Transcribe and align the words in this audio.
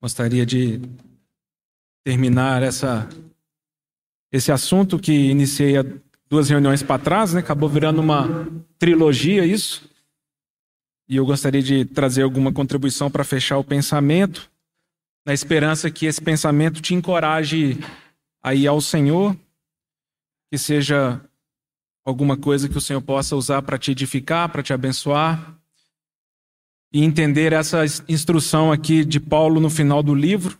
Gostaria 0.00 0.46
de 0.46 0.80
terminar 2.04 2.62
essa, 2.62 3.08
esse 4.30 4.52
assunto 4.52 4.96
que 4.96 5.12
iniciei 5.12 5.76
há 5.76 5.84
duas 6.28 6.48
reuniões 6.48 6.82
para 6.82 7.02
trás, 7.02 7.34
né? 7.34 7.40
acabou 7.40 7.68
virando 7.68 8.00
uma 8.00 8.46
trilogia 8.78 9.44
isso. 9.44 9.90
E 11.08 11.16
eu 11.16 11.26
gostaria 11.26 11.62
de 11.62 11.84
trazer 11.84 12.22
alguma 12.22 12.52
contribuição 12.52 13.10
para 13.10 13.24
fechar 13.24 13.58
o 13.58 13.64
pensamento, 13.64 14.48
na 15.26 15.34
esperança 15.34 15.90
que 15.90 16.06
esse 16.06 16.22
pensamento 16.22 16.80
te 16.80 16.94
encoraje 16.94 17.78
a 18.40 18.54
ir 18.54 18.68
ao 18.68 18.80
Senhor, 18.80 19.36
que 20.50 20.56
seja 20.56 21.20
alguma 22.04 22.36
coisa 22.36 22.68
que 22.68 22.78
o 22.78 22.80
Senhor 22.80 23.02
possa 23.02 23.34
usar 23.34 23.62
para 23.62 23.76
te 23.76 23.90
edificar, 23.90 24.48
para 24.48 24.62
te 24.62 24.72
abençoar 24.72 25.57
e 26.92 27.04
entender 27.04 27.52
essa 27.52 27.84
instrução 28.08 28.72
aqui 28.72 29.04
de 29.04 29.20
Paulo 29.20 29.60
no 29.60 29.68
final 29.68 30.02
do 30.02 30.14
livro. 30.14 30.58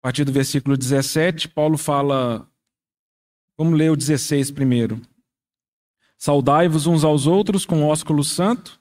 A 0.00 0.02
partir 0.08 0.24
do 0.24 0.32
versículo 0.32 0.76
17, 0.76 1.48
Paulo 1.48 1.78
fala. 1.78 2.46
Vamos 3.56 3.78
ler 3.78 3.90
o 3.90 3.96
16 3.96 4.50
primeiro. 4.50 5.00
Saudai-vos 6.18 6.86
uns 6.86 7.04
aos 7.04 7.26
outros 7.26 7.64
com 7.64 7.84
ósculo 7.84 8.22
santo. 8.22 8.80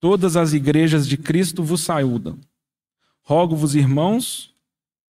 Todas 0.00 0.36
as 0.36 0.52
igrejas 0.52 1.06
de 1.06 1.16
Cristo 1.16 1.62
vos 1.62 1.82
saúdam. 1.82 2.38
Rogo-vos, 3.22 3.74
irmãos, 3.74 4.54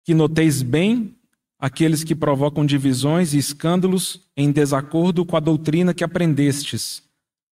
que 0.04 0.14
noteis 0.14 0.62
bem 0.62 1.16
aqueles 1.58 2.04
que 2.04 2.14
provocam 2.14 2.66
divisões 2.66 3.32
e 3.32 3.38
escândalos 3.38 4.20
em 4.36 4.52
desacordo 4.52 5.24
com 5.24 5.36
a 5.36 5.40
doutrina 5.40 5.94
que 5.94 6.04
aprendestes. 6.04 7.02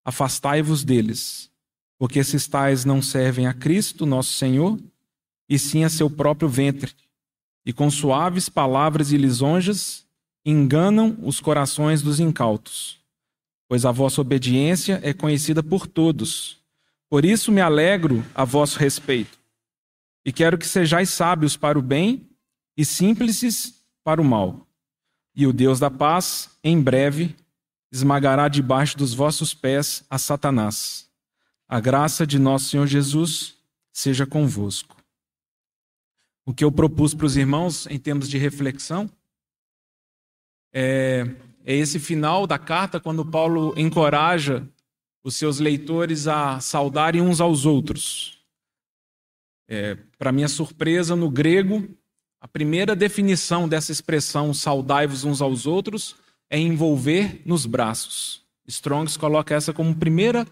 Afastai-vos 0.04 0.84
deles 0.84 1.51
porque 2.02 2.18
esses 2.18 2.48
tais 2.48 2.84
não 2.84 3.00
servem 3.00 3.46
a 3.46 3.54
Cristo, 3.54 4.04
nosso 4.04 4.32
Senhor, 4.32 4.76
e 5.48 5.56
sim 5.56 5.84
a 5.84 5.88
seu 5.88 6.10
próprio 6.10 6.48
ventre, 6.48 6.92
e 7.64 7.72
com 7.72 7.88
suaves 7.88 8.48
palavras 8.48 9.12
e 9.12 9.16
lisonjas 9.16 10.04
enganam 10.44 11.16
os 11.22 11.38
corações 11.38 12.02
dos 12.02 12.18
incautos. 12.18 12.98
Pois 13.68 13.84
a 13.84 13.92
vossa 13.92 14.20
obediência 14.20 14.98
é 15.04 15.12
conhecida 15.12 15.62
por 15.62 15.86
todos. 15.86 16.58
Por 17.08 17.24
isso 17.24 17.52
me 17.52 17.60
alegro 17.60 18.24
a 18.34 18.44
vosso 18.44 18.80
respeito. 18.80 19.38
E 20.26 20.32
quero 20.32 20.58
que 20.58 20.66
sejais 20.66 21.08
sábios 21.08 21.56
para 21.56 21.78
o 21.78 21.82
bem 21.82 22.28
e 22.76 22.84
simples 22.84 23.80
para 24.02 24.20
o 24.20 24.24
mal. 24.24 24.66
E 25.36 25.46
o 25.46 25.52
Deus 25.52 25.78
da 25.78 25.88
paz, 25.88 26.50
em 26.64 26.82
breve, 26.82 27.36
esmagará 27.92 28.48
debaixo 28.48 28.98
dos 28.98 29.14
vossos 29.14 29.54
pés 29.54 30.02
a 30.10 30.18
Satanás. 30.18 31.11
A 31.72 31.80
graça 31.80 32.26
de 32.26 32.38
nosso 32.38 32.66
Senhor 32.66 32.86
Jesus 32.86 33.56
seja 33.90 34.26
convosco. 34.26 34.94
O 36.44 36.52
que 36.52 36.62
eu 36.62 36.70
propus 36.70 37.14
para 37.14 37.24
os 37.24 37.34
irmãos 37.34 37.86
em 37.86 37.98
termos 37.98 38.28
de 38.28 38.36
reflexão 38.36 39.08
é, 40.70 41.34
é 41.64 41.74
esse 41.74 41.98
final 41.98 42.46
da 42.46 42.58
carta, 42.58 43.00
quando 43.00 43.24
Paulo 43.24 43.72
encoraja 43.74 44.68
os 45.24 45.34
seus 45.34 45.60
leitores 45.60 46.28
a 46.28 46.60
saudarem 46.60 47.22
uns 47.22 47.40
aos 47.40 47.64
outros. 47.64 48.38
É, 49.66 49.94
para 50.18 50.30
minha 50.30 50.48
surpresa, 50.48 51.16
no 51.16 51.30
grego, 51.30 51.88
a 52.38 52.46
primeira 52.46 52.94
definição 52.94 53.66
dessa 53.66 53.90
expressão 53.90 54.52
saudai-vos 54.52 55.24
uns 55.24 55.40
aos 55.40 55.66
outros 55.66 56.16
é 56.50 56.58
envolver 56.58 57.40
nos 57.46 57.64
braços. 57.64 58.44
Strongs 58.66 59.16
coloca 59.16 59.54
essa 59.54 59.72
como 59.72 59.96
primeira 59.96 60.46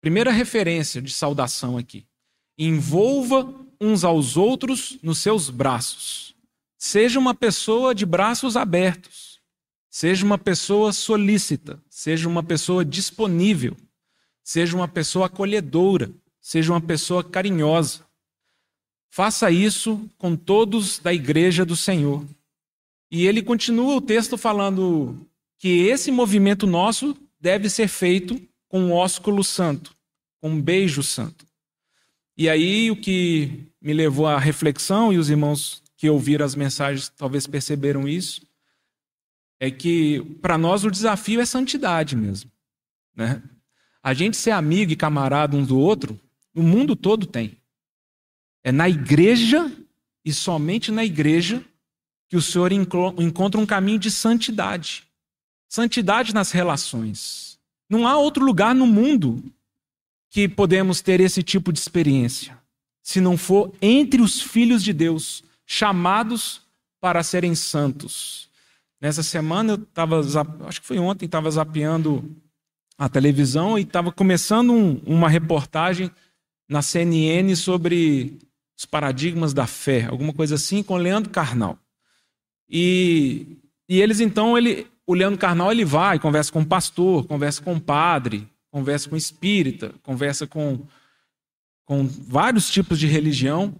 Primeira 0.00 0.30
referência 0.30 1.00
de 1.02 1.12
saudação 1.12 1.76
aqui. 1.76 2.06
Envolva 2.58 3.52
uns 3.80 4.04
aos 4.04 4.36
outros 4.36 4.98
nos 5.02 5.18
seus 5.18 5.50
braços. 5.50 6.34
Seja 6.78 7.18
uma 7.18 7.34
pessoa 7.34 7.94
de 7.94 8.06
braços 8.06 8.56
abertos. 8.56 9.40
Seja 9.90 10.24
uma 10.24 10.38
pessoa 10.38 10.92
solícita. 10.92 11.82
Seja 11.88 12.28
uma 12.28 12.42
pessoa 12.42 12.84
disponível. 12.84 13.76
Seja 14.44 14.76
uma 14.76 14.86
pessoa 14.86 15.26
acolhedora. 15.26 16.10
Seja 16.40 16.72
uma 16.72 16.80
pessoa 16.80 17.24
carinhosa. 17.24 18.06
Faça 19.10 19.50
isso 19.50 20.08
com 20.18 20.36
todos 20.36 20.98
da 20.98 21.12
igreja 21.12 21.64
do 21.64 21.74
Senhor. 21.74 22.24
E 23.10 23.26
ele 23.26 23.42
continua 23.42 23.96
o 23.96 24.00
texto 24.00 24.36
falando 24.36 25.26
que 25.58 25.86
esse 25.86 26.10
movimento 26.10 26.66
nosso 26.66 27.16
deve 27.40 27.70
ser 27.70 27.88
feito 27.88 28.40
com 28.76 28.80
um 28.80 28.92
ósculo 28.92 29.42
santo 29.42 29.96
um 30.42 30.60
beijo 30.60 31.02
santo. 31.02 31.46
E 32.36 32.48
aí 32.48 32.90
o 32.90 32.96
que 32.96 33.66
me 33.80 33.92
levou 33.92 34.26
à 34.26 34.38
reflexão, 34.38 35.12
e 35.12 35.18
os 35.18 35.30
irmãos 35.30 35.82
que 35.96 36.08
ouviram 36.08 36.44
as 36.44 36.54
mensagens 36.54 37.08
talvez 37.08 37.46
perceberam 37.46 38.06
isso, 38.06 38.46
é 39.58 39.70
que 39.70 40.20
para 40.40 40.58
nós 40.58 40.84
o 40.84 40.90
desafio 40.90 41.40
é 41.40 41.46
santidade 41.46 42.14
mesmo. 42.14 42.50
Né? 43.14 43.42
A 44.02 44.12
gente 44.12 44.36
ser 44.36 44.50
amigo 44.50 44.92
e 44.92 44.96
camarada 44.96 45.56
um 45.56 45.64
do 45.64 45.78
outro, 45.78 46.20
o 46.54 46.62
mundo 46.62 46.94
todo 46.94 47.26
tem. 47.26 47.56
É 48.62 48.70
na 48.70 48.88
igreja 48.88 49.72
e 50.24 50.32
somente 50.32 50.92
na 50.92 51.04
igreja 51.04 51.64
que 52.28 52.36
o 52.36 52.42
Senhor 52.42 52.70
encontra 52.72 53.60
um 53.60 53.66
caminho 53.66 53.98
de 53.98 54.10
santidade. 54.10 55.04
Santidade 55.68 56.34
nas 56.34 56.50
relações. 56.52 57.55
Não 57.88 58.06
há 58.06 58.16
outro 58.16 58.44
lugar 58.44 58.74
no 58.74 58.86
mundo 58.86 59.42
que 60.30 60.48
podemos 60.48 61.00
ter 61.00 61.20
esse 61.20 61.42
tipo 61.42 61.72
de 61.72 61.78
experiência, 61.78 62.58
se 63.02 63.20
não 63.20 63.36
for 63.36 63.72
entre 63.80 64.20
os 64.20 64.40
filhos 64.40 64.82
de 64.82 64.92
Deus, 64.92 65.44
chamados 65.64 66.62
para 67.00 67.22
serem 67.22 67.54
santos. 67.54 68.48
Nessa 69.00 69.22
semana 69.22 69.74
eu 69.74 69.76
estava, 69.76 70.20
acho 70.66 70.80
que 70.80 70.86
foi 70.86 70.98
ontem, 70.98 71.26
estava 71.26 71.50
zapeando 71.50 72.24
a 72.98 73.08
televisão 73.08 73.78
e 73.78 73.82
estava 73.82 74.10
começando 74.10 74.72
um, 74.72 75.00
uma 75.06 75.28
reportagem 75.28 76.10
na 76.68 76.82
CNN 76.82 77.54
sobre 77.54 78.38
os 78.76 78.84
paradigmas 78.84 79.54
da 79.54 79.66
fé, 79.66 80.06
alguma 80.06 80.32
coisa 80.32 80.56
assim, 80.56 80.82
com 80.82 80.96
Leandro 80.96 81.30
Carnal. 81.30 81.78
E, 82.68 83.58
e 83.88 84.00
eles 84.00 84.20
então, 84.20 84.56
ele, 84.58 84.86
o 85.06 85.14
Leandro 85.14 85.38
Carnal 85.38 85.70
ele 85.70 85.84
vai, 85.84 86.18
conversa 86.18 86.50
com 86.50 86.60
o 86.60 86.66
pastor, 86.66 87.24
conversa 87.26 87.62
com 87.62 87.74
o 87.74 87.80
padre, 87.80 88.48
conversa 88.70 89.08
com 89.08 89.16
espírita, 89.16 89.94
conversa 90.02 90.46
com, 90.46 90.80
com 91.84 92.06
vários 92.06 92.68
tipos 92.68 92.98
de 92.98 93.06
religião. 93.06 93.74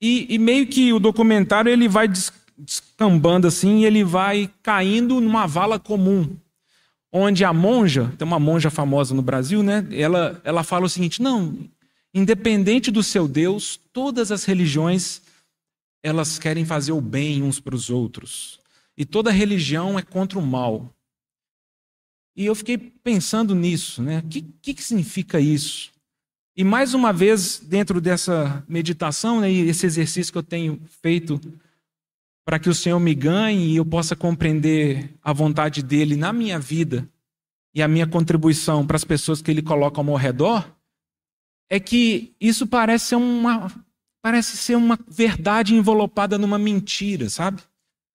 E, 0.00 0.26
e 0.34 0.38
meio 0.38 0.66
que 0.66 0.92
o 0.92 0.98
documentário 0.98 1.70
ele 1.70 1.86
vai 1.86 2.08
descambando 2.56 3.46
assim, 3.46 3.80
e 3.80 3.84
ele 3.84 4.02
vai 4.02 4.50
caindo 4.62 5.20
numa 5.20 5.46
vala 5.46 5.78
comum, 5.78 6.34
onde 7.12 7.44
a 7.44 7.52
monja, 7.52 8.12
tem 8.16 8.26
uma 8.26 8.38
monja 8.38 8.70
famosa 8.70 9.14
no 9.14 9.22
Brasil, 9.22 9.62
né? 9.62 9.86
Ela, 9.92 10.40
ela 10.44 10.64
fala 10.64 10.86
o 10.86 10.88
seguinte: 10.88 11.20
não, 11.20 11.56
independente 12.12 12.90
do 12.90 13.02
seu 13.02 13.28
Deus, 13.28 13.78
todas 13.92 14.32
as 14.32 14.44
religiões 14.44 15.22
elas 16.02 16.38
querem 16.38 16.66
fazer 16.66 16.92
o 16.92 17.00
bem 17.00 17.42
uns 17.42 17.58
para 17.58 17.74
os 17.74 17.88
outros. 17.88 18.60
E 18.96 19.04
toda 19.04 19.30
religião 19.30 19.98
é 19.98 20.02
contra 20.02 20.38
o 20.38 20.42
mal. 20.42 20.94
E 22.36 22.46
eu 22.46 22.54
fiquei 22.54 22.76
pensando 22.76 23.54
nisso, 23.54 24.02
né? 24.02 24.18
O 24.18 24.28
que, 24.28 24.42
que, 24.74 24.82
significa 24.82 25.40
isso? 25.40 25.92
E 26.56 26.64
mais 26.64 26.94
uma 26.94 27.12
vez, 27.12 27.58
dentro 27.58 28.00
dessa 28.00 28.64
meditação, 28.68 29.40
né, 29.40 29.50
esse 29.50 29.86
exercício 29.86 30.32
que 30.32 30.38
eu 30.38 30.42
tenho 30.42 30.80
feito 31.02 31.40
para 32.44 32.58
que 32.58 32.68
o 32.68 32.74
Senhor 32.74 33.00
me 33.00 33.14
ganhe 33.14 33.72
e 33.72 33.76
eu 33.76 33.84
possa 33.84 34.14
compreender 34.14 35.14
a 35.22 35.32
vontade 35.32 35.82
dele 35.82 36.14
na 36.14 36.32
minha 36.32 36.58
vida 36.58 37.08
e 37.74 37.82
a 37.82 37.88
minha 37.88 38.06
contribuição 38.06 38.86
para 38.86 38.96
as 38.96 39.04
pessoas 39.04 39.42
que 39.42 39.50
ele 39.50 39.62
coloca 39.62 39.98
ao 39.98 40.04
meu 40.04 40.14
redor, 40.14 40.64
é 41.68 41.80
que 41.80 42.34
isso 42.40 42.66
parece 42.66 43.06
ser 43.06 43.16
uma 43.16 43.72
parece 44.22 44.56
ser 44.56 44.76
uma 44.76 44.98
verdade 45.06 45.74
envelopada 45.74 46.38
numa 46.38 46.58
mentira, 46.58 47.28
sabe? 47.28 47.62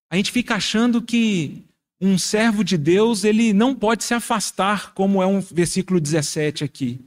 A 0.10 0.16
gente 0.16 0.32
fica 0.32 0.56
achando 0.56 1.02
que 1.02 1.64
um 2.02 2.18
servo 2.18 2.64
de 2.64 2.78
Deus, 2.78 3.24
ele 3.24 3.54
não 3.54 3.76
pode 3.76 4.04
se 4.04 4.14
afastar, 4.14 4.94
como 4.94 5.22
é 5.22 5.28
um 5.28 5.42
versículo 5.42 6.00
17 6.00 6.64
aqui. 6.64 7.00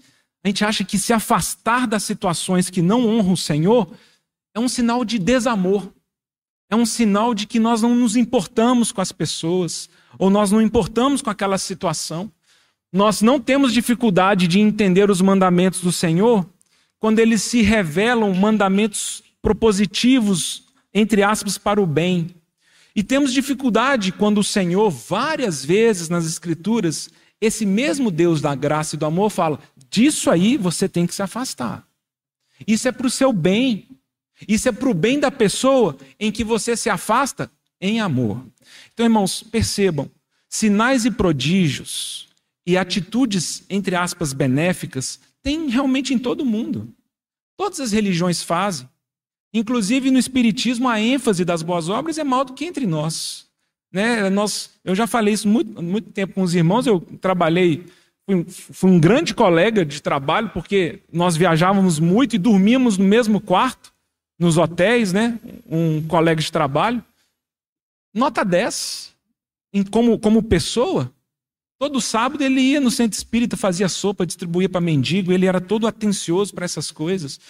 A 0.44 0.48
gente 0.48 0.64
acha 0.64 0.84
que 0.84 0.98
se 0.98 1.12
afastar 1.12 1.86
das 1.86 2.02
situações 2.02 2.68
que 2.68 2.82
não 2.82 3.06
honram 3.06 3.32
o 3.32 3.36
Senhor 3.36 3.90
é 4.54 4.60
um 4.60 4.68
sinal 4.68 5.04
de 5.04 5.18
desamor. 5.18 5.88
É 6.70 6.76
um 6.76 6.84
sinal 6.84 7.34
de 7.34 7.46
que 7.46 7.58
nós 7.58 7.82
não 7.82 7.94
nos 7.94 8.16
importamos 8.16 8.92
com 8.92 9.00
as 9.00 9.12
pessoas, 9.12 9.88
ou 10.18 10.30
nós 10.30 10.50
não 10.50 10.60
importamos 10.60 11.22
com 11.22 11.30
aquela 11.30 11.58
situação. 11.58 12.30
Nós 12.92 13.22
não 13.22 13.40
temos 13.40 13.72
dificuldade 13.72 14.46
de 14.46 14.60
entender 14.60 15.10
os 15.10 15.20
mandamentos 15.20 15.80
do 15.80 15.92
Senhor 15.92 16.46
quando 16.98 17.18
eles 17.18 17.42
se 17.42 17.62
revelam 17.62 18.34
mandamentos 18.34 19.22
propositivos, 19.40 20.64
entre 20.94 21.22
aspas, 21.22 21.58
para 21.58 21.80
o 21.80 21.86
bem, 21.86 22.28
e 22.94 23.02
temos 23.02 23.32
dificuldade 23.32 24.12
quando 24.12 24.38
o 24.38 24.44
Senhor, 24.44 24.90
várias 24.90 25.64
vezes 25.64 26.08
nas 26.08 26.26
Escrituras, 26.26 27.08
esse 27.40 27.64
mesmo 27.66 28.10
Deus 28.10 28.40
da 28.40 28.54
graça 28.54 28.94
e 28.94 28.98
do 28.98 29.06
amor 29.06 29.30
fala: 29.30 29.58
disso 29.90 30.30
aí 30.30 30.56
você 30.56 30.88
tem 30.88 31.06
que 31.06 31.14
se 31.14 31.22
afastar. 31.22 31.86
Isso 32.66 32.86
é 32.86 32.92
para 32.92 33.06
o 33.06 33.10
seu 33.10 33.32
bem. 33.32 33.88
Isso 34.46 34.68
é 34.68 34.72
para 34.72 34.88
o 34.88 34.94
bem 34.94 35.18
da 35.18 35.30
pessoa 35.30 35.96
em 36.18 36.30
que 36.30 36.44
você 36.44 36.76
se 36.76 36.90
afasta 36.90 37.50
em 37.80 38.00
amor. 38.00 38.44
Então, 38.92 39.06
irmãos, 39.06 39.42
percebam: 39.42 40.10
sinais 40.48 41.04
e 41.04 41.10
prodígios 41.10 42.28
e 42.66 42.76
atitudes, 42.76 43.64
entre 43.68 43.96
aspas, 43.96 44.32
benéficas, 44.32 45.18
tem 45.42 45.68
realmente 45.68 46.14
em 46.14 46.18
todo 46.18 46.44
mundo. 46.44 46.94
Todas 47.56 47.80
as 47.80 47.92
religiões 47.92 48.42
fazem. 48.42 48.88
Inclusive 49.52 50.10
no 50.10 50.18
Espiritismo, 50.18 50.88
a 50.88 51.00
ênfase 51.00 51.44
das 51.44 51.62
boas 51.62 51.88
obras 51.88 52.18
é 52.18 52.24
maior 52.24 52.44
do 52.44 52.54
que 52.54 52.64
entre 52.64 52.86
nós. 52.86 53.46
Né? 53.92 54.30
nós 54.30 54.70
eu 54.82 54.94
já 54.94 55.06
falei 55.06 55.34
isso 55.34 55.46
muito, 55.46 55.82
muito 55.82 56.10
tempo 56.12 56.32
com 56.32 56.42
os 56.42 56.54
irmãos, 56.54 56.86
eu 56.86 56.98
trabalhei, 57.20 57.84
fui, 58.24 58.42
fui 58.48 58.90
um 58.90 58.98
grande 58.98 59.34
colega 59.34 59.84
de 59.84 60.00
trabalho, 60.00 60.48
porque 60.48 61.00
nós 61.12 61.36
viajávamos 61.36 61.98
muito 61.98 62.34
e 62.34 62.38
dormíamos 62.38 62.96
no 62.96 63.04
mesmo 63.04 63.38
quarto, 63.38 63.92
nos 64.38 64.56
hotéis, 64.56 65.12
né? 65.12 65.38
um 65.68 66.02
colega 66.06 66.40
de 66.40 66.50
trabalho. 66.50 67.04
Nota 68.14 68.42
10, 68.44 69.14
como, 69.90 70.18
como 70.18 70.42
pessoa, 70.42 71.12
Todo 71.82 72.00
sábado 72.00 72.44
ele 72.44 72.60
ia 72.60 72.80
no 72.80 72.92
centro 72.92 73.18
espírita, 73.18 73.56
fazia 73.56 73.88
sopa, 73.88 74.24
distribuía 74.24 74.68
para 74.68 74.80
mendigo, 74.80 75.32
ele 75.32 75.46
era 75.46 75.60
todo 75.60 75.88
atencioso 75.88 76.54
para 76.54 76.64
essas 76.64 76.92
coisas. 76.92 77.40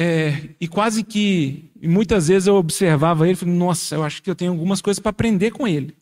É, 0.00 0.50
e 0.60 0.68
quase 0.68 1.02
que, 1.02 1.64
muitas 1.82 2.28
vezes 2.28 2.46
eu 2.46 2.54
observava 2.54 3.26
ele 3.26 3.32
e 3.32 3.36
falei, 3.36 3.52
nossa, 3.52 3.96
eu 3.96 4.04
acho 4.04 4.22
que 4.22 4.30
eu 4.30 4.34
tenho 4.36 4.52
algumas 4.52 4.80
coisas 4.80 5.00
para 5.00 5.10
aprender 5.10 5.50
com 5.50 5.66
ele. 5.66 5.92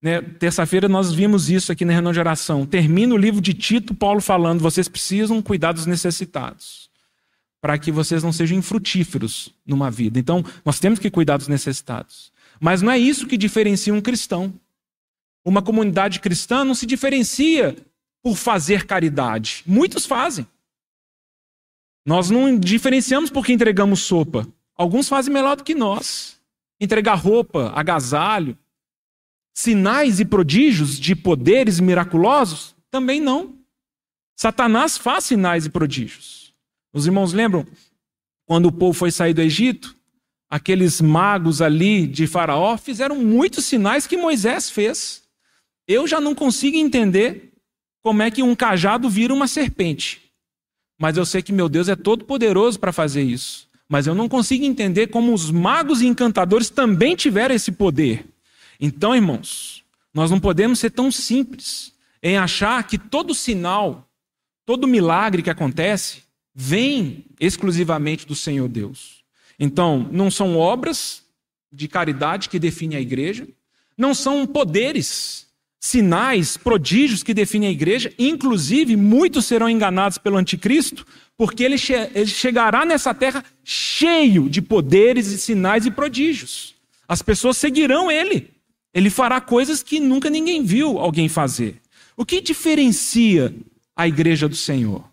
Né? 0.00 0.22
Terça-feira 0.22 0.88
nós 0.88 1.12
vimos 1.12 1.50
isso 1.50 1.70
aqui 1.70 1.84
na 1.84 1.92
reunião 1.92 2.10
de 2.10 2.18
oração. 2.18 2.64
Termina 2.64 3.14
o 3.14 3.18
livro 3.18 3.42
de 3.42 3.52
Tito, 3.52 3.94
Paulo 3.94 4.22
falando, 4.22 4.60
vocês 4.60 4.88
precisam 4.88 5.42
cuidar 5.42 5.72
dos 5.72 5.84
necessitados, 5.84 6.88
para 7.60 7.76
que 7.76 7.92
vocês 7.92 8.22
não 8.22 8.32
sejam 8.32 8.56
infrutíferos 8.56 9.52
numa 9.66 9.90
vida. 9.90 10.18
Então, 10.18 10.42
nós 10.64 10.80
temos 10.80 10.98
que 10.98 11.10
cuidar 11.10 11.36
dos 11.36 11.48
necessitados. 11.48 12.32
Mas 12.58 12.80
não 12.80 12.90
é 12.90 12.98
isso 12.98 13.26
que 13.26 13.36
diferencia 13.36 13.92
um 13.92 14.00
cristão. 14.00 14.54
Uma 15.44 15.60
comunidade 15.60 16.18
cristã 16.20 16.64
não 16.64 16.74
se 16.74 16.86
diferencia 16.86 17.76
por 18.22 18.36
fazer 18.38 18.86
caridade. 18.86 19.62
Muitos 19.66 20.06
fazem. 20.06 20.46
Nós 22.08 22.30
não 22.30 22.58
diferenciamos 22.58 23.28
porque 23.28 23.52
entregamos 23.52 24.00
sopa. 24.00 24.48
Alguns 24.74 25.10
fazem 25.10 25.30
melhor 25.30 25.56
do 25.56 25.62
que 25.62 25.74
nós. 25.74 26.40
Entregar 26.80 27.16
roupa, 27.16 27.70
agasalho, 27.76 28.56
sinais 29.52 30.18
e 30.18 30.24
prodígios 30.24 30.98
de 30.98 31.14
poderes 31.14 31.78
miraculosos, 31.78 32.74
também 32.90 33.20
não. 33.20 33.58
Satanás 34.34 34.96
faz 34.96 35.24
sinais 35.24 35.66
e 35.66 35.68
prodígios. 35.68 36.54
Os 36.94 37.04
irmãos 37.04 37.34
lembram 37.34 37.66
quando 38.46 38.68
o 38.68 38.72
povo 38.72 38.94
foi 38.94 39.10
sair 39.10 39.34
do 39.34 39.42
Egito? 39.42 39.94
Aqueles 40.48 41.02
magos 41.02 41.60
ali 41.60 42.06
de 42.06 42.26
Faraó 42.26 42.78
fizeram 42.78 43.16
muitos 43.16 43.66
sinais 43.66 44.06
que 44.06 44.16
Moisés 44.16 44.70
fez. 44.70 45.24
Eu 45.86 46.06
já 46.06 46.22
não 46.22 46.34
consigo 46.34 46.78
entender 46.78 47.52
como 48.02 48.22
é 48.22 48.30
que 48.30 48.42
um 48.42 48.56
cajado 48.56 49.10
vira 49.10 49.34
uma 49.34 49.46
serpente. 49.46 50.27
Mas 50.98 51.16
eu 51.16 51.24
sei 51.24 51.40
que 51.42 51.52
meu 51.52 51.68
Deus 51.68 51.88
é 51.88 51.94
todo 51.94 52.24
poderoso 52.24 52.78
para 52.78 52.92
fazer 52.92 53.22
isso. 53.22 53.68
Mas 53.88 54.06
eu 54.06 54.14
não 54.14 54.28
consigo 54.28 54.64
entender 54.64 55.06
como 55.06 55.32
os 55.32 55.50
magos 55.50 56.02
e 56.02 56.06
encantadores 56.06 56.68
também 56.68 57.14
tiveram 57.16 57.54
esse 57.54 57.72
poder. 57.72 58.26
Então, 58.80 59.14
irmãos, 59.14 59.84
nós 60.12 60.30
não 60.30 60.40
podemos 60.40 60.78
ser 60.78 60.90
tão 60.90 61.10
simples 61.10 61.92
em 62.22 62.36
achar 62.36 62.82
que 62.86 62.98
todo 62.98 63.34
sinal, 63.34 64.08
todo 64.66 64.86
milagre 64.86 65.42
que 65.42 65.50
acontece, 65.50 66.24
vem 66.54 67.24
exclusivamente 67.40 68.26
do 68.26 68.34
Senhor 68.34 68.68
Deus. 68.68 69.22
Então, 69.58 70.08
não 70.12 70.30
são 70.30 70.56
obras 70.56 71.22
de 71.72 71.88
caridade 71.88 72.48
que 72.48 72.58
definem 72.58 72.98
a 72.98 73.00
igreja, 73.00 73.46
não 73.96 74.14
são 74.14 74.46
poderes 74.46 75.47
sinais, 75.80 76.56
prodígios 76.56 77.22
que 77.22 77.32
definem 77.32 77.68
a 77.68 77.72
igreja, 77.72 78.12
inclusive 78.18 78.96
muitos 78.96 79.46
serão 79.46 79.68
enganados 79.68 80.18
pelo 80.18 80.36
anticristo, 80.36 81.06
porque 81.36 81.62
ele, 81.62 81.78
che 81.78 81.92
ele 82.14 82.26
chegará 82.26 82.84
nessa 82.84 83.14
terra 83.14 83.44
cheio 83.62 84.48
de 84.48 84.60
poderes 84.60 85.28
e 85.28 85.38
sinais 85.38 85.86
e 85.86 85.90
prodígios. 85.90 86.74
As 87.06 87.22
pessoas 87.22 87.56
seguirão 87.56 88.10
ele. 88.10 88.50
Ele 88.92 89.08
fará 89.08 89.40
coisas 89.40 89.82
que 89.82 90.00
nunca 90.00 90.28
ninguém 90.28 90.64
viu 90.64 90.98
alguém 90.98 91.28
fazer. 91.28 91.80
O 92.16 92.26
que 92.26 92.40
diferencia 92.40 93.54
a 93.94 94.08
igreja 94.08 94.48
do 94.48 94.56
Senhor? 94.56 95.08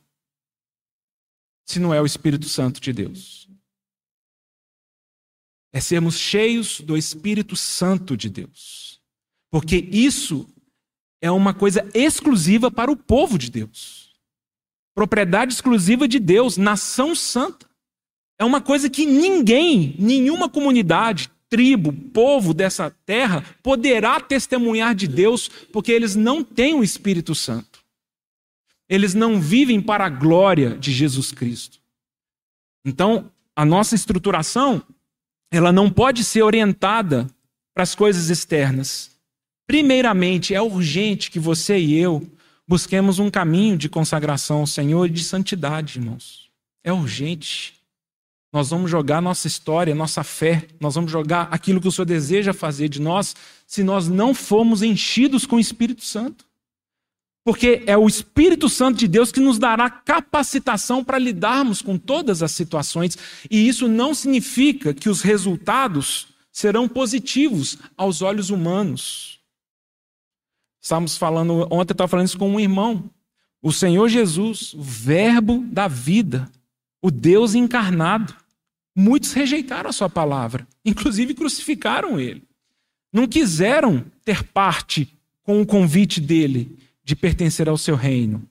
Se 1.65 1.79
não 1.79 1.93
é 1.93 2.01
o 2.01 2.05
Espírito 2.05 2.49
Santo 2.49 2.81
de 2.81 2.91
Deus. 2.91 3.47
É 5.71 5.79
sermos 5.79 6.17
cheios 6.17 6.81
do 6.81 6.97
Espírito 6.97 7.55
Santo 7.55 8.17
de 8.17 8.29
Deus. 8.29 8.99
Porque 9.51 9.77
isso 9.91 10.47
é 11.21 11.31
uma 11.31 11.53
coisa 11.53 11.87
exclusiva 11.93 12.69
para 12.69 12.91
o 12.91 12.95
povo 12.95 13.37
de 13.37 13.49
Deus. 13.49 14.13
Propriedade 14.93 15.53
exclusiva 15.53 16.07
de 16.07 16.19
Deus, 16.19 16.57
nação 16.57 17.15
santa. 17.15 17.67
É 18.39 18.45
uma 18.45 18.61
coisa 18.61 18.89
que 18.89 19.05
ninguém, 19.05 19.95
nenhuma 19.97 20.49
comunidade, 20.49 21.29
tribo, 21.49 21.93
povo 21.93 22.53
dessa 22.53 22.89
terra 23.05 23.43
poderá 23.63 24.19
testemunhar 24.19 24.93
de 24.95 25.07
Deus, 25.07 25.47
porque 25.71 25.91
eles 25.91 26.15
não 26.15 26.43
têm 26.43 26.75
o 26.75 26.83
Espírito 26.83 27.33
Santo. 27.33 27.83
Eles 28.89 29.13
não 29.13 29.39
vivem 29.39 29.81
para 29.81 30.05
a 30.05 30.09
glória 30.09 30.77
de 30.77 30.91
Jesus 30.91 31.31
Cristo. 31.31 31.79
Então, 32.85 33.31
a 33.55 33.65
nossa 33.65 33.95
estruturação, 33.95 34.81
ela 35.51 35.71
não 35.71 35.89
pode 35.89 36.23
ser 36.23 36.43
orientada 36.43 37.27
para 37.73 37.83
as 37.83 37.95
coisas 37.95 38.29
externas. 38.29 39.14
Primeiramente, 39.67 40.53
é 40.53 40.61
urgente 40.61 41.31
que 41.31 41.39
você 41.39 41.77
e 41.77 41.95
eu 41.95 42.25
busquemos 42.67 43.19
um 43.19 43.29
caminho 43.29 43.77
de 43.77 43.89
consagração 43.89 44.59
ao 44.59 44.67
Senhor 44.67 45.05
e 45.05 45.09
de 45.09 45.23
santidade, 45.23 45.99
irmãos. 45.99 46.49
É 46.83 46.93
urgente. 46.93 47.73
Nós 48.53 48.69
vamos 48.69 48.89
jogar 48.89 49.21
nossa 49.21 49.47
história, 49.47 49.93
nossa 49.93 50.23
fé, 50.23 50.67
nós 50.79 50.95
vamos 50.95 51.11
jogar 51.11 51.49
aquilo 51.51 51.81
que 51.81 51.87
o 51.87 51.91
Senhor 51.91 52.05
deseja 52.05 52.53
fazer 52.53 52.87
de 52.87 53.01
nós, 53.01 53.35
se 53.67 53.83
nós 53.83 54.07
não 54.07 54.33
formos 54.33 54.81
enchidos 54.81 55.45
com 55.45 55.57
o 55.57 55.59
Espírito 55.59 56.05
Santo. 56.05 56.45
Porque 57.43 57.83
é 57.85 57.97
o 57.97 58.07
Espírito 58.07 58.69
Santo 58.69 58.97
de 58.97 59.07
Deus 59.07 59.31
que 59.31 59.39
nos 59.39 59.59
dará 59.59 59.89
capacitação 59.89 61.03
para 61.03 61.19
lidarmos 61.19 61.81
com 61.81 61.97
todas 61.97 62.41
as 62.41 62.51
situações, 62.51 63.17
e 63.51 63.67
isso 63.67 63.87
não 63.87 64.13
significa 64.13 64.93
que 64.93 65.09
os 65.09 65.21
resultados 65.21 66.27
serão 66.51 66.87
positivos 66.87 67.77
aos 67.97 68.21
olhos 68.21 68.49
humanos. 68.49 69.34
Estávamos 70.85 71.17
falando, 71.17 71.63
ontem 71.71 71.93
eu 71.93 71.93
estava 71.93 72.07
falando 72.07 72.27
isso 72.27 72.37
com 72.37 72.47
um 72.47 72.59
irmão. 72.59 73.09
O 73.59 73.73
Senhor 73.73 74.07
Jesus, 74.07 74.71
o 74.75 74.83
Verbo 74.83 75.65
da 75.71 75.87
vida, 75.87 76.47
o 77.01 77.09
Deus 77.09 77.55
encarnado. 77.55 78.35
Muitos 78.95 79.33
rejeitaram 79.33 79.89
a 79.89 79.93
sua 79.93 80.07
palavra, 80.11 80.67
inclusive 80.85 81.33
crucificaram 81.33 82.19
ele. 82.19 82.43
Não 83.11 83.27
quiseram 83.27 84.05
ter 84.23 84.43
parte 84.43 85.11
com 85.41 85.59
o 85.59 85.65
convite 85.65 86.21
dele 86.21 86.77
de 87.03 87.15
pertencer 87.15 87.67
ao 87.67 87.79
seu 87.79 87.95
reino. 87.95 88.47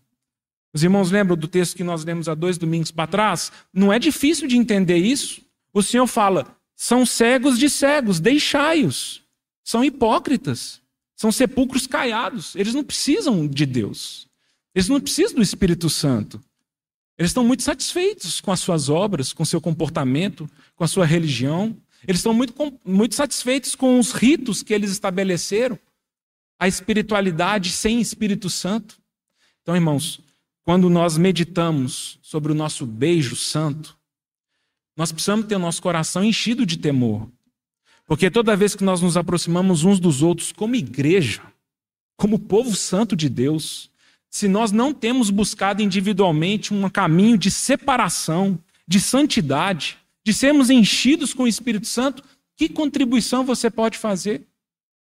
Os 0.72 0.82
irmãos 0.82 1.12
lembram 1.12 1.36
do 1.36 1.46
texto 1.46 1.76
que 1.76 1.84
nós 1.84 2.04
lemos 2.04 2.28
há 2.28 2.34
dois 2.34 2.58
domingos 2.58 2.90
para 2.90 3.06
trás? 3.06 3.52
Não 3.72 3.92
é 3.92 3.98
difícil 4.00 4.48
de 4.48 4.56
entender 4.56 4.96
isso. 4.96 5.40
O 5.72 5.84
Senhor 5.84 6.08
fala: 6.08 6.48
são 6.74 7.06
cegos 7.06 7.56
de 7.60 7.70
cegos, 7.70 8.18
deixai-os. 8.18 9.22
São 9.62 9.84
hipócritas. 9.84 10.82
São 11.24 11.32
sepulcros 11.32 11.86
caiados. 11.86 12.54
Eles 12.54 12.74
não 12.74 12.84
precisam 12.84 13.46
de 13.48 13.64
Deus. 13.64 14.28
Eles 14.74 14.90
não 14.90 15.00
precisam 15.00 15.36
do 15.36 15.42
Espírito 15.42 15.88
Santo. 15.88 16.38
Eles 17.16 17.30
estão 17.30 17.42
muito 17.42 17.62
satisfeitos 17.62 18.42
com 18.42 18.52
as 18.52 18.60
suas 18.60 18.90
obras, 18.90 19.32
com 19.32 19.42
seu 19.42 19.58
comportamento, 19.58 20.46
com 20.76 20.84
a 20.84 20.86
sua 20.86 21.06
religião. 21.06 21.74
Eles 22.06 22.18
estão 22.18 22.34
muito, 22.34 22.78
muito 22.84 23.14
satisfeitos 23.14 23.74
com 23.74 23.98
os 23.98 24.12
ritos 24.12 24.62
que 24.62 24.74
eles 24.74 24.90
estabeleceram, 24.90 25.78
a 26.58 26.68
espiritualidade 26.68 27.70
sem 27.70 28.02
Espírito 28.02 28.50
Santo. 28.50 28.98
Então, 29.62 29.74
irmãos, 29.74 30.20
quando 30.62 30.90
nós 30.90 31.16
meditamos 31.16 32.18
sobre 32.20 32.52
o 32.52 32.54
nosso 32.54 32.84
beijo 32.84 33.34
santo, 33.34 33.96
nós 34.94 35.10
precisamos 35.10 35.46
ter 35.46 35.56
o 35.56 35.58
nosso 35.58 35.80
coração 35.80 36.22
enchido 36.22 36.66
de 36.66 36.76
temor. 36.76 37.30
Porque 38.06 38.30
toda 38.30 38.56
vez 38.56 38.74
que 38.74 38.84
nós 38.84 39.00
nos 39.00 39.16
aproximamos 39.16 39.84
uns 39.84 39.98
dos 39.98 40.22
outros 40.22 40.52
como 40.52 40.74
igreja, 40.74 41.42
como 42.16 42.38
povo 42.38 42.74
santo 42.76 43.16
de 43.16 43.28
Deus, 43.28 43.90
se 44.30 44.48
nós 44.48 44.72
não 44.72 44.92
temos 44.92 45.30
buscado 45.30 45.82
individualmente 45.82 46.74
um 46.74 46.88
caminho 46.90 47.38
de 47.38 47.50
separação, 47.50 48.58
de 48.86 49.00
santidade, 49.00 49.96
de 50.24 50.34
sermos 50.34 50.70
enchidos 50.70 51.32
com 51.32 51.44
o 51.44 51.48
Espírito 51.48 51.86
Santo, 51.86 52.22
que 52.56 52.68
contribuição 52.68 53.44
você 53.44 53.70
pode 53.70 53.98
fazer? 53.98 54.42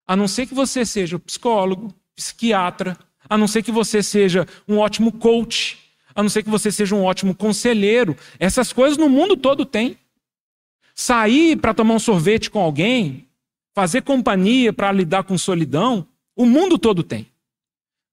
A 0.06 0.16
não 0.16 0.28
ser 0.28 0.46
que 0.46 0.54
você 0.54 0.84
seja 0.84 1.18
psicólogo, 1.18 1.94
psiquiatra, 2.14 2.98
a 3.28 3.38
não 3.38 3.46
ser 3.46 3.62
que 3.62 3.70
você 3.70 4.02
seja 4.02 4.46
um 4.66 4.78
ótimo 4.78 5.12
coach, 5.12 5.78
a 6.14 6.22
não 6.22 6.28
ser 6.28 6.42
que 6.42 6.50
você 6.50 6.72
seja 6.72 6.94
um 6.94 7.04
ótimo 7.04 7.34
conselheiro. 7.34 8.16
Essas 8.38 8.72
coisas 8.72 8.98
no 8.98 9.08
mundo 9.08 9.36
todo 9.36 9.64
tem. 9.64 9.96
Sair 11.00 11.56
para 11.56 11.72
tomar 11.72 11.94
um 11.94 11.98
sorvete 11.98 12.50
com 12.50 12.60
alguém, 12.60 13.26
fazer 13.74 14.02
companhia 14.02 14.70
para 14.70 14.92
lidar 14.92 15.24
com 15.24 15.38
solidão, 15.38 16.06
o 16.36 16.44
mundo 16.44 16.78
todo 16.78 17.02
tem. 17.02 17.26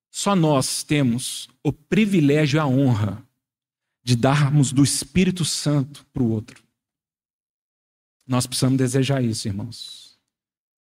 Só 0.10 0.34
nós 0.34 0.84
temos 0.84 1.50
o 1.62 1.74
privilégio 1.74 2.56
e 2.56 2.60
a 2.62 2.65
honra 2.65 3.22
de 4.01 4.15
darmos 4.15 4.72
do 4.72 4.86
Espírito 4.86 5.44
Santo 5.44 6.06
para 6.13 6.24
o 6.24 6.29
outro. 6.32 6.63
Nós 8.25 8.48
precisamos 8.48 8.77
desejar 8.77 9.22
isso, 9.22 9.50
irmãos. 9.50 10.17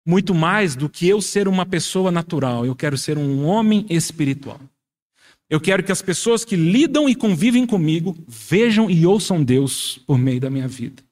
Muito 0.06 0.34
mais 0.34 0.78
do 0.78 0.88
que 0.88 1.06
eu 1.06 1.22
ser 1.22 1.50
uma 1.50 1.66
pessoa 1.66 2.10
natural, 2.10 2.66
eu 2.66 2.78
quero 2.78 2.98
ser 2.98 3.18
um 3.18 3.46
homem 3.46 3.86
espiritual. 3.90 4.62
Eu 5.50 5.60
quero 5.60 5.84
que 5.84 5.92
as 5.92 6.02
pessoas 6.02 6.46
que 6.46 6.56
lidam 6.56 7.10
e 7.10 7.16
convivem 7.16 7.68
comigo 7.68 8.16
vejam 8.26 8.90
e 8.90 9.06
ouçam 9.06 9.44
Deus 9.44 9.98
por 10.08 10.18
meio 10.18 10.40
da 10.40 10.50
minha 10.50 10.68
vida. 10.68 11.09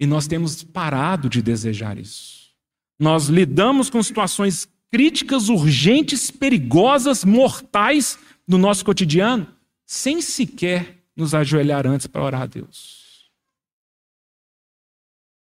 E 0.00 0.06
nós 0.06 0.26
temos 0.26 0.64
parado 0.64 1.28
de 1.28 1.42
desejar 1.42 1.98
isso. 1.98 2.50
Nós 2.98 3.26
lidamos 3.26 3.90
com 3.90 4.02
situações 4.02 4.66
críticas, 4.90 5.50
urgentes, 5.50 6.30
perigosas, 6.30 7.22
mortais 7.22 8.18
no 8.48 8.56
nosso 8.56 8.84
cotidiano, 8.84 9.46
sem 9.86 10.22
sequer 10.22 11.04
nos 11.14 11.34
ajoelhar 11.34 11.86
antes 11.86 12.06
para 12.06 12.22
orar 12.22 12.42
a 12.42 12.46
Deus. 12.46 13.30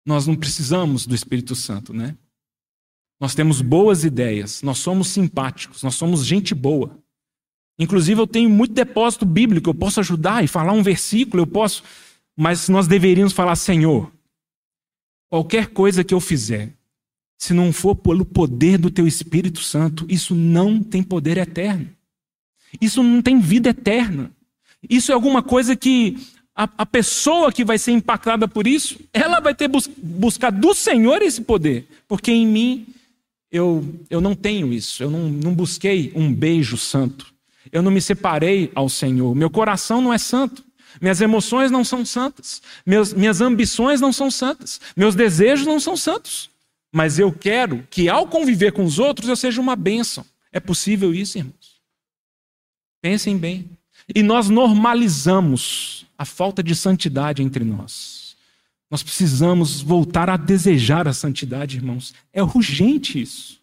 Nós 0.04 0.26
não 0.26 0.35
precisamos 0.35 1.07
do 1.07 1.14
Espírito 1.14 1.54
Santo, 1.54 1.92
né? 1.95 2.16
Nós 3.21 3.35
temos 3.35 3.61
boas 3.61 4.02
ideias, 4.02 4.62
nós 4.62 4.78
somos 4.78 5.09
simpáticos, 5.09 5.83
nós 5.83 5.95
somos 5.95 6.26
gente 6.26 6.54
boa. 6.54 6.99
Inclusive, 7.78 8.21
eu 8.21 8.26
tenho 8.26 8.50
muito 8.50 8.75
depósito 8.75 9.25
bíblico, 9.25 9.71
eu 9.71 9.75
posso 9.75 10.00
ajudar 10.00 10.42
e 10.42 10.49
falar 10.49 10.73
um 10.73 10.83
versículo, 10.83 11.42
eu 11.42 11.47
posso. 11.47 11.83
Mas 12.37 12.69
nós 12.69 12.87
deveríamos 12.87 13.33
falar: 13.33 13.57
Senhor, 13.57 14.11
qualquer 15.30 15.68
coisa 15.68 16.04
que 16.04 16.12
eu 16.12 16.20
fizer, 16.20 16.75
se 17.38 17.54
não 17.54 17.72
for 17.72 17.94
pelo 17.94 18.26
poder 18.26 18.76
do 18.76 18.90
teu 18.90 19.06
Espírito 19.06 19.62
Santo, 19.62 20.04
isso 20.08 20.34
não 20.34 20.82
tem 20.82 21.02
poder 21.02 21.38
eterno. 21.38 21.88
Isso 22.78 23.02
não 23.02 23.22
tem 23.22 23.40
vida 23.40 23.70
eterna. 23.70 24.30
Isso 24.88 25.10
é 25.10 25.14
alguma 25.14 25.42
coisa 25.42 25.75
que 25.75 26.18
a, 26.54 26.68
a 26.76 26.84
pessoa 26.84 27.50
que 27.50 27.64
vai 27.64 27.78
ser 27.78 27.92
impactada 27.92 28.46
por 28.46 28.66
isso, 28.66 29.00
ela 29.12 29.40
vai 29.40 29.54
ter 29.54 29.68
bus 29.68 29.88
buscar 29.96 30.50
do 30.50 30.75
Senhor 30.75 31.22
esse 31.22 31.40
poder. 31.40 31.88
Porque 32.06 32.30
em 32.30 32.46
mim 32.46 32.87
eu, 33.50 33.84
eu 34.10 34.20
não 34.20 34.34
tenho 34.34 34.72
isso. 34.72 35.02
Eu 35.02 35.10
não, 35.10 35.28
não 35.28 35.54
busquei 35.54 36.12
um 36.14 36.32
beijo 36.32 36.76
santo. 36.76 37.32
Eu 37.72 37.82
não 37.82 37.90
me 37.90 38.00
separei 38.00 38.70
ao 38.75 38.88
Senhor. 38.88 39.34
Meu 39.34 39.49
coração 39.49 40.00
não 40.00 40.12
é 40.12 40.18
santo. 40.18 40.64
Minhas 41.00 41.20
emoções 41.20 41.70
não 41.70 41.85
são 41.85 42.04
santas. 42.04 42.62
Meus, 42.87 43.12
minhas 43.12 43.40
ambições 43.40 44.00
não 44.00 44.12
são 44.12 44.30
santas. 44.30 44.80
Meus 44.97 45.14
desejos 45.14 45.66
não 45.66 45.78
são 45.78 45.97
santos. 45.97 46.50
Mas 46.92 47.18
eu 47.18 47.32
quero 47.32 47.87
que 47.90 48.09
ao 48.09 48.26
conviver 48.26 48.73
com 48.73 48.85
os 48.85 48.99
outros 48.99 49.28
eu 49.28 49.37
seja 49.37 49.61
uma 49.61 49.76
bênção. 49.76 50.25
É 50.50 50.59
possível 50.59 51.14
isso, 51.14 51.38
irmãos? 51.38 51.80
Pensem 53.00 53.37
bem. 53.37 53.70
E 54.14 54.23
nós 54.23 54.49
normalizamos 54.49 56.06
a 56.18 56.25
falta 56.25 56.62
de 56.62 56.75
santidade 56.75 57.42
entre 57.42 57.64
nós. 57.64 58.37
Nós 58.90 59.02
precisamos 59.02 59.80
voltar 59.80 60.28
a 60.28 60.37
desejar 60.37 61.06
a 61.06 61.12
santidade, 61.12 61.76
irmãos. 61.76 62.12
É 62.32 62.42
urgente 62.42 63.20
isso. 63.20 63.61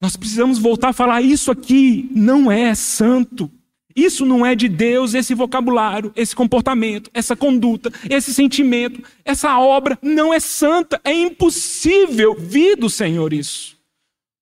Nós 0.00 0.16
precisamos 0.16 0.58
voltar 0.58 0.90
a 0.90 0.92
falar: 0.92 1.22
isso 1.22 1.50
aqui 1.50 2.08
não 2.14 2.50
é 2.50 2.74
santo. 2.74 3.50
Isso 3.98 4.24
não 4.24 4.46
é 4.46 4.54
de 4.54 4.68
Deus, 4.68 5.12
esse 5.12 5.34
vocabulário, 5.34 6.12
esse 6.14 6.34
comportamento, 6.34 7.10
essa 7.12 7.34
conduta, 7.34 7.90
esse 8.08 8.32
sentimento, 8.32 9.02
essa 9.24 9.58
obra 9.58 9.98
não 10.00 10.32
é 10.32 10.38
santa. 10.38 11.00
É 11.02 11.12
impossível 11.12 12.36
vir 12.38 12.76
do 12.76 12.88
Senhor 12.88 13.32
isso. 13.32 13.76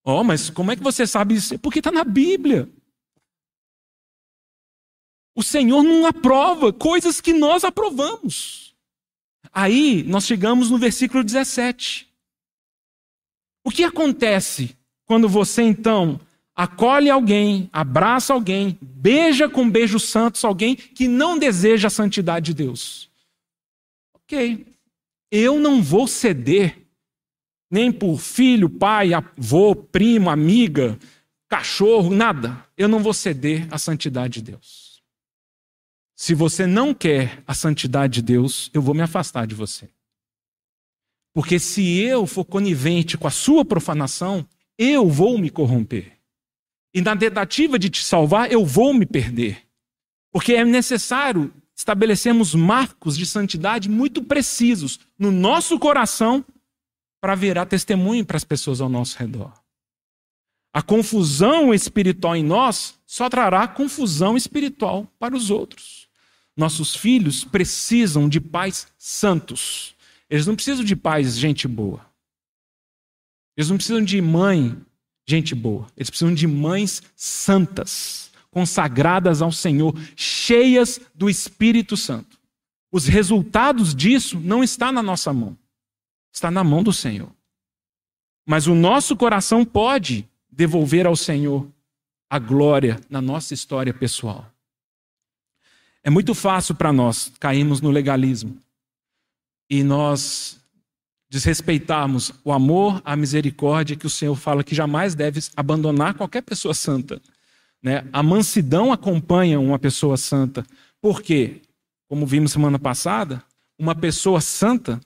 Oh, 0.05 0.23
mas 0.23 0.51
como 0.51 0.73
é 0.73 0.77
que 0.77 0.83
você 0.83 1.07
sabe 1.07 1.37
isso? 1.37 1.59
Porque 1.59 1.79
está 1.79 1.91
na 1.91 2.05
Bíblia. 2.05 2.69
O 5.35 5.43
Senhor 5.43 5.83
não 5.83 6.05
aprova 6.05 6.71
coisas 6.71 7.19
que 7.19 7.33
nós 7.33 7.65
aprovamos. 7.65 8.77
Aí 9.51 10.03
nós 10.03 10.27
chegamos 10.27 10.71
no 10.71 10.77
versículo 10.77 11.25
17. 11.25 12.07
O 13.65 13.71
que 13.71 13.85
acontece 13.85 14.77
quando 15.07 15.31
você 15.31 15.63
então 15.63 16.21
acolhe 16.57 17.11
alguém, 17.11 17.69
abraça 17.71 18.33
alguém, 18.33 18.79
beija 18.81 19.49
com 19.49 19.69
beijos 19.69 20.05
santos 20.05 20.43
alguém 20.43 20.75
que 20.75 21.07
não 21.07 21.39
deseja 21.39 21.89
a 21.89 21.91
santidade 21.91 22.47
de 22.47 22.55
Deus? 22.55 23.11
Ok, 24.15 24.67
eu 25.31 25.61
não 25.61 25.83
vou 25.83 26.09
ceder, 26.09 26.87
nem 27.71 27.93
por 27.93 28.19
filho, 28.19 28.71
pai, 28.71 29.13
avô, 29.13 29.77
primo, 29.77 30.31
amiga, 30.31 30.99
cachorro, 31.49 32.11
nada. 32.11 32.65
Eu 32.77 32.89
não 32.89 33.01
vou 33.01 33.13
ceder 33.13 33.69
à 33.71 33.79
santidade 33.79 34.41
de 34.41 34.53
Deus. 34.53 35.03
Se 36.17 36.35
você 36.35 36.67
não 36.67 36.95
quer 36.95 37.43
a 37.47 37.53
santidade 37.53 38.15
de 38.15 38.23
Deus, 38.23 38.71
eu 38.73 38.81
vou 38.81 38.95
me 38.95 39.03
afastar 39.03 39.47
de 39.47 39.55
você. 39.55 39.89
Porque 41.35 41.59
se 41.59 41.99
eu 41.99 42.27
for 42.27 42.47
conivente 42.47 43.19
com 43.19 43.27
a 43.27 43.31
sua 43.31 43.63
profanação, 43.63 44.49
eu 44.79 45.07
vou 45.07 45.37
me 45.37 45.51
corromper. 45.51 46.16
E 46.97 47.03
na 47.03 47.15
tentativa 47.15 47.79
de 47.79 47.91
te 47.91 48.03
salvar, 48.03 48.51
eu 48.51 48.65
vou 48.65 48.95
me 48.95 49.05
perder. 49.05 49.69
Porque 50.33 50.55
é 50.55 50.65
necessário 50.65 51.53
estabelecermos 51.77 52.55
marcos 52.55 53.19
de 53.19 53.27
santidade 53.27 53.87
muito 53.87 54.25
precisos 54.25 54.99
no 55.19 55.31
nosso 55.31 55.79
coração 55.79 56.43
para 57.21 57.35
virar 57.35 57.67
testemunho 57.67 58.25
para 58.25 58.39
as 58.39 58.45
pessoas 58.45 58.81
ao 58.81 58.89
nosso 58.89 59.19
redor. 59.19 59.53
A 60.73 60.81
confusão 60.81 61.75
espiritual 61.75 62.35
em 62.35 62.43
nós 62.43 62.99
só 63.05 63.29
trará 63.29 63.69
confusão 63.69 64.35
espiritual 64.35 65.07
para 65.19 65.37
os 65.37 65.51
outros. 65.51 66.09
Nossos 66.57 66.97
filhos 66.97 67.45
precisam 67.45 68.27
de 68.27 68.41
pais 68.41 68.87
santos. 68.97 69.95
Eles 70.31 70.47
não 70.47 70.55
precisam 70.55 70.83
de 70.83 70.97
pais 70.97 71.37
gente 71.37 71.69
boa. 71.69 72.07
Eles 73.55 73.69
não 73.69 73.77
precisam 73.77 74.03
de 74.03 74.19
mãe 74.23 74.83
gente 75.27 75.55
boa. 75.55 75.87
Eles 75.97 76.09
precisam 76.09 76.33
de 76.33 76.47
mães 76.47 77.03
santas, 77.15 78.31
consagradas 78.51 79.43
ao 79.43 79.51
Senhor, 79.51 79.95
cheias 80.15 81.01
do 81.15 81.29
Espírito 81.29 81.97
Santo. 81.97 82.39
Os 82.91 83.07
resultados 83.07 83.95
disso 83.95 84.39
não 84.41 84.63
está 84.63 84.93
na 84.93 85.03
nossa 85.03 85.33
mão. 85.33 85.59
Está 86.33 86.51
na 86.51 86.63
mão 86.63 86.83
do 86.83 86.93
Senhor. 86.93 87.31
Mas 88.47 88.67
o 88.67 88.75
nosso 88.75 89.17
coração 89.17 89.65
pode 89.65 90.27
devolver 90.51 91.07
ao 91.07 91.17
Senhor 91.17 91.69
a 92.31 92.39
glória 92.39 93.01
na 93.11 93.21
nossa 93.21 93.53
história 93.53 93.93
pessoal. 93.93 94.51
É 96.03 96.11
muito 96.11 96.35
fácil 96.35 96.75
para 96.75 96.93
nós 96.93 97.33
cairmos 97.41 97.81
no 97.81 97.91
legalismo 97.91 98.57
e 99.69 99.83
nós 99.83 100.61
desrespeitarmos 101.29 102.33
o 102.45 102.53
amor, 102.53 103.03
a 103.05 103.17
misericórdia 103.17 103.97
que 103.97 104.07
o 104.07 104.11
Senhor 104.11 104.35
fala 104.37 104.63
que 104.63 104.75
jamais 104.75 105.15
deve 105.15 105.41
abandonar 105.57 106.15
qualquer 106.15 106.43
pessoa 106.43 106.75
santa. 106.75 107.21
Né? 107.83 108.05
A 108.13 108.23
mansidão 108.23 108.93
acompanha 108.93 109.61
uma 109.61 109.79
pessoa 109.79 110.17
santa. 110.17 110.65
Por 111.01 111.23
quê? 111.23 111.61
Como 112.09 112.27
vimos 112.27 112.53
semana 112.53 112.79
passada, 112.79 113.43
uma 113.79 113.95
pessoa 113.95 114.41
santa, 114.41 115.01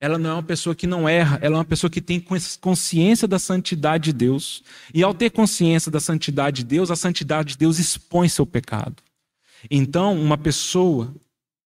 ela 0.00 0.18
não 0.18 0.30
é 0.30 0.32
uma 0.34 0.42
pessoa 0.42 0.74
que 0.74 0.86
não 0.86 1.06
erra, 1.06 1.38
ela 1.42 1.56
é 1.56 1.58
uma 1.58 1.64
pessoa 1.64 1.90
que 1.90 2.00
tem 2.00 2.24
consciência 2.60 3.28
da 3.28 3.38
santidade 3.38 4.04
de 4.04 4.12
Deus. 4.14 4.62
E 4.94 5.02
ao 5.02 5.12
ter 5.12 5.30
consciência 5.30 5.90
da 5.90 6.00
santidade 6.00 6.62
de 6.62 6.64
Deus, 6.64 6.90
a 6.90 6.96
santidade 6.96 7.50
de 7.50 7.58
Deus 7.58 7.78
expõe 7.78 8.28
seu 8.28 8.46
pecado. 8.46 8.96
Então, 9.70 10.18
uma 10.18 10.38
pessoa 10.38 11.14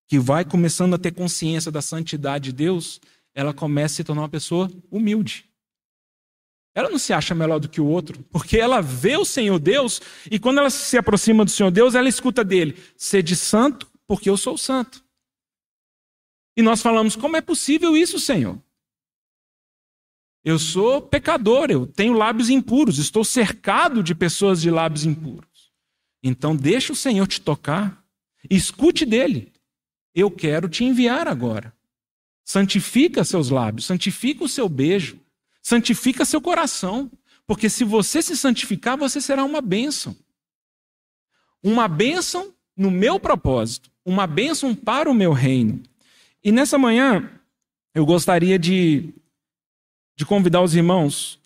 que 0.09 0.19
vai 0.19 0.45
começando 0.45 0.95
a 0.95 0.99
ter 0.99 1.13
consciência 1.13 1.71
da 1.71 1.81
santidade 1.81 2.47
de 2.47 2.53
Deus, 2.53 3.01
ela 3.35 3.53
começa 3.53 3.95
a 3.95 3.97
se 3.97 4.05
tornar 4.05 4.23
uma 4.23 4.29
pessoa 4.29 4.71
humilde. 4.91 5.45
Ela 6.75 6.91
não 6.91 6.99
se 6.99 7.13
acha 7.13 7.35
melhor 7.35 7.61
do 7.61 7.69
que 7.69 7.81
o 7.81 7.87
outro, 7.87 8.23
porque 8.31 8.59
ela 8.59 8.81
vê 8.81 9.17
o 9.17 9.25
Senhor 9.25 9.59
Deus 9.59 10.01
e 10.31 10.39
quando 10.39 10.59
ela 10.59 10.71
se 10.71 10.97
aproxima 10.97 11.45
do 11.45 11.51
Senhor 11.51 11.71
Deus, 11.71 11.95
ela 11.95 12.09
escuta 12.09 12.43
dele: 12.45 12.77
Sede 12.97 13.37
santo, 13.37 13.91
porque 14.07 14.29
eu 14.29 14.37
sou 14.37 14.59
santo. 14.59 15.05
E 16.57 16.63
nós 16.63 16.83
falamos: 16.83 17.15
Como 17.15 17.37
é 17.37 17.41
possível 17.41 17.97
isso, 17.97 18.19
Senhor? 18.19 18.61
Eu 20.45 20.59
sou 20.59 21.01
pecador, 21.01 21.71
eu 21.71 21.87
tenho 21.87 22.13
lábios 22.13 22.51
impuros, 22.51 22.99
estou 22.99 23.25
cercado 23.25 24.03
de 24.03 24.15
pessoas 24.15 24.61
de 24.61 24.71
lábios 24.71 25.07
impuros. 25.07 25.73
Então 26.23 26.55
deixa 26.55 26.93
o 26.93 26.97
Senhor 26.97 27.27
te 27.27 27.41
tocar, 27.41 28.05
escute 28.51 29.07
dele. 29.07 29.53
Eu 30.15 30.31
quero 30.31 30.69
te 30.69 30.85
enviar 30.85 31.27
agora. 31.27 31.75
Santifica 32.45 33.25
seus 33.25 33.49
lábios, 33.49 33.87
santifica 33.87 34.45
o 34.45 34.49
seu 34.49 34.69
beijo, 34.69 35.19
santifica 35.63 36.25
seu 36.25 36.41
coração, 36.41 37.11
porque 37.47 37.71
se 37.71 37.85
você 37.85 38.21
se 38.21 38.37
santificar, 38.37 38.97
você 38.97 39.21
será 39.21 39.45
uma 39.45 39.61
bênção. 39.61 40.17
Uma 41.63 41.89
bênção 41.89 42.53
no 42.77 42.91
meu 42.91 43.19
propósito, 43.19 43.91
uma 44.05 44.27
bênção 44.27 44.75
para 44.75 45.11
o 45.11 45.15
meu 45.15 45.33
reino. 45.33 45.83
E 46.43 46.53
nessa 46.53 46.77
manhã, 46.77 47.31
eu 47.95 48.05
gostaria 48.05 48.59
de, 48.59 49.15
de 50.17 50.27
convidar 50.27 50.61
os 50.61 50.75
irmãos 50.75 51.41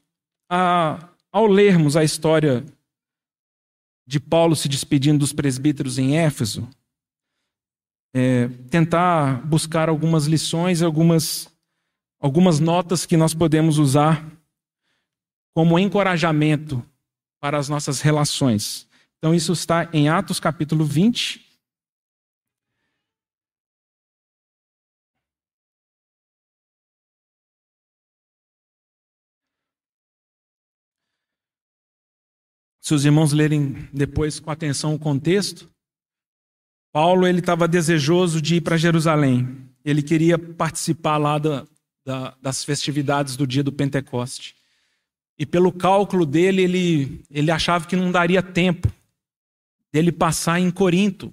a, 0.48 1.08
ao 1.30 1.46
lermos 1.46 1.96
a 1.96 2.02
história 2.02 2.64
de 4.06 4.18
Paulo 4.18 4.56
se 4.56 4.68
despedindo 4.68 5.18
dos 5.18 5.32
presbíteros 5.32 5.98
em 5.98 6.16
Éfeso, 6.16 6.68
é, 8.14 8.48
tentar 8.70 9.46
buscar 9.46 9.88
algumas 9.88 10.26
lições, 10.26 10.82
algumas, 10.82 11.48
algumas 12.20 12.60
notas 12.60 13.04
que 13.04 13.16
nós 13.16 13.34
podemos 13.34 13.78
usar 13.78 14.24
como 15.54 15.78
encorajamento 15.78 16.84
para 17.40 17.58
as 17.58 17.68
nossas 17.68 18.00
relações. 18.00 18.88
Então, 19.18 19.34
isso 19.34 19.52
está 19.52 19.88
em 19.92 20.08
Atos 20.08 20.38
capítulo 20.38 20.84
20, 20.84 21.48
Se 32.88 32.94
os 32.94 33.04
irmãos 33.04 33.34
lerem 33.34 33.86
depois 33.92 34.40
com 34.40 34.50
atenção 34.50 34.94
o 34.94 34.98
contexto, 34.98 35.70
Paulo 36.92 37.26
ele 37.26 37.40
estava 37.40 37.68
desejoso 37.68 38.40
de 38.40 38.56
ir 38.56 38.60
para 38.60 38.76
Jerusalém. 38.76 39.68
Ele 39.84 40.02
queria 40.02 40.38
participar 40.38 41.16
lá 41.16 41.38
da, 41.38 41.66
da, 42.04 42.34
das 42.40 42.64
festividades 42.64 43.36
do 43.36 43.46
dia 43.46 43.62
do 43.62 43.72
Pentecoste. 43.72 44.54
E 45.38 45.46
pelo 45.46 45.70
cálculo 45.70 46.26
dele, 46.26 46.62
ele, 46.62 47.24
ele 47.30 47.50
achava 47.50 47.86
que 47.86 47.94
não 47.94 48.10
daria 48.10 48.42
tempo 48.42 48.92
dele 49.92 50.10
passar 50.10 50.60
em 50.60 50.70
Corinto, 50.70 51.32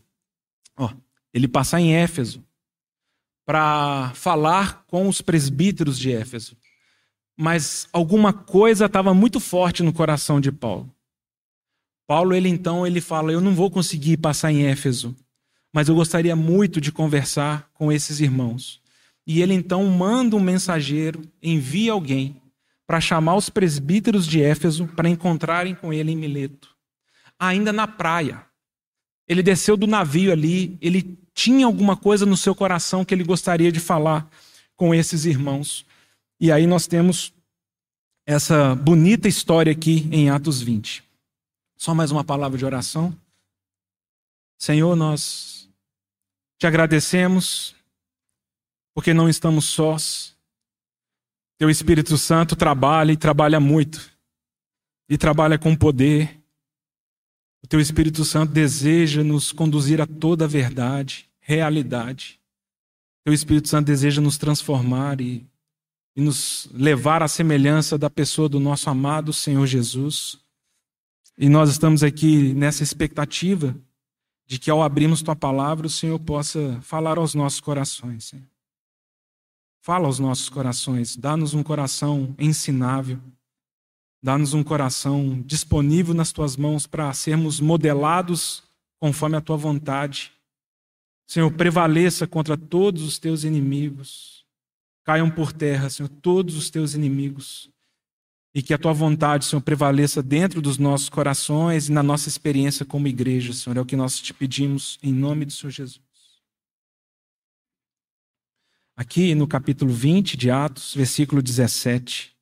ó, 0.77 0.91
ele 1.33 1.47
passar 1.47 1.81
em 1.81 1.93
Éfeso, 1.95 2.43
para 3.45 4.12
falar 4.13 4.83
com 4.88 5.07
os 5.07 5.21
presbíteros 5.21 5.97
de 5.97 6.12
Éfeso. 6.12 6.55
Mas 7.38 7.88
alguma 7.91 8.31
coisa 8.31 8.85
estava 8.85 9.13
muito 9.13 9.39
forte 9.39 9.83
no 9.83 9.91
coração 9.91 10.39
de 10.39 10.51
Paulo. 10.51 10.89
Paulo, 12.07 12.33
ele 12.33 12.47
então, 12.47 12.85
ele 12.85 13.01
fala: 13.01 13.31
Eu 13.31 13.41
não 13.41 13.53
vou 13.53 13.69
conseguir 13.69 14.17
passar 14.17 14.51
em 14.51 14.65
Éfeso, 14.67 15.15
mas 15.75 15.89
eu 15.89 15.96
gostaria 15.96 16.38
muito 16.38 16.79
de 16.79 16.89
conversar 16.89 17.70
com 17.74 17.91
esses 17.91 18.22
irmãos. 18.22 18.79
E 19.27 19.41
ele 19.41 19.53
então 19.53 19.84
manda 19.84 20.38
um 20.38 20.39
mensageiro, 20.39 21.22
envia 21.44 21.91
alguém 21.91 22.41
para 22.88 23.01
chamar 23.01 23.36
os 23.36 23.50
presbíteros 23.50 24.25
de 24.25 24.41
Éfeso 24.41 24.88
para 24.88 25.10
encontrarem 25.10 25.75
com 25.75 25.91
ele 25.91 26.13
em 26.13 26.15
Mileto, 26.15 26.74
ainda 27.38 27.74
na 27.74 27.86
praia. 27.86 28.41
Ele 29.27 29.44
desceu 29.44 29.75
do 29.75 29.86
navio 29.86 30.32
ali, 30.32 30.77
ele 30.79 31.20
tinha 31.34 31.65
alguma 31.65 31.98
coisa 31.98 32.25
no 32.25 32.38
seu 32.38 32.55
coração 32.55 33.03
que 33.03 33.13
ele 33.13 33.25
gostaria 33.25 33.70
de 33.70 33.82
falar 33.82 34.29
com 34.77 34.96
esses 34.96 35.25
irmãos. 35.25 35.86
E 36.39 36.53
aí 36.53 36.65
nós 36.65 36.88
temos 36.88 37.34
essa 38.25 38.74
bonita 38.75 39.27
história 39.27 39.74
aqui 39.74 40.08
em 40.10 40.29
Atos 40.29 40.62
20. 40.62 41.03
Só 41.75 41.94
mais 41.94 42.12
uma 42.12 42.24
palavra 42.24 42.58
de 42.58 42.63
oração. 42.63 43.13
Senhor, 44.58 44.96
nós 44.96 45.54
te 46.57 46.65
agradecemos 46.67 47.75
porque 48.93 49.13
não 49.13 49.27
estamos 49.27 49.65
sós. 49.65 50.35
Teu 51.57 51.69
Espírito 51.69 52.17
Santo 52.17 52.55
trabalha 52.55 53.12
e 53.12 53.17
trabalha 53.17 53.59
muito, 53.59 54.09
e 55.09 55.17
trabalha 55.17 55.57
com 55.57 55.75
poder. 55.75 56.41
O 57.63 57.67
Teu 57.67 57.79
Espírito 57.79 58.24
Santo 58.24 58.53
deseja 58.53 59.24
nos 59.24 59.51
conduzir 59.51 60.01
a 60.01 60.07
toda 60.07 60.45
a 60.45 60.47
verdade, 60.47 61.29
realidade. 61.39 62.39
Teu 63.24 63.33
Espírito 63.33 63.68
Santo 63.68 63.87
deseja 63.87 64.22
nos 64.22 64.37
transformar 64.37 65.20
e, 65.20 65.46
e 66.15 66.22
nos 66.22 66.70
levar 66.74 67.24
à 67.24 67.27
semelhança 67.27 67.98
da 67.98 68.09
pessoa 68.09 68.48
do 68.48 68.59
nosso 68.59 68.89
amado 68.89 69.33
Senhor 69.33 69.65
Jesus. 69.65 70.37
E 71.37 71.50
nós 71.50 71.70
estamos 71.70 72.03
aqui 72.03 72.53
nessa 72.53 72.83
expectativa 72.83 73.75
de 74.46 74.60
que 74.60 74.70
ao 74.70 74.84
abrirmos 74.84 75.22
tua 75.22 75.36
palavra, 75.36 75.88
o 75.88 75.90
Senhor 75.90 76.20
possa 76.20 76.79
falar 76.81 77.18
aos 77.18 77.34
nossos 77.34 77.60
corações. 77.60 78.25
Senhor. 78.25 78.46
Fala 79.81 80.08
aos 80.08 80.20
nossos 80.20 80.50
corações, 80.50 81.16
dá-nos 81.16 81.53
um 81.53 81.62
coração 81.62 82.34
ensinável, 82.40 83.20
dá-nos 84.22 84.53
um 84.53 84.64
coração 84.64 85.42
disponível 85.46 86.14
nas 86.14 86.31
tuas 86.31 86.58
mãos 86.58 86.88
para 86.88 87.14
sermos 87.14 87.60
modelados 87.60 88.64
conforme 89.00 89.38
a 89.38 89.42
tua 89.42 89.58
vontade. 89.58 90.31
Senhor, 91.27 91.51
prevaleça 91.51 92.25
contra 92.25 92.58
todos 92.58 93.03
os 93.03 93.20
teus 93.20 93.44
inimigos. 93.44 94.44
Caiam 95.03 95.29
por 95.29 95.53
terra, 95.53 95.90
Senhor, 95.90 96.10
todos 96.10 96.55
os 96.55 96.70
teus 96.70 96.96
inimigos 96.96 97.70
e 98.55 98.63
que 98.63 98.74
a 98.74 98.77
tua 98.77 98.94
vontade, 98.94 99.44
Senhor, 99.44 99.61
prevaleça 99.61 100.24
dentro 100.24 100.61
dos 100.61 100.77
nossos 100.77 101.09
corações 101.09 101.89
e 101.89 101.91
na 101.91 102.01
nossa 102.01 102.29
experiência 102.29 102.85
como 102.85 103.05
igreja, 103.05 103.51
Senhor. 103.51 103.75
É 103.75 103.81
o 103.81 103.85
que 103.85 103.98
nós 103.98 104.18
te 104.22 104.33
pedimos 104.33 104.98
em 105.03 105.11
nome 105.11 105.44
do 105.44 105.51
Senhor 105.51 105.72
Jesus. 105.72 106.00
Aqui 108.96 109.35
no 109.35 109.46
capítulo 109.46 109.94
20 109.94 110.37
de 110.37 110.50
Atos, 110.50 110.96
versículo 110.96 111.41
17. 111.41 112.33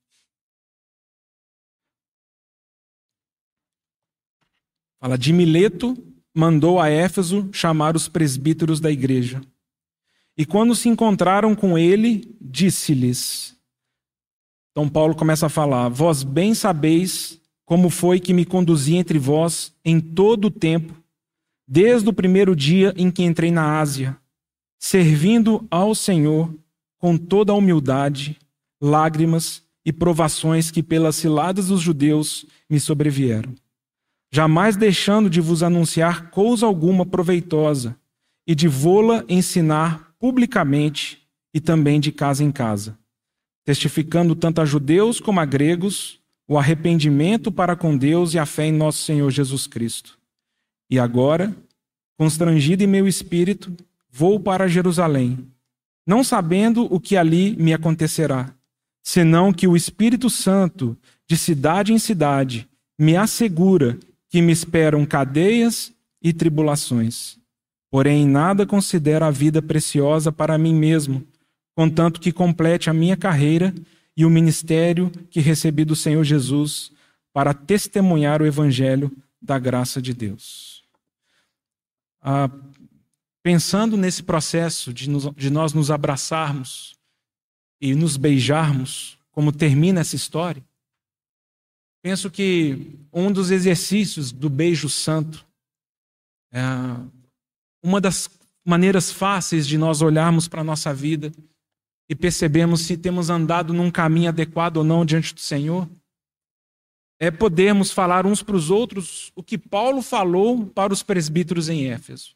Fala, 4.99 5.17
de 5.17 5.33
Mileto 5.33 5.97
mandou 6.31 6.79
a 6.79 6.89
Éfeso 6.89 7.49
chamar 7.51 7.95
os 7.95 8.07
presbíteros 8.07 8.79
da 8.79 8.91
igreja. 8.91 9.41
E 10.37 10.45
quando 10.45 10.75
se 10.75 10.87
encontraram 10.89 11.55
com 11.55 11.75
ele, 11.75 12.37
disse-lhes: 12.39 13.57
então 14.73 14.89
Paulo 14.89 15.15
começa 15.15 15.45
a 15.45 15.49
falar: 15.49 15.87
Vós 15.87 16.23
bem 16.23 16.53
sabeis 16.55 17.39
como 17.63 17.89
foi 17.89 18.19
que 18.19 18.33
me 18.33 18.43
conduzi 18.43 18.95
entre 18.95 19.19
vós 19.19 19.73
em 19.85 19.99
todo 19.99 20.45
o 20.45 20.51
tempo, 20.51 20.93
desde 21.67 22.09
o 22.09 22.13
primeiro 22.13 22.55
dia 22.55 22.91
em 22.97 23.09
que 23.09 23.23
entrei 23.23 23.51
na 23.51 23.79
Ásia, 23.79 24.17
servindo 24.79 25.65
ao 25.69 25.93
Senhor 25.93 26.53
com 26.97 27.17
toda 27.17 27.53
a 27.53 27.55
humildade, 27.55 28.37
lágrimas 28.81 29.61
e 29.85 29.93
provações 29.93 30.71
que 30.71 30.81
pelas 30.81 31.17
ciladas 31.17 31.67
dos 31.67 31.81
judeus 31.81 32.45
me 32.67 32.79
sobrevieram, 32.79 33.53
jamais 34.31 34.75
deixando 34.75 35.29
de 35.29 35.39
vos 35.39 35.61
anunciar 35.61 36.31
coisa 36.31 36.65
alguma 36.65 37.05
proveitosa 37.05 37.95
e 38.47 38.55
de 38.55 38.67
vô-la 38.67 39.23
ensinar 39.29 40.13
publicamente 40.17 41.21
e 41.53 41.59
também 41.59 41.99
de 41.99 42.11
casa 42.11 42.43
em 42.43 42.51
casa 42.51 42.97
testificando 43.65 44.35
tanto 44.35 44.61
a 44.61 44.65
judeus 44.65 45.19
como 45.19 45.39
a 45.39 45.45
gregos 45.45 46.19
o 46.47 46.57
arrependimento 46.57 47.51
para 47.51 47.75
com 47.75 47.95
Deus 47.95 48.33
e 48.33 48.39
a 48.39 48.45
fé 48.45 48.65
em 48.65 48.71
nosso 48.71 49.03
Senhor 49.03 49.29
Jesus 49.31 49.65
Cristo. 49.65 50.17
E 50.89 50.99
agora, 50.99 51.55
constrangido 52.17 52.83
em 52.83 52.87
meu 52.87 53.07
espírito, 53.07 53.73
vou 54.11 54.39
para 54.39 54.67
Jerusalém, 54.67 55.47
não 56.05 56.23
sabendo 56.23 56.87
o 56.93 56.99
que 56.99 57.15
ali 57.15 57.55
me 57.57 57.73
acontecerá, 57.73 58.53
senão 59.01 59.53
que 59.53 59.67
o 59.67 59.75
Espírito 59.75 60.29
Santo, 60.29 60.97
de 61.25 61.37
cidade 61.37 61.93
em 61.93 61.99
cidade, 61.99 62.67
me 62.99 63.15
assegura 63.15 63.97
que 64.29 64.41
me 64.41 64.51
esperam 64.51 65.05
cadeias 65.05 65.93
e 66.21 66.33
tribulações. 66.33 67.37
Porém, 67.89 68.27
nada 68.27 68.65
considero 68.65 69.25
a 69.25 69.31
vida 69.31 69.61
preciosa 69.61 70.31
para 70.31 70.57
mim 70.57 70.73
mesmo 70.73 71.25
contanto 71.75 72.19
que 72.19 72.31
complete 72.31 72.89
a 72.89 72.93
minha 72.93 73.17
carreira 73.17 73.73
e 74.15 74.25
o 74.25 74.29
ministério 74.29 75.09
que 75.29 75.39
recebi 75.39 75.83
do 75.83 75.95
Senhor 75.95 76.23
Jesus 76.23 76.91
para 77.33 77.53
testemunhar 77.53 78.41
o 78.41 78.45
evangelho 78.45 79.11
da 79.41 79.57
graça 79.57 80.01
de 80.01 80.13
Deus. 80.13 80.83
Ah, 82.21 82.49
pensando 83.41 83.97
nesse 83.97 84.23
processo 84.23 84.93
de, 84.93 85.09
nos, 85.09 85.29
de 85.35 85.49
nós 85.49 85.73
nos 85.73 85.91
abraçarmos 85.91 86.95
e 87.81 87.93
nos 87.95 88.15
beijarmos, 88.15 89.17
como 89.31 89.51
termina 89.51 90.01
essa 90.01 90.15
história, 90.15 90.63
penso 92.01 92.29
que 92.29 92.97
um 93.11 93.31
dos 93.31 93.51
exercícios 93.51 94.31
do 94.31 94.49
beijo 94.49 94.87
santo, 94.87 95.45
é 96.51 96.61
uma 97.83 97.99
das 97.99 98.29
maneiras 98.63 99.11
fáceis 99.11 99.67
de 99.67 99.77
nós 99.77 100.01
olharmos 100.01 100.47
para 100.47 100.61
a 100.61 100.63
nossa 100.63 100.93
vida 100.93 101.33
e 102.09 102.15
percebemos 102.15 102.81
se 102.81 102.97
temos 102.97 103.29
andado 103.29 103.73
num 103.73 103.89
caminho 103.89 104.29
adequado 104.29 104.77
ou 104.77 104.83
não 104.83 105.05
diante 105.05 105.33
do 105.33 105.39
Senhor, 105.39 105.89
é 107.19 107.31
podermos 107.31 107.91
falar 107.91 108.25
uns 108.25 108.43
para 108.43 108.55
os 108.55 108.69
outros 108.69 109.31
o 109.35 109.41
que 109.41 109.57
Paulo 109.57 110.01
falou 110.01 110.65
para 110.67 110.91
os 110.91 111.01
presbíteros 111.01 111.69
em 111.69 111.89
Éfeso. 111.89 112.35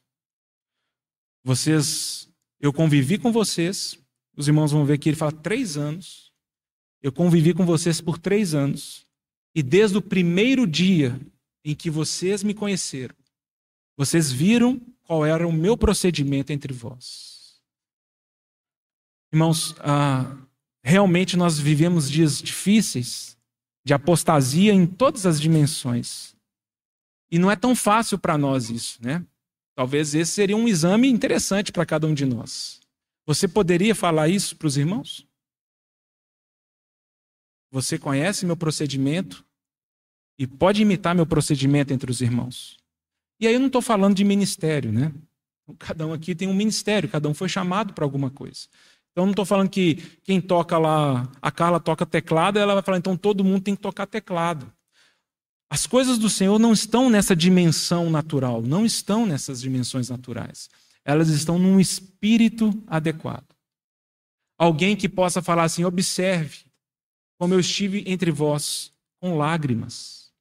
Vocês, 1.43 2.29
eu 2.59 2.71
convivi 2.71 3.17
com 3.17 3.31
vocês, 3.31 3.99
os 4.35 4.47
irmãos 4.47 4.71
vão 4.71 4.85
ver 4.85 4.97
que 4.97 5.09
ele 5.09 5.17
fala 5.17 5.31
três 5.31 5.77
anos. 5.77 6.31
Eu 7.01 7.11
convivi 7.11 7.53
com 7.53 7.65
vocês 7.65 7.99
por 7.99 8.17
três 8.17 8.53
anos. 8.53 9.05
E 9.53 9.63
desde 9.63 9.97
o 9.97 10.01
primeiro 10.01 10.67
dia 10.67 11.19
em 11.65 11.75
que 11.75 11.89
vocês 11.89 12.43
me 12.43 12.53
conheceram, 12.53 13.15
vocês 13.97 14.31
viram 14.31 14.79
qual 15.03 15.25
era 15.25 15.47
o 15.47 15.51
meu 15.51 15.75
procedimento 15.75 16.53
entre 16.53 16.71
vós. 16.71 17.36
Irmãos, 19.31 19.75
ah, 19.79 20.37
realmente 20.83 21.35
nós 21.35 21.59
vivemos 21.59 22.09
dias 22.09 22.41
difíceis, 22.41 23.37
de 23.85 23.93
apostasia 23.93 24.73
em 24.73 24.85
todas 24.85 25.25
as 25.25 25.39
dimensões. 25.39 26.35
E 27.31 27.37
não 27.37 27.51
é 27.51 27.55
tão 27.55 27.75
fácil 27.75 28.17
para 28.17 28.37
nós 28.37 28.69
isso, 28.69 28.99
né? 29.01 29.25
Talvez 29.75 30.15
esse 30.15 30.31
seria 30.31 30.57
um 30.57 30.67
exame 30.67 31.07
interessante 31.07 31.71
para 31.71 31.85
cada 31.85 32.07
um 32.07 32.13
de 32.13 32.25
nós. 32.25 32.79
Você 33.25 33.47
poderia 33.47 33.93
falar 33.93 34.29
isso 34.29 34.55
para 34.55 34.67
os 34.67 34.77
irmãos? 34.77 35.27
Você 37.69 37.99
conhece 37.99 38.45
meu 38.45 38.55
procedimento 38.55 39.45
e 40.39 40.47
pode 40.47 40.81
imitar 40.81 41.13
meu 41.13 41.25
procedimento 41.25 41.93
entre 41.93 42.09
os 42.09 42.21
irmãos. 42.21 42.77
E 43.39 43.47
aí 43.47 43.53
eu 43.53 43.59
não 43.59 43.67
estou 43.67 43.81
falando 43.81 44.15
de 44.15 44.23
ministério, 44.23 44.91
né? 44.91 45.13
Cada 45.77 46.07
um 46.07 46.13
aqui 46.13 46.33
tem 46.33 46.47
um 46.47 46.53
ministério, 46.53 47.09
cada 47.09 47.27
um 47.27 47.33
foi 47.33 47.49
chamado 47.49 47.93
para 47.93 48.05
alguma 48.05 48.31
coisa. 48.31 48.67
Então 49.17 49.25
não 49.25 49.31
estou 49.31 49.45
falando 49.45 49.67
que 49.67 49.95
quem 50.23 50.39
toca 50.39 50.77
lá, 50.77 51.27
a 51.41 51.49
Carla 51.49 51.79
toca 51.79 52.05
teclado, 52.05 52.59
ela 52.59 52.75
vai 52.75 52.83
falar, 52.83 52.99
então 52.99 53.17
todo 53.17 53.43
mundo 53.43 53.63
tem 53.63 53.75
que 53.75 53.81
tocar 53.81 54.05
teclado. 54.05 54.71
As 55.71 55.87
coisas 55.87 56.19
do 56.19 56.29
Senhor 56.29 56.59
não 56.59 56.71
estão 56.71 57.09
nessa 57.09 57.35
dimensão 57.35 58.11
natural, 58.11 58.61
não 58.61 58.85
estão 58.85 59.25
nessas 59.25 59.59
dimensões 59.59 60.09
naturais. 60.09 60.69
Elas 61.03 61.29
estão 61.29 61.57
num 61.57 61.79
espírito 61.79 62.71
adequado. 62.85 63.55
Alguém 64.55 64.95
que 64.95 65.09
possa 65.09 65.41
falar 65.41 65.63
assim: 65.63 65.83
observe 65.83 66.65
como 67.39 67.55
eu 67.55 67.59
estive 67.59 68.03
entre 68.05 68.29
vós 68.29 68.93
com 69.19 69.35
lágrimas. 69.35 70.31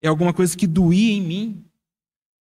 É 0.00 0.06
alguma 0.06 0.32
coisa 0.32 0.56
que 0.56 0.68
doía 0.68 1.12
em 1.12 1.22
mim. 1.22 1.64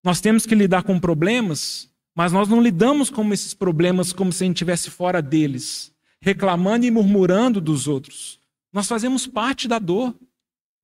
Nós 0.04 0.21
temos 0.21 0.45
que 0.45 0.54
lidar 0.54 0.84
com 0.84 0.99
problemas 0.99 1.89
mas 2.15 2.32
nós 2.32 2.47
não 2.47 2.62
lidamos 2.62 3.10
com 3.10 3.32
esses 3.34 3.54
problemas 3.54 4.13
como 4.13 4.32
se 4.32 4.43
a 4.43 4.47
gente 4.47 4.56
estivesse 4.56 4.89
fora 4.89 5.21
deles, 5.21 5.93
reclamando 6.21 6.86
e 6.86 6.91
murmurando 6.91 7.60
dos 7.60 7.88
outros. 7.89 8.39
Nós 8.71 8.88
fazemos 8.88 9.28
parte 9.28 9.67
da 9.67 9.78
dor. 9.78 10.15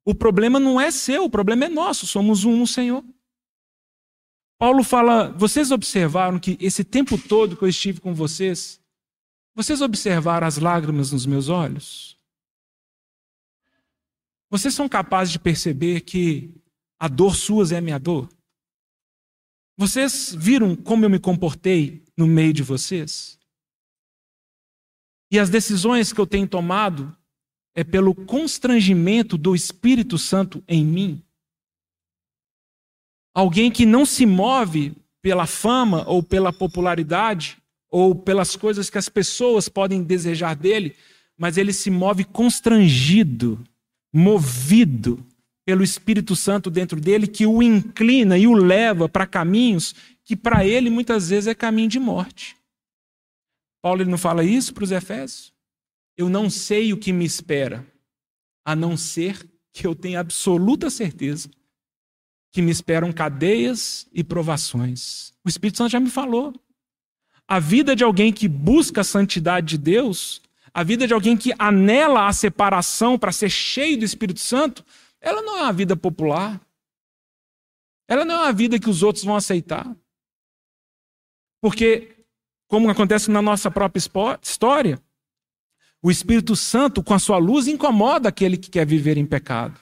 O 0.04 0.14
problema 0.14 0.60
não 0.60 0.80
é 0.80 0.92
seu, 0.92 1.24
o 1.24 1.30
problema 1.30 1.66
é 1.66 1.70
nosso, 1.70 2.06
somos 2.06 2.44
um 2.44 2.58
no 2.58 2.68
Senhor. 2.68 3.04
Paulo 4.60 4.84
fala: 4.84 5.32
vocês 5.32 5.72
observaram 5.72 6.38
que 6.38 6.58
esse 6.60 6.84
tempo 6.84 7.18
todo 7.18 7.56
que 7.56 7.64
eu 7.64 7.70
estive 7.70 8.02
com 8.02 8.14
vocês, 8.14 8.82
vocês 9.56 9.82
observaram 9.82 10.46
as 10.46 10.58
lágrimas 10.58 11.12
nos 11.12 11.26
meus 11.26 11.48
olhos? 11.48 12.18
Vocês 14.50 14.74
são 14.74 14.90
capazes 14.90 15.32
de 15.32 15.40
perceber 15.40 16.02
que 16.02 16.54
a 17.00 17.08
dor 17.08 17.36
suas 17.36 17.72
é 17.72 17.78
a 17.78 17.82
minha 17.82 17.98
dor? 17.98 18.28
Vocês 19.82 20.36
viram 20.38 20.76
como 20.76 21.06
eu 21.06 21.10
me 21.10 21.18
comportei 21.18 22.04
no 22.16 22.28
meio 22.28 22.54
de 22.54 22.62
vocês? 22.62 23.40
E 25.32 25.40
as 25.40 25.50
decisões 25.50 26.14
que 26.14 26.22
eu 26.22 26.28
tenho 26.28 26.48
tomado 26.48 27.18
é 27.74 27.84
pelo 27.84 28.14
constrangimento 28.14 29.40
do 29.40 29.56
Espírito 29.56 30.20
Santo 30.20 30.64
em 30.68 30.86
mim. 30.86 31.24
Alguém 33.34 33.72
que 33.72 33.84
não 33.84 34.06
se 34.06 34.24
move 34.24 34.96
pela 35.20 35.48
fama 35.48 36.08
ou 36.08 36.22
pela 36.22 36.54
popularidade 36.54 37.58
ou 37.90 38.14
pelas 38.14 38.56
coisas 38.56 38.88
que 38.88 39.00
as 39.00 39.10
pessoas 39.10 39.68
podem 39.68 40.04
desejar 40.04 40.56
dele, 40.56 40.96
mas 41.36 41.58
ele 41.58 41.74
se 41.74 41.90
move 41.90 42.24
constrangido, 42.24 43.60
movido 44.14 45.26
pelo 45.72 45.86
Espírito 45.86 46.36
Santo 46.36 46.70
dentro 46.70 47.00
dele 47.00 47.26
que 47.26 47.46
o 47.46 47.64
inclina 47.64 48.38
e 48.38 48.46
o 48.46 48.54
leva 48.54 49.08
para 49.08 49.26
caminhos 49.26 49.96
que 50.22 50.36
para 50.36 50.66
ele 50.66 50.90
muitas 50.90 51.30
vezes 51.30 51.48
é 51.48 51.56
caminho 51.56 51.88
de 51.88 51.98
morte. 51.98 52.58
Paulo 53.82 54.02
ele 54.02 54.12
não 54.12 54.18
fala 54.18 54.44
isso 54.44 54.74
para 54.74 54.84
os 54.84 54.92
Efésios? 54.92 55.54
Eu 56.18 56.28
não 56.28 56.50
sei 56.50 56.92
o 56.92 56.98
que 56.98 57.14
me 57.14 57.24
espera, 57.24 57.88
a 58.66 58.76
não 58.76 58.98
ser 58.98 59.50
que 59.72 59.88
eu 59.88 59.96
tenha 59.96 60.20
absoluta 60.20 60.90
certeza 60.90 61.50
que 62.52 62.62
me 62.62 62.70
esperam 62.70 63.14
cadeias 63.14 64.10
e 64.12 64.26
provações. 64.26 65.32
O 65.42 65.48
Espírito 65.48 65.78
Santo 65.78 65.92
já 65.94 66.02
me 66.02 66.10
falou. 66.10 66.54
A 67.48 67.62
vida 67.62 67.96
de 67.96 68.04
alguém 68.04 68.34
que 68.34 68.50
busca 68.50 69.00
a 69.00 69.06
santidade 69.06 69.68
de 69.68 69.78
Deus, 69.78 70.42
a 70.74 70.84
vida 70.84 71.08
de 71.08 71.14
alguém 71.14 71.38
que 71.38 71.54
anela 71.58 72.28
a 72.28 72.34
separação 72.34 73.18
para 73.18 73.32
ser 73.32 73.50
cheio 73.50 73.98
do 73.98 74.04
Espírito 74.04 74.42
Santo, 74.42 74.84
ela 75.22 75.42
não 75.42 75.60
é 75.60 75.62
uma 75.62 75.74
vida 75.74 75.96
popular. 75.96 76.60
Ela 78.08 78.26
não 78.26 78.36
é 78.36 78.38
uma 78.40 78.54
vida 78.54 78.80
que 78.80 78.90
os 78.90 79.04
outros 79.04 79.24
vão 79.24 79.36
aceitar. 79.36 79.96
Porque, 81.62 82.26
como 82.68 82.90
acontece 82.90 83.30
na 83.30 83.42
nossa 83.42 83.70
própria 83.70 84.02
história, 84.42 85.02
o 86.02 86.10
Espírito 86.10 86.56
Santo, 86.56 87.04
com 87.04 87.14
a 87.14 87.20
sua 87.20 87.38
luz, 87.38 87.68
incomoda 87.68 88.28
aquele 88.28 88.58
que 88.58 88.72
quer 88.72 88.86
viver 88.86 89.18
em 89.18 89.26
pecado. 89.26 89.80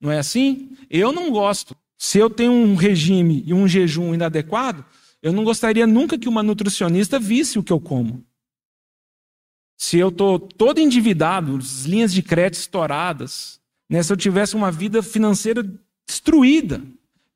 Não 0.00 0.10
é 0.10 0.18
assim? 0.18 0.76
Eu 0.90 1.12
não 1.12 1.30
gosto. 1.30 1.76
Se 1.96 2.18
eu 2.18 2.28
tenho 2.28 2.50
um 2.50 2.74
regime 2.74 3.44
e 3.46 3.54
um 3.54 3.68
jejum 3.68 4.12
inadequado, 4.12 4.84
eu 5.22 5.32
não 5.32 5.44
gostaria 5.44 5.86
nunca 5.86 6.18
que 6.18 6.28
uma 6.28 6.42
nutricionista 6.42 7.20
visse 7.20 7.56
o 7.56 7.62
que 7.62 7.72
eu 7.72 7.80
como. 7.80 8.26
Se 9.78 9.98
eu 9.98 10.08
estou 10.08 10.40
todo 10.40 10.80
endividado, 10.80 11.56
as 11.56 11.84
linhas 11.84 12.12
de 12.12 12.22
crédito 12.22 12.60
estouradas, 12.60 13.61
né? 13.92 14.02
Se 14.02 14.10
eu 14.10 14.16
tivesse 14.16 14.56
uma 14.56 14.72
vida 14.72 15.02
financeira 15.02 15.62
destruída, 16.08 16.82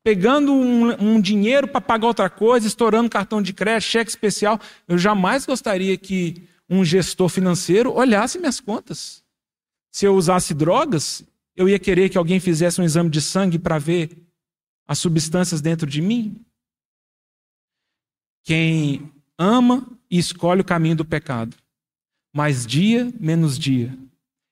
pegando 0.02 0.54
um, 0.54 1.16
um 1.16 1.20
dinheiro 1.20 1.68
para 1.68 1.82
pagar 1.82 2.06
outra 2.06 2.30
coisa, 2.30 2.66
estourando 2.66 3.10
cartão 3.10 3.42
de 3.42 3.52
crédito, 3.52 3.90
cheque 3.90 4.08
especial, 4.08 4.58
eu 4.88 4.96
jamais 4.96 5.44
gostaria 5.44 5.98
que 5.98 6.48
um 6.66 6.82
gestor 6.82 7.28
financeiro 7.28 7.92
olhasse 7.92 8.38
minhas 8.38 8.58
contas. 8.58 9.22
Se 9.92 10.06
eu 10.06 10.14
usasse 10.14 10.54
drogas, 10.54 11.22
eu 11.54 11.68
ia 11.68 11.78
querer 11.78 12.08
que 12.08 12.16
alguém 12.16 12.40
fizesse 12.40 12.80
um 12.80 12.84
exame 12.84 13.10
de 13.10 13.20
sangue 13.20 13.58
para 13.58 13.78
ver 13.78 14.16
as 14.88 14.98
substâncias 14.98 15.60
dentro 15.60 15.86
de 15.86 16.00
mim? 16.00 16.42
Quem 18.44 19.12
ama 19.36 19.86
e 20.10 20.16
escolhe 20.16 20.62
o 20.62 20.64
caminho 20.64 20.96
do 20.96 21.04
pecado, 21.04 21.54
mas 22.34 22.66
dia 22.66 23.12
menos 23.20 23.58
dia, 23.58 23.94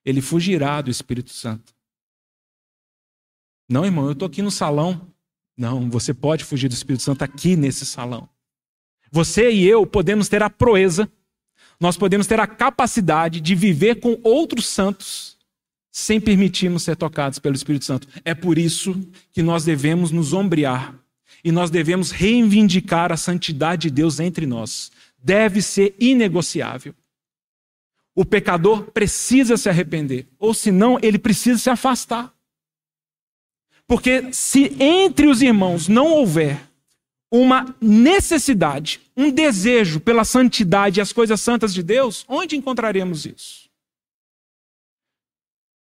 ele 0.05 0.21
fugirá 0.21 0.81
do 0.81 0.91
Espírito 0.91 1.31
Santo. 1.31 1.74
Não, 3.67 3.85
irmão, 3.85 4.05
eu 4.05 4.11
estou 4.11 4.27
aqui 4.27 4.41
no 4.41 4.51
salão. 4.51 5.09
Não, 5.57 5.89
você 5.89 6.13
pode 6.13 6.43
fugir 6.43 6.67
do 6.67 6.73
Espírito 6.73 7.03
Santo 7.03 7.23
aqui 7.23 7.55
nesse 7.55 7.85
salão. 7.85 8.27
Você 9.11 9.51
e 9.51 9.65
eu 9.65 9.85
podemos 9.85 10.27
ter 10.27 10.43
a 10.43 10.49
proeza, 10.49 11.09
nós 11.79 11.97
podemos 11.97 12.27
ter 12.27 12.39
a 12.39 12.47
capacidade 12.47 13.39
de 13.39 13.55
viver 13.55 13.99
com 13.99 14.19
outros 14.23 14.67
santos 14.67 15.37
sem 15.91 16.19
permitirmos 16.19 16.83
ser 16.83 16.97
tocados 16.97 17.39
pelo 17.39 17.55
Espírito 17.55 17.85
Santo. 17.85 18.07
É 18.25 18.33
por 18.33 18.57
isso 18.57 19.01
que 19.31 19.41
nós 19.41 19.63
devemos 19.63 20.11
nos 20.11 20.33
ombrear 20.33 20.93
e 21.41 21.51
nós 21.51 21.69
devemos 21.69 22.11
reivindicar 22.11 23.13
a 23.13 23.17
santidade 23.17 23.83
de 23.83 23.91
Deus 23.91 24.19
entre 24.19 24.45
nós. 24.45 24.91
Deve 25.17 25.61
ser 25.61 25.95
inegociável. 25.97 26.93
O 28.13 28.25
pecador 28.25 28.91
precisa 28.91 29.55
se 29.55 29.69
arrepender, 29.69 30.27
ou 30.37 30.53
senão 30.53 30.99
ele 31.01 31.17
precisa 31.17 31.57
se 31.57 31.69
afastar. 31.69 32.34
Porque 33.87 34.33
se 34.33 34.75
entre 34.81 35.27
os 35.27 35.41
irmãos 35.41 35.87
não 35.87 36.07
houver 36.07 36.69
uma 37.31 37.75
necessidade, 37.81 39.01
um 39.15 39.31
desejo 39.31 39.99
pela 39.99 40.23
santidade 40.23 40.99
e 40.99 41.01
as 41.01 41.11
coisas 41.11 41.41
santas 41.41 41.73
de 41.73 41.83
Deus, 41.83 42.25
onde 42.27 42.55
encontraremos 42.55 43.25
isso? 43.25 43.69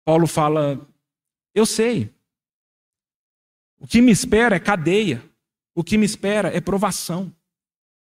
Paulo 0.04 0.26
fala: 0.26 0.80
Eu 1.54 1.66
sei. 1.66 2.10
O 3.78 3.86
que 3.86 4.00
me 4.00 4.10
espera 4.10 4.56
é 4.56 4.60
cadeia. 4.60 5.22
O 5.74 5.84
que 5.84 5.96
me 5.96 6.06
espera 6.06 6.48
é 6.48 6.60
provação. 6.60 7.32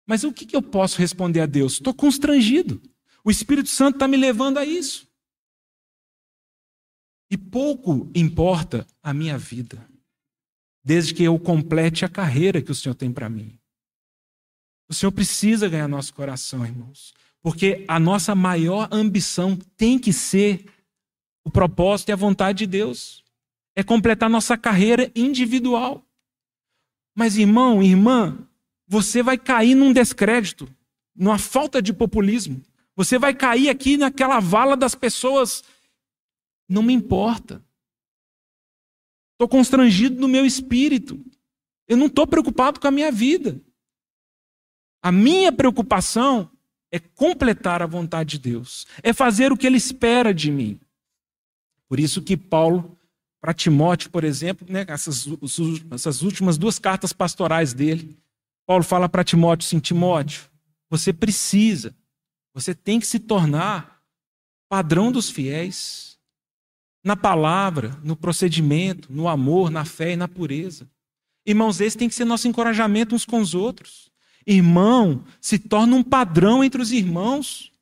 Mas 0.05 0.23
o 0.23 0.31
que 0.31 0.55
eu 0.55 0.61
posso 0.61 0.97
responder 0.97 1.41
a 1.41 1.45
Deus? 1.45 1.73
Estou 1.73 1.93
constrangido. 1.93 2.81
O 3.23 3.29
Espírito 3.29 3.69
Santo 3.69 3.95
está 3.95 4.07
me 4.07 4.17
levando 4.17 4.57
a 4.57 4.65
isso. 4.65 5.08
E 7.29 7.37
pouco 7.37 8.09
importa 8.15 8.87
a 9.03 9.13
minha 9.13 9.37
vida, 9.37 9.87
desde 10.83 11.13
que 11.13 11.23
eu 11.23 11.37
complete 11.37 12.03
a 12.03 12.09
carreira 12.09 12.61
que 12.61 12.71
o 12.71 12.75
Senhor 12.75 12.95
tem 12.95 13.11
para 13.11 13.29
mim. 13.29 13.57
O 14.89 14.93
Senhor 14.93 15.11
precisa 15.11 15.69
ganhar 15.69 15.87
nosso 15.87 16.13
coração, 16.13 16.65
irmãos, 16.65 17.13
porque 17.41 17.85
a 17.87 17.99
nossa 17.99 18.33
maior 18.33 18.87
ambição 18.91 19.55
tem 19.77 19.99
que 19.99 20.11
ser 20.11 20.65
o 21.43 21.51
propósito 21.51 22.09
e 22.09 22.11
a 22.11 22.15
vontade 22.15 22.59
de 22.59 22.67
Deus. 22.67 23.23
É 23.75 23.83
completar 23.83 24.29
nossa 24.29 24.57
carreira 24.57 25.11
individual. 25.15 26.03
Mas, 27.15 27.37
irmão, 27.37 27.83
irmã, 27.83 28.37
você 28.87 29.21
vai 29.21 29.37
cair 29.37 29.75
num 29.75 29.93
descrédito, 29.93 30.67
numa 31.15 31.37
falta 31.37 31.81
de 31.81 31.93
populismo. 31.93 32.61
Você 32.95 33.19
vai 33.19 33.33
cair 33.33 33.69
aqui 33.69 33.95
naquela 33.95 34.39
vala 34.39 34.75
das 34.75 34.95
pessoas 34.95 35.63
não 36.69 36.83
me 36.83 36.93
importa. 36.93 37.61
Estou 39.33 39.47
constrangido 39.49 40.21
no 40.21 40.27
meu 40.27 40.45
espírito. 40.45 41.19
Eu 41.87 41.97
não 41.97 42.05
estou 42.05 42.27
preocupado 42.27 42.79
com 42.79 42.87
a 42.87 42.91
minha 42.91 43.11
vida. 43.11 43.59
A 45.01 45.11
minha 45.11 45.51
preocupação 45.51 46.51
é 46.91 46.99
completar 46.99 47.81
a 47.81 47.87
vontade 47.87 48.37
de 48.37 48.51
Deus, 48.51 48.85
é 49.01 49.13
fazer 49.13 49.51
o 49.51 49.57
que 49.57 49.65
ele 49.65 49.77
espera 49.77 50.33
de 50.33 50.51
mim. 50.51 50.79
Por 51.87 51.99
isso 51.99 52.21
que 52.21 52.35
Paulo, 52.35 52.97
para 53.39 53.53
Timóteo, 53.53 54.09
por 54.09 54.23
exemplo, 54.23 54.67
né, 54.69 54.85
essas, 54.87 55.25
essas 55.91 56.21
últimas 56.21 56.57
duas 56.57 56.77
cartas 56.77 57.13
pastorais 57.13 57.73
dele, 57.73 58.17
Paulo 58.65 58.83
fala 58.83 59.07
para 59.07 59.23
Timóteo 59.23 59.65
assim: 59.65 59.79
Timóteo, 59.79 60.49
você 60.89 61.13
precisa, 61.13 61.95
você 62.53 62.75
tem 62.75 62.99
que 62.99 63.07
se 63.07 63.19
tornar 63.19 64.03
padrão 64.67 65.11
dos 65.11 65.29
fiéis 65.29 66.18
na 67.09 67.17
palavra, 67.17 67.99
no 68.03 68.15
procedimento, 68.15 69.11
no 69.11 69.27
amor, 69.27 69.71
na 69.71 69.83
fé 69.83 70.11
e 70.11 70.15
na 70.15 70.27
pureza. 70.27 70.87
Irmãos, 71.43 71.81
esse 71.81 71.97
tem 71.97 72.07
que 72.07 72.13
ser 72.13 72.23
nosso 72.23 72.47
encorajamento 72.47 73.15
uns 73.15 73.25
com 73.25 73.41
os 73.41 73.55
outros. 73.55 74.11
Irmão, 74.45 75.23
se 75.41 75.57
torna 75.57 75.95
um 75.95 76.03
padrão 76.03 76.63
entre 76.63 76.79
os 76.79 76.91
irmãos. 76.91 77.73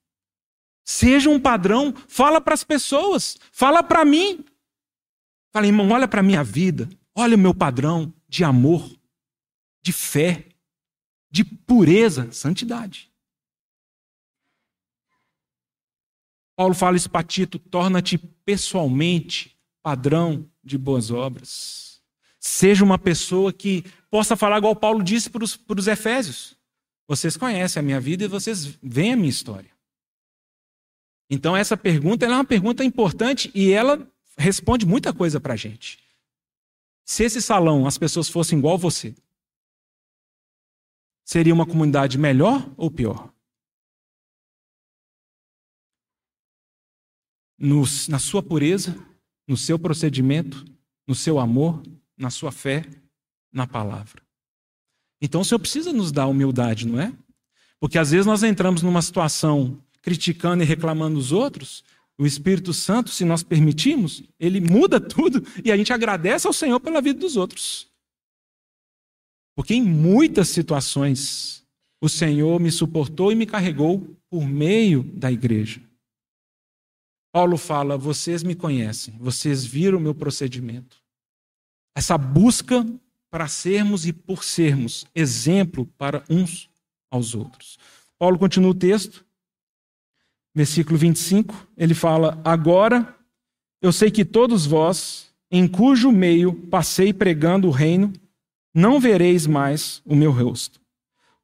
Seja 0.85 1.29
um 1.29 1.37
padrão, 1.37 1.93
fala 2.07 2.39
para 2.39 2.53
as 2.53 2.63
pessoas, 2.63 3.37
fala 3.51 3.83
para 3.83 4.05
mim. 4.05 4.45
Fala, 5.51 5.67
irmão, 5.67 5.89
olha 5.89 6.07
para 6.07 6.21
a 6.21 6.23
minha 6.23 6.41
vida, 6.41 6.87
olha 7.13 7.35
o 7.35 7.39
meu 7.39 7.53
padrão 7.53 8.13
de 8.29 8.45
amor, 8.45 8.89
de 9.83 9.91
fé, 9.91 10.45
de 11.29 11.43
pureza, 11.43 12.31
santidade. 12.31 13.11
Paulo 16.57 16.73
fala 16.73 16.97
isso 16.97 17.09
para 17.09 17.23
Tito: 17.23 17.59
torna-te 17.59 18.17
pessoalmente 18.17 19.55
padrão 19.83 20.49
de 20.63 20.77
boas 20.77 21.11
obras. 21.11 22.01
Seja 22.39 22.83
uma 22.83 22.97
pessoa 22.97 23.53
que 23.53 23.85
possa 24.09 24.35
falar 24.35 24.57
igual 24.57 24.75
Paulo 24.75 25.03
disse 25.03 25.29
para 25.29 25.43
os, 25.43 25.55
para 25.55 25.79
os 25.79 25.87
Efésios. 25.87 26.57
Vocês 27.07 27.37
conhecem 27.37 27.79
a 27.79 27.83
minha 27.83 28.01
vida 28.01 28.25
e 28.25 28.27
vocês 28.27 28.65
veem 28.81 29.13
a 29.13 29.15
minha 29.15 29.29
história. 29.29 29.69
Então, 31.29 31.55
essa 31.55 31.77
pergunta 31.77 32.25
é 32.25 32.29
uma 32.29 32.43
pergunta 32.43 32.83
importante 32.83 33.51
e 33.53 33.71
ela 33.71 34.09
responde 34.37 34.85
muita 34.85 35.13
coisa 35.13 35.39
para 35.39 35.53
a 35.53 35.57
gente. 35.57 35.99
Se 37.05 37.23
esse 37.23 37.41
salão 37.41 37.85
as 37.85 37.97
pessoas 37.97 38.29
fossem 38.29 38.57
igual 38.57 38.77
você, 38.77 39.15
seria 41.23 41.53
uma 41.53 41.65
comunidade 41.65 42.17
melhor 42.17 42.69
ou 42.75 42.89
pior? 42.89 43.31
Na 47.59 48.19
sua 48.19 48.43
pureza, 48.43 48.95
no 49.47 49.57
seu 49.57 49.79
procedimento, 49.79 50.65
no 51.07 51.15
seu 51.15 51.39
amor, 51.39 51.81
na 52.17 52.29
sua 52.29 52.51
fé, 52.51 52.85
na 53.51 53.65
palavra. 53.65 54.21
Então 55.21 55.41
o 55.41 55.45
Senhor 55.45 55.59
precisa 55.59 55.91
nos 55.91 56.11
dar 56.11 56.27
humildade, 56.27 56.85
não 56.85 56.99
é? 56.99 57.13
Porque 57.79 57.97
às 57.97 58.11
vezes 58.11 58.25
nós 58.25 58.43
entramos 58.43 58.81
numa 58.81 59.01
situação 59.01 59.81
criticando 60.01 60.63
e 60.63 60.65
reclamando 60.65 61.17
os 61.17 61.31
outros, 61.31 61.83
o 62.17 62.25
Espírito 62.25 62.73
Santo, 62.73 63.09
se 63.11 63.23
nós 63.23 63.43
permitirmos, 63.43 64.23
ele 64.39 64.59
muda 64.59 64.99
tudo 64.99 65.45
e 65.63 65.71
a 65.71 65.77
gente 65.77 65.93
agradece 65.93 66.47
ao 66.47 66.53
Senhor 66.53 66.79
pela 66.79 67.01
vida 67.01 67.19
dos 67.19 67.37
outros. 67.37 67.87
Porque 69.55 69.73
em 69.73 69.81
muitas 69.81 70.49
situações 70.49 71.63
o 72.01 72.09
Senhor 72.09 72.59
me 72.59 72.71
suportou 72.71 73.31
e 73.31 73.35
me 73.35 73.45
carregou 73.45 74.15
por 74.29 74.47
meio 74.47 75.03
da 75.03 75.31
igreja. 75.31 75.81
Paulo 77.31 77.57
fala: 77.57 77.97
vocês 77.97 78.43
me 78.43 78.55
conhecem, 78.55 79.15
vocês 79.19 79.65
viram 79.65 79.97
o 79.97 80.01
meu 80.01 80.15
procedimento. 80.15 80.97
Essa 81.95 82.17
busca 82.17 82.85
para 83.29 83.47
sermos 83.47 84.05
e 84.05 84.13
por 84.13 84.43
sermos 84.43 85.05
exemplo 85.13 85.85
para 85.97 86.23
uns 86.29 86.69
aos 87.11 87.35
outros. 87.35 87.77
Paulo 88.17 88.39
continua 88.39 88.71
o 88.71 88.75
texto, 88.75 89.25
versículo 90.55 90.97
25, 90.97 91.67
ele 91.75 91.93
fala: 91.93 92.39
Agora 92.43 93.15
eu 93.81 93.91
sei 93.91 94.09
que 94.09 94.25
todos 94.25 94.65
vós, 94.65 95.31
em 95.51 95.67
cujo 95.67 96.11
meio 96.11 96.53
passei 96.53 97.13
pregando 97.13 97.67
o 97.67 97.71
reino, 97.71 98.13
não 98.73 98.99
vereis 98.99 99.45
mais 99.45 100.01
o 100.05 100.15
meu 100.15 100.31
rosto. 100.31 100.79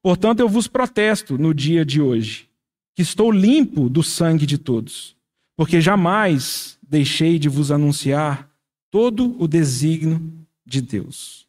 Portanto, 0.02 0.40
eu 0.40 0.48
vos 0.48 0.68
protesto 0.68 1.38
no 1.38 1.54
dia 1.54 1.84
de 1.84 2.00
hoje, 2.00 2.48
que 2.94 3.02
estou 3.02 3.30
limpo 3.30 3.88
do 3.88 4.02
sangue 4.02 4.44
de 4.44 4.58
todos 4.58 5.14
porque 5.56 5.80
jamais 5.80 6.78
deixei 6.82 7.38
de 7.38 7.48
vos 7.48 7.70
anunciar 7.70 8.50
todo 8.90 9.40
o 9.40 9.48
desígnio 9.48 10.46
de 10.64 10.80
Deus. 10.80 11.48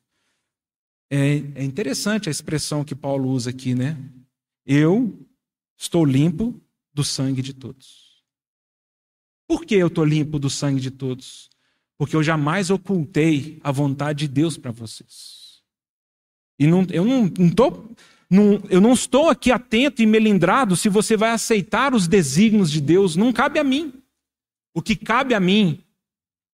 É, 1.09 1.37
é, 1.55 1.63
interessante 1.63 2.29
a 2.29 2.31
expressão 2.31 2.83
que 2.83 2.95
Paulo 2.95 3.29
usa 3.29 3.51
aqui, 3.51 3.75
né? 3.75 3.97
Eu 4.65 5.17
estou 5.77 6.03
limpo 6.03 6.59
do 6.93 7.03
sangue 7.03 7.41
de 7.41 7.53
todos. 7.53 8.23
Por 9.47 9.63
que 9.63 9.75
eu 9.75 9.87
estou 9.87 10.03
limpo 10.03 10.39
do 10.39 10.49
sangue 10.49 10.81
de 10.81 10.89
todos? 10.89 11.49
Porque 11.97 12.15
eu 12.15 12.23
jamais 12.23 12.69
ocultei 12.69 13.59
a 13.63 13.71
vontade 13.71 14.27
de 14.27 14.33
Deus 14.33 14.57
para 14.57 14.71
vocês. 14.71 15.61
E 16.57 16.65
não, 16.65 16.85
eu 16.91 17.05
não, 17.05 17.29
tô, 17.49 17.89
eu 18.69 18.81
não 18.81 18.93
estou 18.93 19.29
aqui 19.29 19.51
atento 19.51 20.01
e 20.01 20.05
melindrado 20.05 20.75
se 20.75 20.89
você 20.89 21.15
vai 21.15 21.31
aceitar 21.31 21.93
os 21.93 22.07
desígnios 22.07 22.71
de 22.71 22.81
Deus. 22.81 23.15
Não 23.15 23.31
cabe 23.31 23.59
a 23.59 23.63
mim. 23.63 23.93
O 24.73 24.81
que 24.81 24.95
cabe 24.95 25.33
a 25.33 25.39
mim 25.39 25.79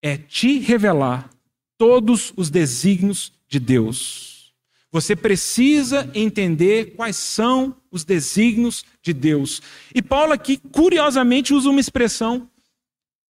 é 0.01 0.17
te 0.17 0.59
revelar 0.59 1.29
todos 1.77 2.33
os 2.35 2.49
desígnios 2.49 3.33
de 3.47 3.59
Deus. 3.59 4.53
Você 4.91 5.15
precisa 5.15 6.11
entender 6.13 6.95
quais 6.95 7.15
são 7.15 7.75
os 7.89 8.03
desígnios 8.03 8.83
de 9.01 9.13
Deus. 9.13 9.61
E 9.95 10.01
Paulo 10.01 10.33
aqui, 10.33 10.57
curiosamente, 10.57 11.53
usa 11.53 11.69
uma 11.69 11.79
expressão 11.79 12.49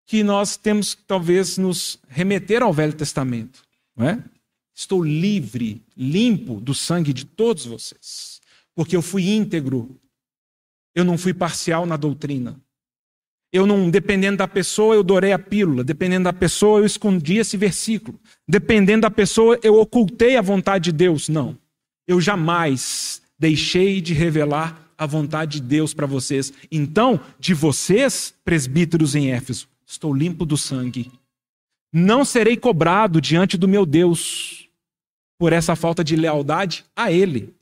que 0.07 0.23
nós 0.23 0.57
temos 0.57 0.95
que 0.95 1.03
talvez 1.03 1.57
nos 1.57 1.99
remeter 2.09 2.63
ao 2.63 2.73
Velho 2.73 2.93
Testamento. 2.93 3.63
Não 3.95 4.09
é? 4.09 4.23
Estou 4.73 5.03
livre, 5.03 5.81
limpo 5.95 6.59
do 6.59 6.73
sangue 6.73 7.13
de 7.13 7.25
todos 7.25 7.65
vocês, 7.65 8.39
porque 8.73 8.95
eu 8.95 9.01
fui 9.01 9.29
íntegro, 9.29 9.99
eu 10.95 11.03
não 11.03 11.17
fui 11.17 11.33
parcial 11.33 11.85
na 11.85 11.97
doutrina. 11.97 12.59
Eu 13.53 13.67
não, 13.67 13.89
dependendo 13.89 14.37
da 14.37 14.47
pessoa, 14.47 14.95
eu 14.95 15.03
dorei 15.03 15.33
a 15.33 15.39
pílula. 15.39 15.83
Dependendo 15.83 16.23
da 16.23 16.33
pessoa, 16.33 16.79
eu 16.79 16.85
escondi 16.85 17.37
esse 17.37 17.57
versículo. 17.57 18.17
Dependendo 18.47 19.01
da 19.01 19.11
pessoa, 19.11 19.59
eu 19.61 19.77
ocultei 19.77 20.37
a 20.37 20.41
vontade 20.41 20.85
de 20.85 20.91
Deus. 20.93 21.27
Não. 21.27 21.57
Eu 22.07 22.21
jamais 22.21 23.21
deixei 23.37 23.99
de 23.99 24.13
revelar 24.13 24.93
a 24.97 25.05
vontade 25.05 25.59
de 25.59 25.67
Deus 25.67 25.93
para 25.93 26.05
vocês. 26.05 26.53
Então, 26.71 27.19
de 27.39 27.53
vocês, 27.53 28.33
presbíteros 28.45 29.15
em 29.15 29.31
Éfeso, 29.31 29.67
estou 29.85 30.13
limpo 30.13 30.45
do 30.45 30.55
sangue. 30.55 31.11
Não 31.91 32.23
serei 32.23 32.55
cobrado 32.55 33.19
diante 33.19 33.57
do 33.57 33.67
meu 33.67 33.85
Deus 33.85 34.69
por 35.37 35.51
essa 35.51 35.75
falta 35.75 36.03
de 36.03 36.15
lealdade 36.15 36.85
a 36.95 37.11
Ele. 37.11 37.53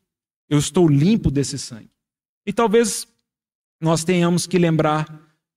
Eu 0.49 0.59
estou 0.59 0.87
limpo 0.87 1.31
desse 1.31 1.57
sangue. 1.57 1.89
E 2.45 2.53
talvez 2.53 3.07
nós 3.79 4.03
tenhamos 4.03 4.45
que 4.45 4.57
lembrar 4.57 5.07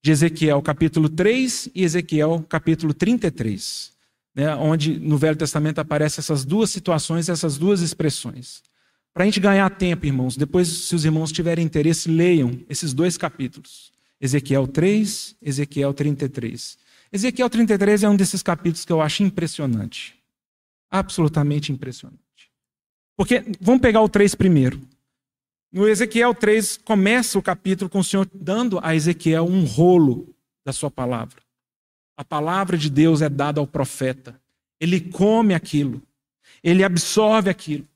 de 0.02 0.10
Ezequiel 0.10 0.60
capítulo 0.62 1.08
3 1.08 1.70
e 1.74 1.84
Ezequiel 1.84 2.44
capítulo 2.48 2.92
33, 2.92 3.92
né, 4.34 4.54
onde 4.56 4.98
no 4.98 5.16
Velho 5.16 5.36
Testamento 5.36 5.78
aparecem 5.78 6.20
essas 6.20 6.44
duas 6.44 6.70
situações, 6.70 7.28
essas 7.28 7.56
duas 7.56 7.80
expressões. 7.80 8.62
Para 9.14 9.24
a 9.24 9.26
gente 9.26 9.40
ganhar 9.40 9.68
tempo, 9.70 10.06
irmãos, 10.06 10.36
depois, 10.36 10.66
se 10.68 10.94
os 10.94 11.04
irmãos 11.04 11.30
tiverem 11.30 11.64
interesse, 11.64 12.08
leiam 12.08 12.58
esses 12.68 12.94
dois 12.94 13.18
capítulos. 13.18 13.92
Ezequiel 14.20 14.66
3, 14.66 15.36
Ezequiel 15.42 15.92
33. 15.92 16.78
Ezequiel 17.12 17.50
33 17.50 18.04
é 18.04 18.08
um 18.08 18.16
desses 18.16 18.42
capítulos 18.42 18.84
que 18.84 18.92
eu 18.92 19.02
acho 19.02 19.22
impressionante. 19.22 20.18
Absolutamente 20.90 21.70
impressionante. 21.70 22.18
Porque, 23.16 23.44
vamos 23.60 23.82
pegar 23.82 24.00
o 24.00 24.08
3 24.08 24.34
primeiro. 24.34 24.80
No 25.70 25.86
Ezequiel 25.86 26.34
3, 26.34 26.78
começa 26.78 27.38
o 27.38 27.42
capítulo 27.42 27.90
com 27.90 27.98
o 27.98 28.04
Senhor 28.04 28.28
dando 28.32 28.80
a 28.82 28.94
Ezequiel 28.94 29.44
um 29.44 29.64
rolo 29.64 30.34
da 30.64 30.72
sua 30.72 30.90
palavra. 30.90 31.42
A 32.16 32.24
palavra 32.24 32.78
de 32.78 32.88
Deus 32.88 33.20
é 33.20 33.28
dada 33.28 33.60
ao 33.60 33.66
profeta. 33.66 34.40
Ele 34.80 35.00
come 35.00 35.54
aquilo. 35.54 36.02
Ele 36.62 36.82
absorve 36.82 37.50
aquilo. 37.50 37.86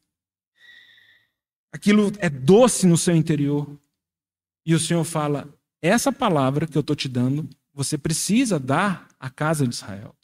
Aquilo 1.72 2.12
é 2.18 2.28
doce 2.28 2.86
no 2.86 2.96
seu 2.96 3.14
interior. 3.14 3.68
E 4.64 4.74
o 4.74 4.80
Senhor 4.80 5.04
fala: 5.04 5.48
essa 5.82 6.10
palavra 6.10 6.66
que 6.66 6.76
eu 6.76 6.80
estou 6.80 6.96
te 6.96 7.08
dando, 7.08 7.48
você 7.76 7.96
precisa 7.96 8.58
dar 8.58 9.06
à 9.20 9.30
casa 9.30 9.68
de 9.68 9.74
Israel. 9.74 10.16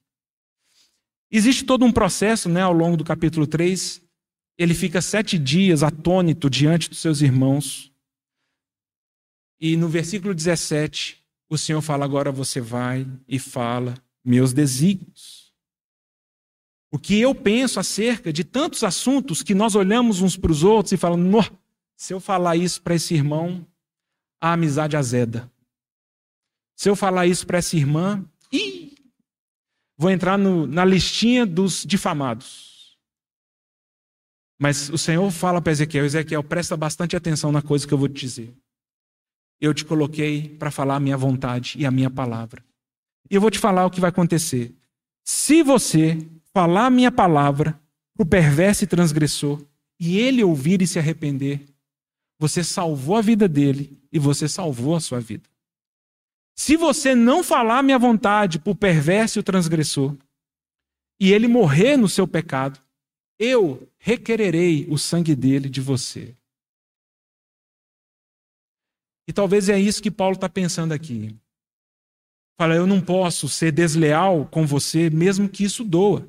Existe 1.31 1.65
todo 1.65 1.85
um 1.85 1.93
processo 1.93 2.49
né, 2.49 2.63
ao 2.63 2.73
longo 2.73 2.97
do 2.97 3.05
capítulo 3.05 3.47
3 3.47 4.03
ele 4.59 4.75
fica 4.75 5.03
sete 5.03 5.39
dias 5.39 5.83
atônito 5.83 6.49
diante 6.49 6.89
dos 6.89 7.01
seus 7.01 7.21
irmãos. 7.21 7.93
E 9.61 9.77
no 9.77 9.89
versículo 9.89 10.35
17, 10.35 11.23
o 11.49 11.59
Senhor 11.59 11.81
fala: 11.81 12.05
Agora 12.05 12.31
você 12.31 12.61
vai 12.61 13.07
e 13.27 13.39
fala 13.39 13.95
meus 14.25 14.53
desígnios. 14.53 15.53
O 16.91 16.99
que 16.99 17.19
eu 17.19 17.35
penso 17.35 17.81
acerca 17.81 18.33
de 18.33 18.45
tantos 18.45 18.85
assuntos 18.85 19.43
que 19.43 19.55
nós 19.55 19.75
olhamos 19.75 20.21
uns 20.21 20.37
para 20.37 20.53
os 20.53 20.63
outros 20.63 20.93
e 20.93 20.97
falamos: 20.97 21.51
se 21.97 22.13
eu 22.13 22.21
falar 22.21 22.57
isso 22.57 22.83
para 22.83 22.95
esse 22.95 23.15
irmão, 23.15 23.67
a 24.41 24.53
amizade 24.53 24.97
azeda. 24.97 25.52
Se 26.77 26.89
eu 26.89 26.97
falar 26.97 27.27
isso 27.27 27.47
para 27.47 27.59
essa 27.59 27.77
irmã, 27.77 28.25
ih, 28.53 28.95
vou 29.97 30.11
entrar 30.11 30.39
no, 30.39 30.67
na 30.67 30.85
listinha 30.85 31.47
dos 31.47 31.85
difamados. 31.85 32.97
Mas 34.59 34.89
o 34.91 34.99
Senhor 34.99 35.31
fala 35.31 35.61
para 35.61 35.73
Ezequiel: 35.73 36.05
Ezequiel, 36.05 36.43
presta 36.45 36.77
bastante 36.77 37.17
atenção 37.17 37.51
na 37.51 37.63
coisa 37.63 37.87
que 37.87 37.93
eu 37.93 37.99
vou 37.99 38.09
te 38.09 38.21
dizer. 38.21 38.55
Eu 39.61 39.73
te 39.75 39.85
coloquei 39.85 40.49
para 40.49 40.71
falar 40.71 40.97
a 40.97 41.01
minha 41.01 41.17
vontade 41.17 41.75
e 41.79 41.87
a 41.87 41.91
minha 41.91 42.11
palavra. 42.11 42.65
E 43.31 43.35
eu 43.35 43.41
vou 43.41 43.51
te 43.51 43.59
falar 43.59 43.87
o 43.87 43.91
que 43.91 44.01
vai 44.01 44.11
acontecer. 44.11 44.75
Se 45.25 45.63
você 45.63 46.19
falar 46.53 46.87
a 46.87 46.91
minha 46.91 47.11
palavra 47.11 47.81
para 48.15 48.23
o 48.23 48.27
perverso 48.27 48.85
e 48.85 48.87
transgressor, 48.87 49.65
e 49.99 50.19
ele 50.19 50.43
ouvir 50.43 50.83
e 50.83 50.87
se 50.87 50.99
arrepender, 50.99 51.65
você 52.39 52.65
salvou 52.65 53.17
a 53.17 53.21
vida 53.21 53.49
dele 53.49 53.97
e 54.13 54.19
você 54.19 54.49
salvou 54.49 54.97
a 54.97 55.01
sua 55.01 55.21
vida. 55.21 55.49
Se 56.55 56.77
você 56.77 57.15
não 57.15 57.43
falar 57.43 57.83
minha 57.83 57.99
vontade 57.99 58.59
para 58.59 58.71
o 58.71 58.77
perverso 58.77 59.39
e 59.39 59.41
o 59.41 59.43
transgressor, 59.43 60.17
e 61.19 61.33
ele 61.33 61.49
morrer 61.49 61.97
no 61.97 62.09
seu 62.09 62.27
pecado, 62.27 62.81
eu 63.39 63.89
requererei 63.99 64.87
o 64.89 64.99
sangue 64.99 65.35
dele 65.35 65.69
de 65.69 65.81
você. 65.81 66.35
E 69.27 69.33
talvez 69.33 69.69
é 69.69 69.79
isso 69.79 70.03
que 70.03 70.11
Paulo 70.11 70.35
está 70.35 70.49
pensando 70.49 70.93
aqui. 70.93 71.35
Fala, 72.59 72.75
eu 72.75 72.87
não 72.87 73.01
posso 73.01 73.49
ser 73.49 73.73
desleal 73.73 74.47
com 74.47 74.67
você, 74.67 75.09
mesmo 75.11 75.49
que 75.49 75.65
isso 75.65 75.85
doa. 75.85 76.29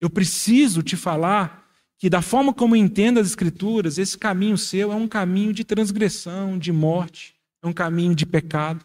Eu 0.00 0.10
preciso 0.10 0.82
te 0.82 0.96
falar 0.96 1.66
que, 1.98 2.10
da 2.10 2.20
forma 2.20 2.52
como 2.52 2.74
entendo 2.74 3.20
as 3.20 3.26
Escrituras, 3.26 3.96
esse 3.96 4.18
caminho 4.18 4.58
seu 4.58 4.92
é 4.92 4.94
um 4.94 5.08
caminho 5.08 5.52
de 5.52 5.64
transgressão, 5.64 6.58
de 6.58 6.72
morte, 6.72 7.34
é 7.62 7.66
um 7.66 7.72
caminho 7.72 8.14
de 8.14 8.26
pecado. 8.26 8.84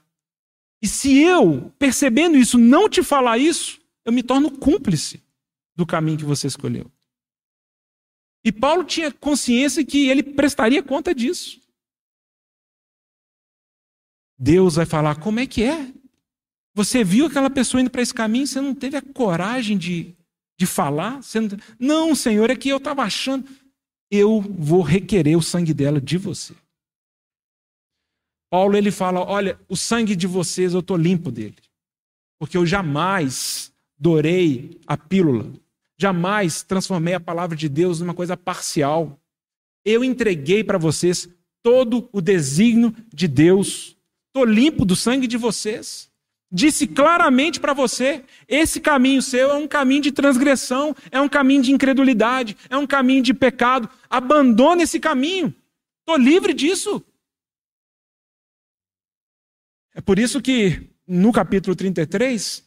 E 0.81 0.87
se 0.87 1.17
eu, 1.17 1.71
percebendo 1.77 2.37
isso, 2.37 2.57
não 2.57 2.89
te 2.89 3.03
falar 3.03 3.37
isso, 3.37 3.79
eu 4.05 4.13
me 4.13 4.23
torno 4.23 4.51
cúmplice 4.51 5.21
do 5.75 5.85
caminho 5.85 6.17
que 6.17 6.25
você 6.25 6.47
escolheu. 6.47 6.89
E 8.43 8.51
Paulo 8.51 8.83
tinha 8.83 9.11
consciência 9.11 9.85
que 9.85 10.07
ele 10.07 10.23
prestaria 10.23 10.81
conta 10.81 11.13
disso. 11.13 11.59
Deus 14.37 14.75
vai 14.75 14.85
falar: 14.85 15.19
como 15.19 15.39
é 15.39 15.45
que 15.45 15.63
é? 15.63 15.91
Você 16.73 17.03
viu 17.03 17.25
aquela 17.25 17.49
pessoa 17.49 17.81
indo 17.81 17.89
para 17.89 18.01
esse 18.01 18.13
caminho, 18.13 18.47
você 18.47 18.61
não 18.61 18.73
teve 18.73 18.95
a 18.95 19.01
coragem 19.01 19.77
de, 19.77 20.15
de 20.57 20.65
falar? 20.65 21.21
Você 21.21 21.41
não... 21.41 21.49
não, 21.77 22.15
Senhor, 22.15 22.49
é 22.49 22.55
que 22.55 22.69
eu 22.69 22.77
estava 22.77 23.03
achando. 23.03 23.45
Eu 24.09 24.39
vou 24.41 24.81
requerer 24.81 25.37
o 25.37 25.41
sangue 25.41 25.73
dela 25.73 25.99
de 25.99 26.17
você. 26.17 26.55
Paulo 28.49 28.75
ele 28.75 28.91
fala: 28.91 29.21
olha, 29.21 29.59
o 29.67 29.75
sangue 29.75 30.15
de 30.15 30.27
vocês 30.27 30.73
eu 30.73 30.79
estou 30.79 30.97
limpo 30.97 31.31
dele, 31.31 31.57
porque 32.39 32.57
eu 32.57 32.65
jamais 32.65 33.71
dorei 33.97 34.79
a 34.87 34.97
pílula, 34.97 35.51
jamais 35.97 36.63
transformei 36.63 37.13
a 37.13 37.19
palavra 37.19 37.55
de 37.55 37.69
Deus 37.69 37.99
numa 37.99 38.13
coisa 38.13 38.35
parcial. 38.35 39.19
Eu 39.85 40.03
entreguei 40.03 40.63
para 40.63 40.77
vocês 40.77 41.29
todo 41.61 42.09
o 42.11 42.21
desígnio 42.21 42.95
de 43.13 43.27
Deus. 43.27 43.95
Estou 44.27 44.45
limpo 44.45 44.85
do 44.85 44.95
sangue 44.95 45.27
de 45.27 45.37
vocês. 45.37 46.09
Disse 46.51 46.87
claramente 46.87 47.59
para 47.59 47.73
você: 47.73 48.23
esse 48.47 48.79
caminho 48.79 49.21
seu 49.21 49.51
é 49.51 49.55
um 49.55 49.67
caminho 49.67 50.01
de 50.01 50.11
transgressão, 50.11 50.95
é 51.11 51.21
um 51.21 51.29
caminho 51.29 51.61
de 51.61 51.71
incredulidade, 51.71 52.57
é 52.69 52.77
um 52.77 52.87
caminho 52.87 53.21
de 53.21 53.33
pecado. 53.33 53.87
Abandone 54.09 54.83
esse 54.83 54.99
caminho. 54.99 55.53
Estou 55.99 56.17
livre 56.17 56.53
disso. 56.53 57.03
É 59.99 60.01
por 60.01 60.17
isso 60.17 60.41
que 60.41 60.89
no 61.05 61.29
capítulo 61.33 61.75
33, 61.75 62.65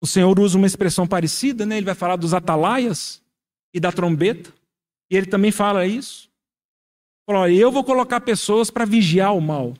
o 0.00 0.06
Senhor 0.06 0.38
usa 0.38 0.56
uma 0.56 0.66
expressão 0.68 1.08
parecida, 1.08 1.66
né? 1.66 1.76
ele 1.76 1.86
vai 1.86 1.94
falar 1.96 2.14
dos 2.14 2.32
atalaias 2.32 3.20
e 3.74 3.80
da 3.80 3.90
trombeta, 3.90 4.54
e 5.10 5.16
ele 5.16 5.26
também 5.26 5.50
fala 5.50 5.84
isso. 5.84 6.30
Fala, 7.26 7.50
eu 7.50 7.72
vou 7.72 7.82
colocar 7.82 8.20
pessoas 8.20 8.70
para 8.70 8.84
vigiar 8.84 9.34
o 9.34 9.40
mal 9.40 9.74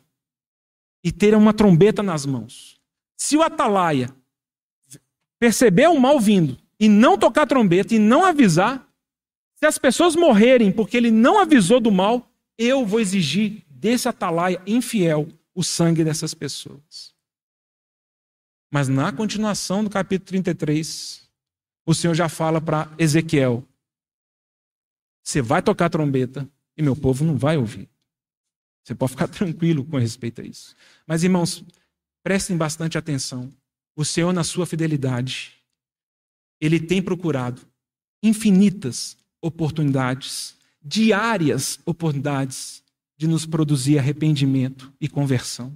e 1.04 1.12
ter 1.12 1.36
uma 1.36 1.54
trombeta 1.54 2.02
nas 2.02 2.26
mãos. 2.26 2.80
Se 3.16 3.36
o 3.36 3.42
atalaia 3.42 4.12
perceber 5.38 5.86
o 5.86 6.00
mal 6.00 6.18
vindo 6.18 6.58
e 6.80 6.88
não 6.88 7.16
tocar 7.16 7.46
trombeta 7.46 7.94
e 7.94 7.98
não 8.00 8.24
avisar, 8.24 8.84
se 9.54 9.66
as 9.66 9.78
pessoas 9.78 10.16
morrerem 10.16 10.72
porque 10.72 10.96
ele 10.96 11.12
não 11.12 11.38
avisou 11.38 11.78
do 11.78 11.92
mal, 11.92 12.28
eu 12.58 12.84
vou 12.84 12.98
exigir 12.98 13.62
desse 13.70 14.08
atalaia 14.08 14.60
infiel 14.66 15.28
o 15.54 15.62
sangue 15.62 16.04
dessas 16.04 16.34
pessoas. 16.34 17.14
Mas 18.70 18.88
na 18.88 19.12
continuação 19.12 19.84
do 19.84 19.90
capítulo 19.90 20.26
33, 20.28 21.28
o 21.86 21.94
Senhor 21.94 22.14
já 22.14 22.28
fala 22.28 22.60
para 22.60 22.92
Ezequiel: 22.98 23.66
Você 25.22 25.40
vai 25.40 25.62
tocar 25.62 25.88
trombeta 25.88 26.48
e 26.76 26.82
meu 26.82 26.96
povo 26.96 27.24
não 27.24 27.36
vai 27.36 27.56
ouvir. 27.56 27.88
Você 28.82 28.94
pode 28.94 29.12
ficar 29.12 29.28
tranquilo 29.28 29.84
com 29.84 29.96
respeito 29.96 30.40
a 30.40 30.44
isso. 30.44 30.74
Mas, 31.06 31.22
irmãos, 31.22 31.64
prestem 32.22 32.56
bastante 32.56 32.98
atenção. 32.98 33.50
O 33.96 34.04
Senhor, 34.04 34.32
na 34.32 34.42
sua 34.42 34.66
fidelidade, 34.66 35.54
ele 36.60 36.80
tem 36.80 37.00
procurado 37.00 37.62
infinitas 38.22 39.16
oportunidades, 39.40 40.56
diárias 40.82 41.78
oportunidades 41.84 42.83
de 43.24 43.28
nos 43.28 43.46
produzir 43.46 43.98
arrependimento 43.98 44.92
e 45.00 45.08
conversão. 45.08 45.72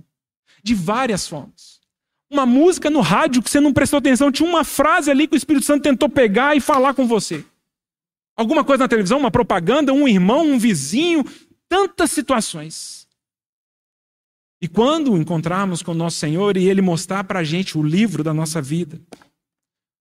De 0.62 0.74
várias 0.74 1.26
formas. 1.26 1.80
Uma 2.30 2.44
música 2.44 2.90
no 2.90 3.00
rádio 3.00 3.42
que 3.42 3.48
você 3.48 3.58
não 3.58 3.72
prestou 3.72 3.98
atenção, 3.98 4.30
tinha 4.30 4.46
uma 4.46 4.64
frase 4.64 5.10
ali 5.10 5.26
que 5.26 5.34
o 5.34 5.36
Espírito 5.36 5.64
Santo 5.64 5.82
tentou 5.82 6.10
pegar 6.10 6.54
e 6.54 6.60
falar 6.60 6.92
com 6.92 7.06
você. 7.06 7.42
Alguma 8.36 8.62
coisa 8.62 8.84
na 8.84 8.88
televisão, 8.88 9.18
uma 9.18 9.30
propaganda, 9.30 9.94
um 9.94 10.06
irmão, 10.06 10.46
um 10.46 10.58
vizinho, 10.58 11.24
tantas 11.66 12.10
situações. 12.10 13.08
E 14.60 14.68
quando 14.68 15.16
encontrarmos 15.16 15.82
com 15.82 15.92
o 15.92 15.94
nosso 15.94 16.18
Senhor 16.18 16.58
e 16.58 16.68
Ele 16.68 16.82
mostrar 16.82 17.24
para 17.24 17.38
a 17.38 17.44
gente 17.44 17.78
o 17.78 17.82
livro 17.82 18.22
da 18.22 18.34
nossa 18.34 18.60
vida, 18.60 19.00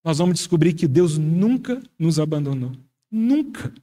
nós 0.03 0.17
vamos 0.17 0.36
descobrir 0.36 0.73
que 0.73 0.86
Deus 0.86 1.17
nunca 1.17 1.81
nos 1.97 2.19
abandonou. 2.19 2.73
Nunca. 3.10 3.73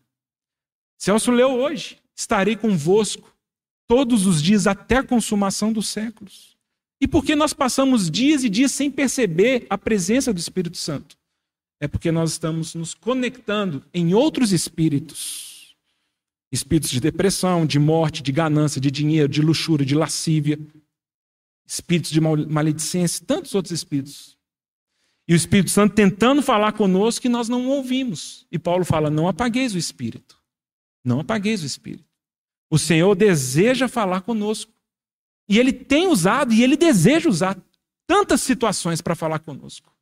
Celso 0.99 1.31
leu 1.31 1.53
hoje: 1.53 1.97
estarei 2.15 2.57
convosco 2.57 3.34
todos 3.87 4.27
os 4.27 4.43
dias 4.43 4.67
até 4.67 4.99
a 4.99 5.05
consumação 5.05 5.73
dos 5.73 5.89
séculos. 5.89 6.57
E 7.01 7.07
por 7.07 7.25
que 7.25 7.35
nós 7.35 7.53
passamos 7.53 8.11
dias 8.11 8.45
e 8.45 8.49
dias 8.49 8.73
sem 8.73 8.91
perceber 8.91 9.67
a 9.69 9.77
presença 9.77 10.33
do 10.33 10.39
Espírito 10.39 10.77
Santo? 10.77 11.17
É 11.81 11.89
porque 11.89 12.11
nós 12.11 12.33
estamos 12.33 12.75
nos 12.75 12.95
conectando 12.95 13.85
em 13.93 14.15
outros 14.15 14.53
espíritos. 14.53 15.77
Espíritos 16.51 16.91
de 16.91 17.01
depressão, 17.01 17.67
de 17.67 17.79
morte, 17.79 18.23
de 18.23 18.33
ganância, 18.33 18.81
de 18.81 18.91
dinheiro, 18.91 19.29
de 19.29 19.43
luxúria, 19.43 19.85
de 19.85 19.95
lascívia, 19.95 20.59
espíritos 21.67 22.11
de 22.11 22.21
maledicência, 22.21 23.25
tantos 23.27 23.55
outros 23.55 23.73
espíritos. 23.73 24.39
E 25.27 25.33
o 25.33 25.37
Espírito 25.37 25.71
Santo 25.71 25.95
tentando 25.95 26.43
falar 26.43 26.73
conosco 26.73 27.27
e 27.27 27.31
nós 27.31 27.49
não 27.49 27.67
ouvimos. 27.69 28.47
E 28.53 28.59
Paulo 28.59 28.85
fala: 28.85 29.11
não 29.11 29.27
apagueis 29.27 29.75
o 29.75 29.79
espírito. 29.79 30.39
Não 31.03 31.21
apagueis 31.21 31.63
o 31.63 31.67
espírito. 31.67 32.14
O 32.75 32.79
Senhor 32.79 33.15
deseja 33.15 33.87
falar 33.87 34.23
conosco. 34.23 34.73
E 35.49 35.61
Ele 35.61 35.73
tem 35.73 36.09
usado 36.09 36.53
e 36.53 36.61
Ele 36.61 36.77
deseja 36.77 37.29
usar 37.29 37.57
tantas 38.05 38.41
situações 38.41 39.01
para 39.01 39.15
falar 39.15 39.39
conosco. 39.39 39.95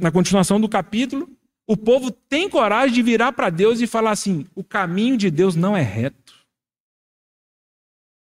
Na 0.00 0.10
continuação 0.10 0.58
do 0.58 0.70
capítulo, 0.70 1.30
o 1.66 1.76
povo 1.76 2.10
tem 2.10 2.48
coragem 2.48 2.94
de 2.94 3.02
virar 3.02 3.32
para 3.32 3.50
Deus 3.50 3.82
e 3.82 3.86
falar 3.86 4.12
assim: 4.12 4.46
o 4.54 4.64
caminho 4.64 5.18
de 5.18 5.30
Deus 5.30 5.54
não 5.54 5.76
é 5.76 5.82
reto. 5.82 6.34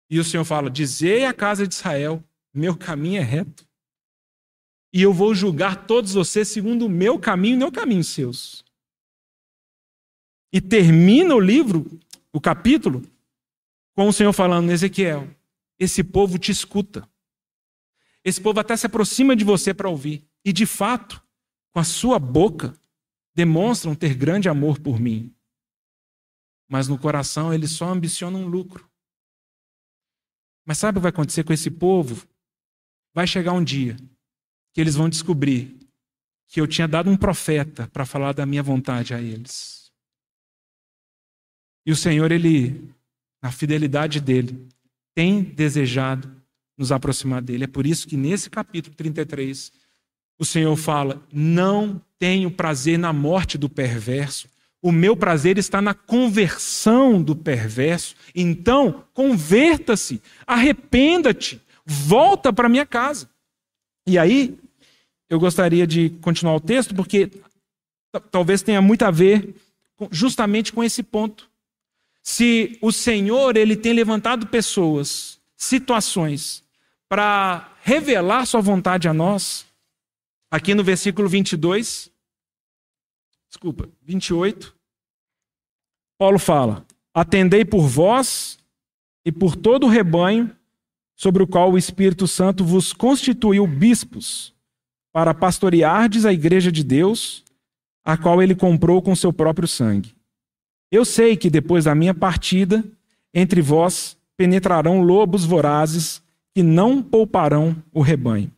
E 0.08 0.18
o 0.18 0.24
Senhor 0.24 0.46
fala: 0.46 0.70
Dizei 0.70 1.26
à 1.26 1.34
casa 1.34 1.68
de 1.68 1.74
Israel: 1.74 2.24
meu 2.54 2.74
caminho 2.74 3.20
é 3.20 3.22
reto. 3.22 3.68
E 4.94 5.02
eu 5.02 5.12
vou 5.12 5.34
julgar 5.34 5.86
todos 5.86 6.14
vocês 6.14 6.48
segundo 6.48 6.86
o 6.86 6.88
meu 6.88 7.18
caminho 7.18 7.56
e 7.56 7.58
não 7.58 7.68
o 7.68 7.72
caminho 7.72 8.02
seus. 8.02 8.64
E 10.50 10.58
termina 10.58 11.34
o 11.34 11.40
livro, 11.40 12.00
o 12.32 12.40
capítulo, 12.40 13.02
com 13.98 14.06
o 14.06 14.12
Senhor 14.12 14.32
falando, 14.32 14.70
Ezequiel, 14.70 15.28
esse 15.76 16.04
povo 16.04 16.38
te 16.38 16.52
escuta. 16.52 17.10
Esse 18.24 18.40
povo 18.40 18.60
até 18.60 18.76
se 18.76 18.86
aproxima 18.86 19.34
de 19.34 19.42
você 19.42 19.74
para 19.74 19.88
ouvir. 19.88 20.24
E 20.44 20.52
de 20.52 20.66
fato, 20.66 21.20
com 21.72 21.80
a 21.80 21.84
sua 21.84 22.16
boca, 22.16 22.80
demonstram 23.34 23.96
ter 23.96 24.14
grande 24.14 24.48
amor 24.48 24.78
por 24.78 25.00
mim. 25.00 25.34
Mas 26.68 26.86
no 26.86 26.96
coração 26.96 27.52
eles 27.52 27.72
só 27.72 27.88
ambicionam 27.88 28.46
lucro. 28.46 28.88
Mas 30.64 30.78
sabe 30.78 30.98
o 30.98 31.00
que 31.00 31.02
vai 31.02 31.10
acontecer 31.10 31.42
com 31.42 31.52
esse 31.52 31.68
povo? 31.68 32.24
Vai 33.12 33.26
chegar 33.26 33.52
um 33.52 33.64
dia 33.64 33.96
que 34.74 34.80
eles 34.80 34.94
vão 34.94 35.08
descobrir 35.08 35.76
que 36.46 36.60
eu 36.60 36.68
tinha 36.68 36.86
dado 36.86 37.10
um 37.10 37.16
profeta 37.16 37.88
para 37.88 38.06
falar 38.06 38.32
da 38.32 38.46
minha 38.46 38.62
vontade 38.62 39.12
a 39.12 39.20
eles. 39.20 39.92
E 41.84 41.90
o 41.90 41.96
Senhor, 41.96 42.30
ele 42.30 42.96
na 43.42 43.50
fidelidade 43.50 44.20
dele, 44.20 44.66
tem 45.14 45.42
desejado 45.42 46.30
nos 46.76 46.92
aproximar 46.92 47.42
dele. 47.42 47.64
É 47.64 47.68
por 47.68 47.86
isso 47.86 48.06
que 48.06 48.16
nesse 48.16 48.48
capítulo 48.48 48.94
33, 48.94 49.72
o 50.38 50.44
Senhor 50.44 50.76
fala: 50.76 51.22
Não 51.32 52.00
tenho 52.18 52.50
prazer 52.50 52.98
na 52.98 53.12
morte 53.12 53.58
do 53.58 53.68
perverso, 53.68 54.48
o 54.80 54.92
meu 54.92 55.16
prazer 55.16 55.58
está 55.58 55.82
na 55.82 55.92
conversão 55.92 57.20
do 57.20 57.34
perverso. 57.34 58.14
Então, 58.34 59.04
converta-se, 59.12 60.22
arrependa-te, 60.46 61.60
volta 61.84 62.52
para 62.52 62.68
minha 62.68 62.86
casa. 62.86 63.28
E 64.06 64.16
aí, 64.16 64.56
eu 65.28 65.38
gostaria 65.40 65.86
de 65.86 66.10
continuar 66.20 66.54
o 66.54 66.60
texto, 66.60 66.94
porque 66.94 67.30
talvez 68.30 68.62
tenha 68.62 68.80
muito 68.80 69.02
a 69.02 69.10
ver 69.10 69.54
justamente 70.10 70.72
com 70.72 70.82
esse 70.82 71.02
ponto. 71.02 71.50
Se 72.30 72.78
o 72.82 72.92
Senhor 72.92 73.56
ele 73.56 73.74
tem 73.74 73.94
levantado 73.94 74.48
pessoas, 74.48 75.40
situações, 75.56 76.62
para 77.08 77.74
revelar 77.80 78.44
sua 78.44 78.60
vontade 78.60 79.08
a 79.08 79.14
nós, 79.14 79.66
aqui 80.50 80.74
no 80.74 80.84
versículo 80.84 81.26
22, 81.26 82.12
desculpa, 83.48 83.88
28, 84.02 84.76
Paulo 86.18 86.38
fala: 86.38 86.86
Atendei 87.14 87.64
por 87.64 87.88
vós 87.88 88.58
e 89.24 89.32
por 89.32 89.56
todo 89.56 89.86
o 89.86 89.90
rebanho 89.90 90.54
sobre 91.16 91.42
o 91.42 91.46
qual 91.46 91.72
o 91.72 91.78
Espírito 91.78 92.28
Santo 92.28 92.62
vos 92.62 92.92
constituiu 92.92 93.66
bispos, 93.66 94.54
para 95.10 95.32
pastoreardes 95.32 96.26
a 96.26 96.32
igreja 96.32 96.70
de 96.70 96.84
Deus, 96.84 97.42
a 98.04 98.18
qual 98.18 98.42
ele 98.42 98.54
comprou 98.54 99.00
com 99.00 99.16
seu 99.16 99.32
próprio 99.32 99.66
sangue. 99.66 100.17
Eu 100.90 101.04
sei 101.04 101.36
que 101.36 101.50
depois 101.50 101.84
da 101.84 101.94
minha 101.94 102.14
partida, 102.14 102.84
entre 103.32 103.60
vós 103.60 104.16
penetrarão 104.36 105.02
lobos 105.02 105.44
vorazes 105.44 106.22
que 106.54 106.62
não 106.62 107.02
pouparão 107.02 107.76
o 107.92 108.00
rebanho, 108.00 108.50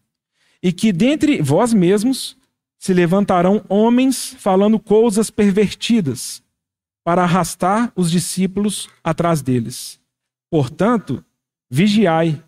e 0.63 0.73
que 0.73 0.93
dentre 0.93 1.43
vós 1.43 1.73
mesmos 1.75 2.37
se 2.79 2.95
levantarão 2.95 3.65
homens 3.69 4.35
falando 4.39 4.79
coisas 4.79 5.31
pervertidas, 5.31 6.43
para 7.03 7.23
arrastar 7.23 7.93
os 7.97 8.11
discípulos 8.11 8.89
atrás 9.03 9.43
deles. 9.43 9.99
Portanto, 10.51 11.25
vigiai, 11.69 12.43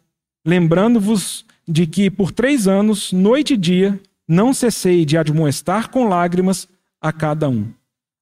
lembrando-vos 0.47 1.45
de 1.67 1.87
que 1.87 2.11
por 2.11 2.31
três 2.31 2.69
anos, 2.69 3.13
noite 3.13 3.55
e 3.55 3.57
dia, 3.57 4.01
não 4.29 4.53
cessei 4.53 5.05
de 5.05 5.17
admoestar 5.17 5.91
com 5.91 6.07
lágrimas 6.07 6.69
a 7.01 7.13
cada 7.13 7.49
um. 7.49 7.73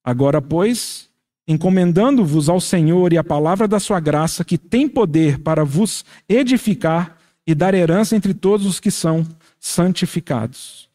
Agora, 0.03 0.41
pois, 0.41 1.10
encomendando-vos 1.51 2.49
ao 2.49 2.61
Senhor 2.61 3.13
e 3.13 3.19
a 3.19 3.25
palavra 3.25 3.67
da 3.67 3.81
sua 3.81 3.99
graça, 3.99 4.45
que 4.45 4.57
tem 4.57 4.89
poder 4.89 5.41
para 5.41 5.65
vos 5.65 6.05
edificar 6.29 7.19
e 7.45 7.57
dar 7.57 7.75
herança 7.75 8.15
entre 8.15 8.33
todos 8.33 8.65
os 8.67 8.79
que 8.79 8.89
são 8.89 9.27
santificados. 9.59 10.89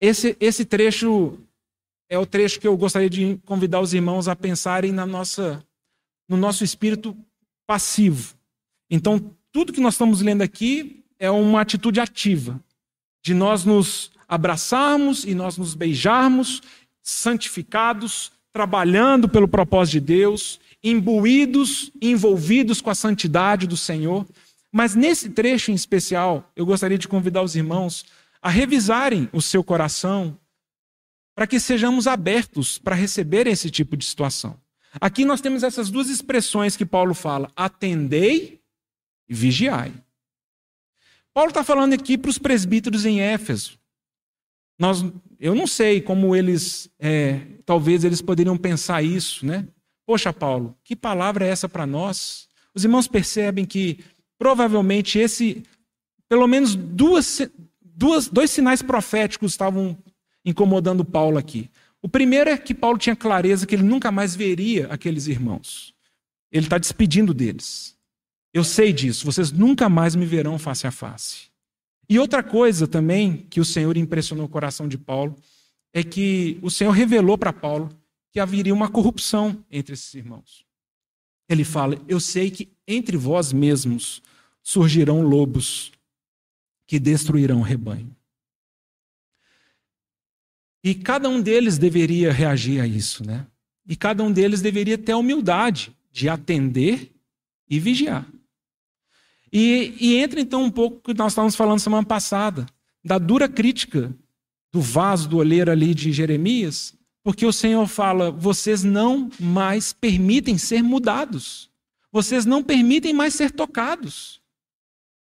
Esse, 0.00 0.36
esse 0.38 0.64
trecho 0.64 1.40
é 2.08 2.16
o 2.16 2.24
trecho 2.24 2.60
que 2.60 2.68
eu 2.68 2.76
gostaria 2.76 3.10
de 3.10 3.36
convidar 3.44 3.80
os 3.80 3.92
irmãos 3.92 4.28
a 4.28 4.36
pensarem 4.36 4.92
na 4.92 5.04
nossa, 5.04 5.60
no 6.28 6.36
nosso 6.36 6.62
espírito 6.62 7.16
passivo. 7.66 8.36
Então, 8.88 9.18
tudo 9.50 9.72
que 9.72 9.80
nós 9.80 9.94
estamos 9.94 10.20
lendo 10.20 10.42
aqui 10.42 11.02
é 11.18 11.28
uma 11.28 11.62
atitude 11.62 11.98
ativa, 11.98 12.60
de 13.24 13.34
nós 13.34 13.64
nos 13.64 14.12
abraçarmos 14.28 15.24
e 15.24 15.34
nós 15.34 15.58
nos 15.58 15.74
beijarmos, 15.74 16.62
santificados, 17.02 18.30
trabalhando 18.56 19.28
pelo 19.28 19.46
propósito 19.46 19.92
de 19.92 20.00
Deus, 20.00 20.58
imbuídos, 20.82 21.92
envolvidos 22.00 22.80
com 22.80 22.88
a 22.88 22.94
santidade 22.94 23.66
do 23.66 23.76
Senhor. 23.76 24.26
Mas 24.72 24.94
nesse 24.94 25.28
trecho 25.28 25.70
em 25.70 25.74
especial, 25.74 26.50
eu 26.56 26.64
gostaria 26.64 26.96
de 26.96 27.06
convidar 27.06 27.42
os 27.42 27.54
irmãos 27.54 28.06
a 28.40 28.48
revisarem 28.48 29.28
o 29.30 29.42
seu 29.42 29.62
coração 29.62 30.38
para 31.34 31.46
que 31.46 31.60
sejamos 31.60 32.06
abertos 32.06 32.78
para 32.78 32.94
receber 32.94 33.46
esse 33.46 33.70
tipo 33.70 33.94
de 33.94 34.06
situação. 34.06 34.58
Aqui 34.98 35.26
nós 35.26 35.42
temos 35.42 35.62
essas 35.62 35.90
duas 35.90 36.08
expressões 36.08 36.78
que 36.78 36.86
Paulo 36.86 37.12
fala: 37.12 37.52
atendei 37.54 38.62
e 39.28 39.34
vigiai. 39.34 39.92
Paulo 41.34 41.50
está 41.50 41.62
falando 41.62 41.92
aqui 41.92 42.16
para 42.16 42.30
os 42.30 42.38
presbíteros 42.38 43.04
em 43.04 43.20
Éfeso. 43.20 43.78
Nós, 44.78 45.04
eu 45.40 45.54
não 45.54 45.66
sei 45.66 46.00
como 46.00 46.36
eles, 46.36 46.90
é, 46.98 47.40
talvez 47.64 48.04
eles 48.04 48.20
poderiam 48.20 48.56
pensar 48.56 49.02
isso, 49.02 49.46
né? 49.46 49.66
Poxa, 50.06 50.32
Paulo, 50.32 50.76
que 50.84 50.94
palavra 50.94 51.46
é 51.46 51.48
essa 51.48 51.68
para 51.68 51.86
nós? 51.86 52.48
Os 52.74 52.84
irmãos 52.84 53.08
percebem 53.08 53.64
que 53.64 53.98
provavelmente 54.38 55.18
esse, 55.18 55.62
pelo 56.28 56.46
menos 56.46 56.74
duas, 56.74 57.40
duas, 57.82 58.28
dois 58.28 58.50
sinais 58.50 58.82
proféticos 58.82 59.52
estavam 59.52 59.96
incomodando 60.44 61.04
Paulo 61.04 61.38
aqui. 61.38 61.70
O 62.00 62.08
primeiro 62.08 62.50
é 62.50 62.56
que 62.56 62.74
Paulo 62.74 62.98
tinha 62.98 63.16
clareza 63.16 63.66
que 63.66 63.74
ele 63.74 63.82
nunca 63.82 64.12
mais 64.12 64.36
veria 64.36 64.86
aqueles 64.88 65.26
irmãos. 65.26 65.92
Ele 66.52 66.66
está 66.66 66.78
despedindo 66.78 67.34
deles. 67.34 67.96
Eu 68.54 68.62
sei 68.62 68.92
disso, 68.92 69.26
vocês 69.26 69.50
nunca 69.50 69.88
mais 69.88 70.14
me 70.14 70.24
verão 70.24 70.58
face 70.58 70.86
a 70.86 70.90
face. 70.90 71.50
E 72.08 72.18
outra 72.18 72.42
coisa 72.42 72.86
também 72.86 73.36
que 73.50 73.60
o 73.60 73.64
Senhor 73.64 73.96
impressionou 73.96 74.46
o 74.46 74.48
coração 74.48 74.86
de 74.86 74.96
Paulo 74.96 75.36
é 75.92 76.02
que 76.02 76.58
o 76.62 76.70
Senhor 76.70 76.92
revelou 76.92 77.36
para 77.36 77.52
Paulo 77.52 77.88
que 78.30 78.38
haveria 78.38 78.74
uma 78.74 78.88
corrupção 78.88 79.64
entre 79.70 79.94
esses 79.94 80.12
irmãos. 80.14 80.64
Ele 81.48 81.64
fala: 81.64 82.00
Eu 82.06 82.20
sei 82.20 82.50
que 82.50 82.68
entre 82.86 83.16
vós 83.16 83.52
mesmos 83.52 84.22
surgirão 84.62 85.22
lobos 85.22 85.92
que 86.86 86.98
destruirão 86.98 87.60
o 87.60 87.62
rebanho. 87.62 88.14
E 90.84 90.94
cada 90.94 91.28
um 91.28 91.40
deles 91.40 91.78
deveria 91.78 92.32
reagir 92.32 92.80
a 92.80 92.86
isso, 92.86 93.26
né? 93.26 93.46
E 93.88 93.96
cada 93.96 94.22
um 94.22 94.30
deles 94.30 94.60
deveria 94.60 94.96
ter 94.96 95.12
a 95.12 95.16
humildade 95.16 95.96
de 96.12 96.28
atender 96.28 97.12
e 97.68 97.80
vigiar. 97.80 98.26
E, 99.52 99.94
e 100.00 100.16
entra 100.16 100.40
então 100.40 100.62
um 100.62 100.70
pouco 100.70 101.00
que 101.00 101.14
nós 101.14 101.32
estávamos 101.32 101.54
falando 101.54 101.80
semana 101.80 102.06
passada, 102.06 102.66
da 103.04 103.18
dura 103.18 103.48
crítica 103.48 104.14
do 104.72 104.80
vaso 104.80 105.28
do 105.28 105.38
olheiro 105.38 105.70
ali 105.70 105.94
de 105.94 106.12
Jeremias, 106.12 106.94
porque 107.22 107.46
o 107.46 107.52
Senhor 107.52 107.86
fala: 107.86 108.30
vocês 108.30 108.82
não 108.82 109.30
mais 109.38 109.92
permitem 109.92 110.58
ser 110.58 110.82
mudados, 110.82 111.70
vocês 112.12 112.44
não 112.44 112.62
permitem 112.62 113.12
mais 113.12 113.34
ser 113.34 113.50
tocados. 113.50 114.40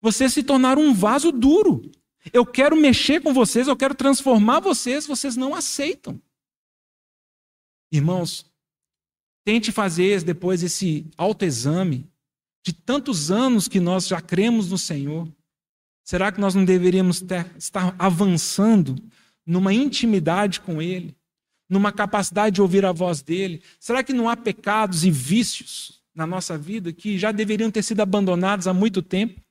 Vocês 0.00 0.34
se 0.34 0.42
tornaram 0.42 0.82
um 0.82 0.92
vaso 0.92 1.32
duro. 1.32 1.90
Eu 2.32 2.44
quero 2.44 2.76
mexer 2.76 3.22
com 3.22 3.32
vocês, 3.32 3.68
eu 3.68 3.76
quero 3.76 3.94
transformar 3.94 4.60
vocês, 4.60 5.06
vocês 5.06 5.34
não 5.34 5.54
aceitam. 5.54 6.20
Irmãos, 7.90 8.44
tente 9.44 9.72
fazer 9.72 10.22
depois 10.22 10.62
esse 10.62 11.06
autoexame 11.16 12.06
de 12.64 12.72
tantos 12.72 13.30
anos 13.30 13.68
que 13.68 13.78
nós 13.78 14.08
já 14.08 14.20
cremos 14.20 14.70
no 14.70 14.78
Senhor. 14.78 15.28
Será 16.02 16.32
que 16.32 16.40
nós 16.40 16.54
não 16.54 16.64
deveríamos 16.64 17.20
ter, 17.20 17.46
estar 17.56 17.94
avançando 17.98 18.96
numa 19.46 19.72
intimidade 19.72 20.60
com 20.60 20.82
Ele, 20.82 21.14
numa 21.68 21.92
capacidade 21.92 22.54
de 22.56 22.62
ouvir 22.62 22.84
a 22.84 22.92
voz 22.92 23.22
dele? 23.22 23.62
Será 23.78 24.02
que 24.02 24.12
não 24.12 24.28
há 24.28 24.36
pecados 24.36 25.04
e 25.04 25.10
vícios 25.10 26.02
na 26.14 26.26
nossa 26.26 26.58
vida 26.58 26.92
que 26.92 27.18
já 27.18 27.30
deveriam 27.30 27.70
ter 27.70 27.82
sido 27.82 28.00
abandonados 28.00 28.66
há 28.66 28.74
muito 28.74 29.00
tempo? 29.00 29.44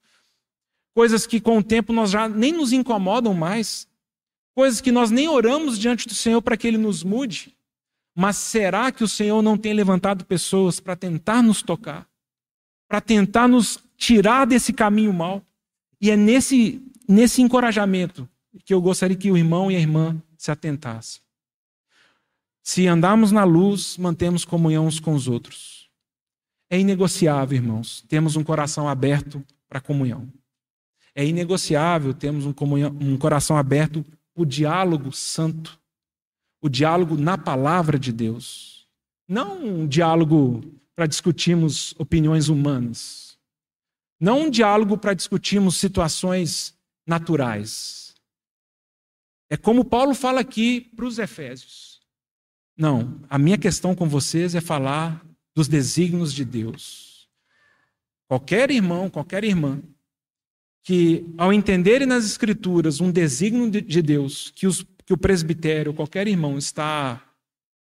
coisas 0.93 1.25
que 1.25 1.41
com 1.41 1.57
o 1.57 1.63
tempo 1.63 1.91
nós 1.91 2.11
já 2.11 2.29
nem 2.29 2.51
nos 2.51 2.71
incomodam 2.71 3.33
mais, 3.33 3.87
coisas 4.55 4.79
que 4.79 4.91
nós 4.91 5.09
nem 5.09 5.27
oramos 5.27 5.79
diante 5.79 6.07
do 6.07 6.13
Senhor 6.13 6.41
para 6.41 6.55
que 6.55 6.67
Ele 6.67 6.77
nos 6.77 7.03
mude. 7.03 7.55
Mas 8.15 8.37
será 8.37 8.91
que 8.91 9.03
o 9.03 9.07
Senhor 9.07 9.41
não 9.41 9.57
tem 9.57 9.73
levantado 9.73 10.23
pessoas 10.23 10.79
para 10.79 10.95
tentar 10.95 11.41
nos 11.41 11.63
tocar, 11.63 12.07
para 12.87 13.01
tentar 13.01 13.47
nos 13.47 13.79
tirar 13.97 14.45
desse 14.45 14.73
caminho 14.73 15.13
mal? 15.13 15.41
E 15.99 16.11
é 16.11 16.17
nesse, 16.17 16.81
nesse 17.07 17.41
encorajamento 17.41 18.27
que 18.65 18.73
eu 18.73 18.81
gostaria 18.81 19.17
que 19.17 19.31
o 19.31 19.37
irmão 19.37 19.71
e 19.71 19.75
a 19.75 19.79
irmã 19.79 20.21
se 20.37 20.51
atentassem. 20.51 21.21
Se 22.61 22.87
andarmos 22.87 23.31
na 23.31 23.43
luz, 23.43 23.97
mantemos 23.97 24.45
comunhão 24.45 24.87
uns 24.87 24.99
com 24.99 25.13
os 25.13 25.27
outros. 25.27 25.89
É 26.69 26.79
inegociável, 26.79 27.57
irmãos, 27.57 28.03
temos 28.07 28.35
um 28.35 28.43
coração 28.43 28.87
aberto 28.87 29.43
para 29.67 29.81
comunhão. 29.81 30.31
É 31.15 31.25
inegociável 31.25 32.13
termos 32.13 32.45
um, 32.45 32.53
comunhão, 32.53 32.95
um 32.99 33.17
coração 33.17 33.57
aberto 33.57 34.03
o 34.35 34.45
diálogo 34.45 35.11
santo, 35.11 35.79
o 36.61 36.69
diálogo 36.69 37.15
na 37.15 37.37
palavra 37.37 37.99
de 37.99 38.11
Deus. 38.11 38.87
Não 39.27 39.63
um 39.63 39.87
diálogo 39.87 40.63
para 40.95 41.07
discutirmos 41.07 41.93
opiniões 41.97 42.49
humanas. 42.49 43.37
Não 44.19 44.43
um 44.43 44.49
diálogo 44.49 44.97
para 44.97 45.13
discutirmos 45.13 45.77
situações 45.77 46.73
naturais. 47.05 48.15
É 49.49 49.57
como 49.57 49.85
Paulo 49.85 50.15
fala 50.15 50.39
aqui 50.39 50.81
para 50.81 51.05
os 51.05 51.19
Efésios. 51.19 52.01
Não, 52.77 53.21
a 53.29 53.37
minha 53.37 53.57
questão 53.57 53.93
com 53.93 54.07
vocês 54.07 54.55
é 54.55 54.61
falar 54.61 55.23
dos 55.55 55.67
desígnios 55.67 56.33
de 56.33 56.43
Deus. 56.43 57.29
qualquer 58.27 58.71
irmão, 58.71 59.11
qualquer 59.11 59.43
irmã, 59.43 59.79
que 60.83 61.23
ao 61.37 61.53
entenderem 61.53 62.07
nas 62.07 62.25
Escrituras 62.25 62.99
um 62.99 63.11
desígnio 63.11 63.69
de 63.69 64.01
Deus 64.01 64.51
que, 64.55 64.65
os, 64.65 64.83
que 65.05 65.13
o 65.13 65.17
presbitério, 65.17 65.93
qualquer 65.93 66.27
irmão, 66.27 66.57
está 66.57 67.23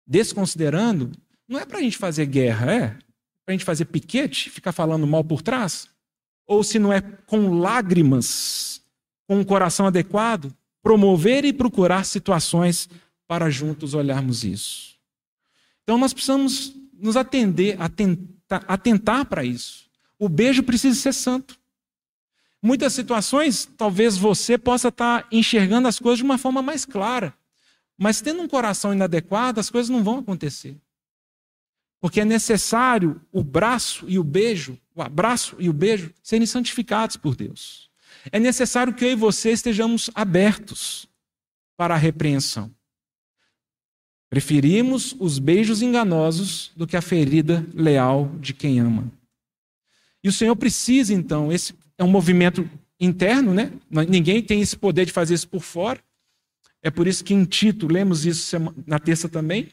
desconsiderando, 0.06 1.12
não 1.50 1.58
é 1.58 1.66
para 1.66 1.78
a 1.78 1.82
gente 1.82 1.98
fazer 1.98 2.26
guerra, 2.26 2.72
é? 2.72 2.88
Para 3.44 3.48
a 3.48 3.52
gente 3.52 3.64
fazer 3.64 3.86
piquete, 3.86 4.48
ficar 4.48 4.70
falando 4.70 5.04
mal 5.04 5.24
por 5.24 5.42
trás? 5.42 5.88
Ou 6.46 6.62
se 6.62 6.78
não 6.78 6.92
é 6.92 7.00
com 7.00 7.58
lágrimas, 7.58 8.80
com 9.26 9.40
um 9.40 9.44
coração 9.44 9.86
adequado, 9.86 10.54
promover 10.80 11.44
e 11.44 11.52
procurar 11.52 12.04
situações 12.04 12.88
para 13.26 13.50
juntos 13.50 13.94
olharmos 13.94 14.44
isso. 14.44 14.96
Então 15.82 15.98
nós 15.98 16.12
precisamos 16.12 16.72
nos 16.94 17.16
atender, 17.16 17.80
atentar, 17.80 18.64
atentar 18.68 19.26
para 19.26 19.44
isso. 19.44 19.90
O 20.18 20.28
beijo 20.28 20.62
precisa 20.62 20.98
ser 21.00 21.12
santo. 21.12 21.58
Muitas 22.62 22.92
situações, 22.92 23.68
talvez 23.76 24.16
você 24.16 24.56
possa 24.56 24.88
estar 24.88 25.26
enxergando 25.32 25.88
as 25.88 25.98
coisas 25.98 26.18
de 26.18 26.24
uma 26.24 26.38
forma 26.38 26.62
mais 26.62 26.84
clara. 26.84 27.34
Mas 27.98 28.20
tendo 28.20 28.40
um 28.40 28.48
coração 28.48 28.92
inadequado, 28.92 29.58
as 29.58 29.68
coisas 29.68 29.90
não 29.90 30.04
vão 30.04 30.18
acontecer. 30.18 30.76
Porque 32.00 32.20
é 32.20 32.24
necessário 32.24 33.20
o 33.30 33.44
braço 33.44 34.06
e 34.08 34.18
o 34.18 34.24
beijo, 34.24 34.78
o 34.94 35.02
abraço 35.02 35.56
e 35.58 35.68
o 35.68 35.72
beijo, 35.72 36.12
serem 36.22 36.46
santificados 36.46 37.16
por 37.16 37.36
Deus. 37.36 37.90
É 38.32 38.38
necessário 38.38 38.94
que 38.94 39.04
eu 39.04 39.10
e 39.10 39.14
você 39.14 39.52
estejamos 39.52 40.10
abertos 40.14 41.06
para 41.76 41.94
a 41.94 41.98
repreensão. 41.98 42.70
Preferimos 44.28 45.14
os 45.18 45.38
beijos 45.38 45.82
enganosos 45.82 46.70
do 46.76 46.86
que 46.86 46.96
a 46.96 47.02
ferida 47.02 47.66
leal 47.74 48.30
de 48.40 48.54
quem 48.54 48.78
ama. 48.78 49.10
E 50.22 50.28
o 50.28 50.32
Senhor 50.32 50.54
precisa, 50.54 51.12
então, 51.12 51.52
esse 51.52 51.74
é 51.98 52.04
um 52.04 52.10
movimento 52.10 52.68
interno, 52.98 53.52
né? 53.52 53.72
Ninguém 53.90 54.42
tem 54.42 54.60
esse 54.60 54.76
poder 54.76 55.06
de 55.06 55.12
fazer 55.12 55.34
isso 55.34 55.48
por 55.48 55.62
fora. 55.62 56.00
É 56.82 56.90
por 56.90 57.06
isso 57.06 57.24
que 57.24 57.34
em 57.34 57.44
Tito, 57.44 57.86
lemos 57.88 58.24
isso 58.24 58.56
na 58.86 58.98
terça 58.98 59.28
também. 59.28 59.68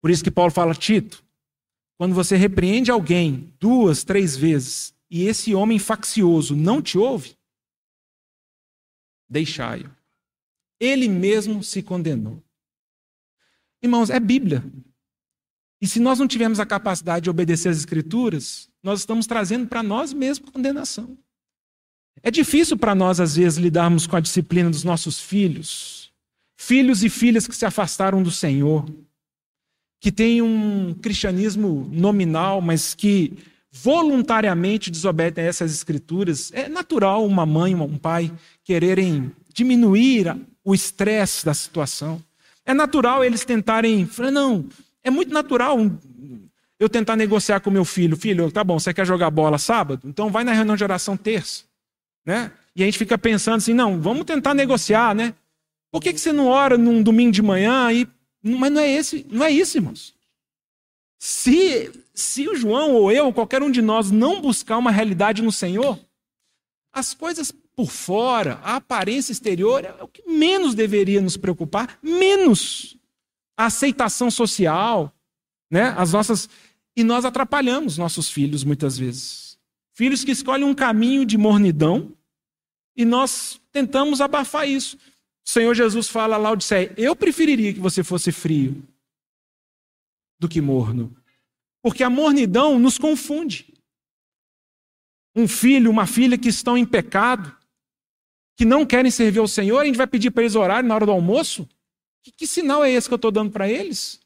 Por 0.00 0.10
isso 0.10 0.22
que 0.22 0.30
Paulo 0.30 0.52
fala, 0.52 0.74
Tito, 0.74 1.24
quando 1.96 2.14
você 2.14 2.36
repreende 2.36 2.90
alguém 2.90 3.52
duas, 3.58 4.04
três 4.04 4.36
vezes 4.36 4.94
e 5.10 5.24
esse 5.24 5.54
homem 5.54 5.78
faccioso 5.78 6.54
não 6.54 6.82
te 6.82 6.98
ouve, 6.98 7.36
deixai-o. 9.28 9.90
Ele 10.78 11.08
mesmo 11.08 11.62
se 11.62 11.82
condenou. 11.82 12.42
Irmãos, 13.82 14.10
é 14.10 14.20
Bíblia. 14.20 14.64
E 15.80 15.86
se 15.86 16.00
nós 16.00 16.18
não 16.18 16.28
tivermos 16.28 16.60
a 16.60 16.66
capacidade 16.66 17.24
de 17.24 17.30
obedecer 17.30 17.68
às 17.68 17.78
Escrituras, 17.78 18.68
nós 18.82 19.00
estamos 19.00 19.26
trazendo 19.26 19.66
para 19.66 19.82
nós 19.82 20.12
mesmos 20.12 20.50
condenação. 20.50 21.16
É 22.22 22.30
difícil 22.30 22.76
para 22.76 22.94
nós, 22.94 23.20
às 23.20 23.36
vezes, 23.36 23.58
lidarmos 23.58 24.06
com 24.06 24.16
a 24.16 24.20
disciplina 24.20 24.68
dos 24.68 24.82
nossos 24.82 25.20
filhos, 25.20 26.12
filhos 26.56 27.04
e 27.04 27.08
filhas 27.08 27.46
que 27.46 27.54
se 27.54 27.64
afastaram 27.64 28.22
do 28.22 28.30
Senhor, 28.30 28.84
que 30.00 30.12
têm 30.12 30.42
um 30.42 30.94
cristianismo 30.94 31.88
nominal, 31.92 32.60
mas 32.60 32.94
que 32.94 33.32
voluntariamente 33.70 34.90
desobedecem 34.90 35.64
às 35.64 35.72
Escrituras. 35.72 36.50
É 36.52 36.68
natural 36.68 37.24
uma 37.24 37.44
mãe, 37.44 37.74
um 37.74 37.98
pai 37.98 38.32
quererem 38.64 39.32
diminuir 39.52 40.36
o 40.64 40.74
estresse 40.74 41.44
da 41.44 41.54
situação. 41.54 42.22
É 42.64 42.74
natural 42.74 43.24
eles 43.24 43.44
tentarem. 43.44 44.06
Falar, 44.06 44.30
não, 44.30 44.66
é 45.02 45.10
muito 45.10 45.32
natural 45.32 45.78
eu 46.78 46.88
tentar 46.88 47.16
negociar 47.16 47.60
com 47.60 47.70
meu 47.70 47.84
filho. 47.84 48.16
Filho, 48.16 48.50
tá 48.52 48.62
bom, 48.62 48.78
você 48.78 48.94
quer 48.94 49.06
jogar 49.06 49.30
bola 49.30 49.58
sábado? 49.58 50.06
Então 50.06 50.30
vai 50.30 50.44
na 50.44 50.52
reunião 50.52 50.76
de 50.76 50.84
oração 50.84 51.16
terça. 51.16 51.64
Né? 52.24 52.52
E 52.76 52.82
a 52.82 52.86
gente 52.86 52.98
fica 52.98 53.18
pensando 53.18 53.56
assim, 53.56 53.74
não, 53.74 54.00
vamos 54.00 54.24
tentar 54.24 54.54
negociar, 54.54 55.14
né? 55.14 55.34
Por 55.90 56.02
que, 56.02 56.12
que 56.12 56.20
você 56.20 56.32
não 56.32 56.46
ora 56.46 56.76
num 56.76 57.02
domingo 57.02 57.32
de 57.32 57.42
manhã? 57.42 57.90
E... 57.90 58.06
Mas 58.48 58.72
não 58.72 58.80
é, 58.80 58.90
esse, 58.90 59.26
não 59.30 59.44
é 59.44 59.50
isso, 59.50 59.78
irmãos. 59.78 60.14
Se, 61.18 61.90
se 62.14 62.48
o 62.48 62.54
João 62.54 62.94
ou 62.94 63.10
eu, 63.10 63.26
ou 63.26 63.32
qualquer 63.32 63.62
um 63.62 63.70
de 63.70 63.82
nós, 63.82 64.10
não 64.10 64.40
buscar 64.40 64.78
uma 64.78 64.90
realidade 64.90 65.42
no 65.42 65.50
Senhor, 65.50 65.98
as 66.92 67.12
coisas 67.12 67.52
por 67.74 67.90
fora, 67.90 68.60
a 68.62 68.76
aparência 68.76 69.32
exterior, 69.32 69.84
é 69.84 70.02
o 70.02 70.08
que 70.08 70.22
menos 70.28 70.74
deveria 70.74 71.20
nos 71.20 71.36
preocupar, 71.36 71.98
menos 72.02 72.96
a 73.56 73.66
aceitação 73.66 74.30
social, 74.30 75.12
né? 75.70 75.94
As 75.96 76.12
nossas 76.12 76.48
e 76.96 77.04
nós 77.04 77.24
atrapalhamos 77.24 77.96
nossos 77.96 78.28
filhos 78.28 78.64
muitas 78.64 78.98
vezes. 78.98 79.56
Filhos 79.94 80.24
que 80.24 80.32
escolhem 80.32 80.64
um 80.64 80.74
caminho 80.74 81.24
de 81.24 81.38
mornidão 81.38 82.12
e 82.96 83.04
nós 83.04 83.60
tentamos 83.70 84.20
abafar 84.20 84.68
isso. 84.68 84.98
O 85.48 85.50
Senhor 85.50 85.74
Jesus 85.74 86.08
fala 86.10 86.36
lá 86.36 86.50
Odisseia, 86.50 86.92
eu 86.94 87.16
preferiria 87.16 87.72
que 87.72 87.80
você 87.80 88.04
fosse 88.04 88.30
frio 88.30 88.86
do 90.38 90.46
que 90.46 90.60
morno. 90.60 91.16
Porque 91.82 92.04
a 92.04 92.10
mornidão 92.10 92.78
nos 92.78 92.98
confunde. 92.98 93.72
Um 95.34 95.48
filho, 95.48 95.90
uma 95.90 96.06
filha 96.06 96.36
que 96.36 96.50
estão 96.50 96.76
em 96.76 96.84
pecado, 96.84 97.56
que 98.58 98.66
não 98.66 98.84
querem 98.84 99.10
servir 99.10 99.38
ao 99.38 99.48
Senhor, 99.48 99.78
a 99.78 99.86
gente 99.86 99.96
vai 99.96 100.06
pedir 100.06 100.30
para 100.30 100.42
eles 100.42 100.54
orarem 100.54 100.86
na 100.86 100.94
hora 100.94 101.06
do 101.06 101.12
almoço? 101.12 101.66
Que, 102.22 102.30
que 102.30 102.46
sinal 102.46 102.84
é 102.84 102.90
esse 102.90 103.08
que 103.08 103.14
eu 103.14 103.16
estou 103.16 103.30
dando 103.30 103.50
para 103.50 103.66
eles? 103.66 104.20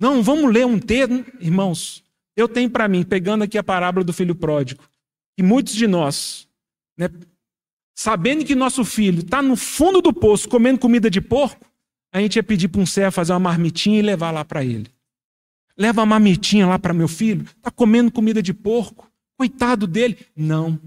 Não, 0.00 0.24
vamos 0.24 0.52
ler 0.52 0.66
um 0.66 0.80
texto. 0.80 1.24
Irmãos, 1.38 2.02
eu 2.36 2.48
tenho 2.48 2.68
para 2.68 2.88
mim, 2.88 3.04
pegando 3.04 3.44
aqui 3.44 3.56
a 3.56 3.62
parábola 3.62 4.04
do 4.04 4.12
filho 4.12 4.34
pródigo, 4.34 4.82
e 5.38 5.42
muitos 5.42 5.72
de 5.72 5.86
nós, 5.86 6.48
né, 6.96 7.08
sabendo 7.98 8.44
que 8.44 8.54
nosso 8.54 8.84
filho 8.84 9.22
está 9.22 9.42
no 9.42 9.56
fundo 9.56 10.00
do 10.00 10.12
poço 10.12 10.48
comendo 10.48 10.78
comida 10.78 11.10
de 11.10 11.20
porco, 11.20 11.66
a 12.12 12.20
gente 12.20 12.36
ia 12.36 12.44
pedir 12.44 12.68
para 12.68 12.80
um 12.80 12.86
servo 12.86 13.10
fazer 13.10 13.32
uma 13.32 13.40
marmitinha 13.40 13.98
e 13.98 14.02
levar 14.02 14.30
lá 14.30 14.44
para 14.44 14.64
ele. 14.64 14.86
Leva 15.76 16.02
uma 16.02 16.06
marmitinha 16.06 16.64
lá 16.64 16.78
para 16.78 16.94
meu 16.94 17.08
filho, 17.08 17.44
está 17.56 17.72
comendo 17.72 18.12
comida 18.12 18.40
de 18.40 18.54
porco, 18.54 19.10
coitado 19.36 19.84
dele. 19.84 20.16
Não. 20.36 20.78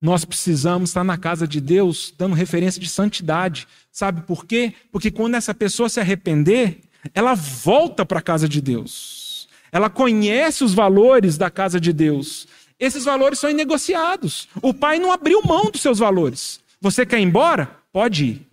Nós 0.00 0.24
precisamos 0.24 0.88
estar 0.88 1.04
na 1.04 1.18
casa 1.18 1.46
de 1.46 1.60
Deus 1.60 2.14
dando 2.16 2.34
referência 2.34 2.80
de 2.80 2.88
santidade. 2.88 3.68
Sabe 3.92 4.22
por 4.22 4.46
quê? 4.46 4.72
Porque 4.90 5.10
quando 5.10 5.34
essa 5.34 5.52
pessoa 5.52 5.90
se 5.90 6.00
arrepender, 6.00 6.80
ela 7.12 7.34
volta 7.34 8.06
para 8.06 8.20
a 8.20 8.22
casa 8.22 8.48
de 8.48 8.62
Deus. 8.62 9.48
Ela 9.70 9.90
conhece 9.90 10.64
os 10.64 10.72
valores 10.72 11.36
da 11.36 11.50
casa 11.50 11.78
de 11.78 11.92
Deus. 11.92 12.48
Esses 12.78 13.04
valores 13.04 13.38
são 13.38 13.50
inegociados. 13.50 14.48
O 14.62 14.74
pai 14.74 14.98
não 14.98 15.10
abriu 15.10 15.42
mão 15.42 15.70
dos 15.70 15.80
seus 15.80 15.98
valores. 15.98 16.60
Você 16.80 17.06
quer 17.06 17.18
ir 17.18 17.22
embora? 17.22 17.66
Pode 17.92 18.24
ir. 18.24 18.46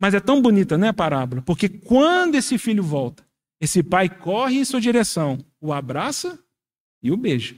Mas 0.00 0.14
é 0.14 0.20
tão 0.20 0.40
bonita, 0.40 0.78
né, 0.78 0.88
a 0.88 0.92
parábola? 0.92 1.42
Porque 1.42 1.68
quando 1.68 2.34
esse 2.34 2.58
filho 2.58 2.82
volta, 2.82 3.24
esse 3.60 3.82
pai 3.82 4.08
corre 4.08 4.58
em 4.58 4.64
sua 4.64 4.80
direção, 4.80 5.38
o 5.60 5.72
abraça 5.72 6.38
e 7.02 7.10
o 7.10 7.16
beija. 7.16 7.56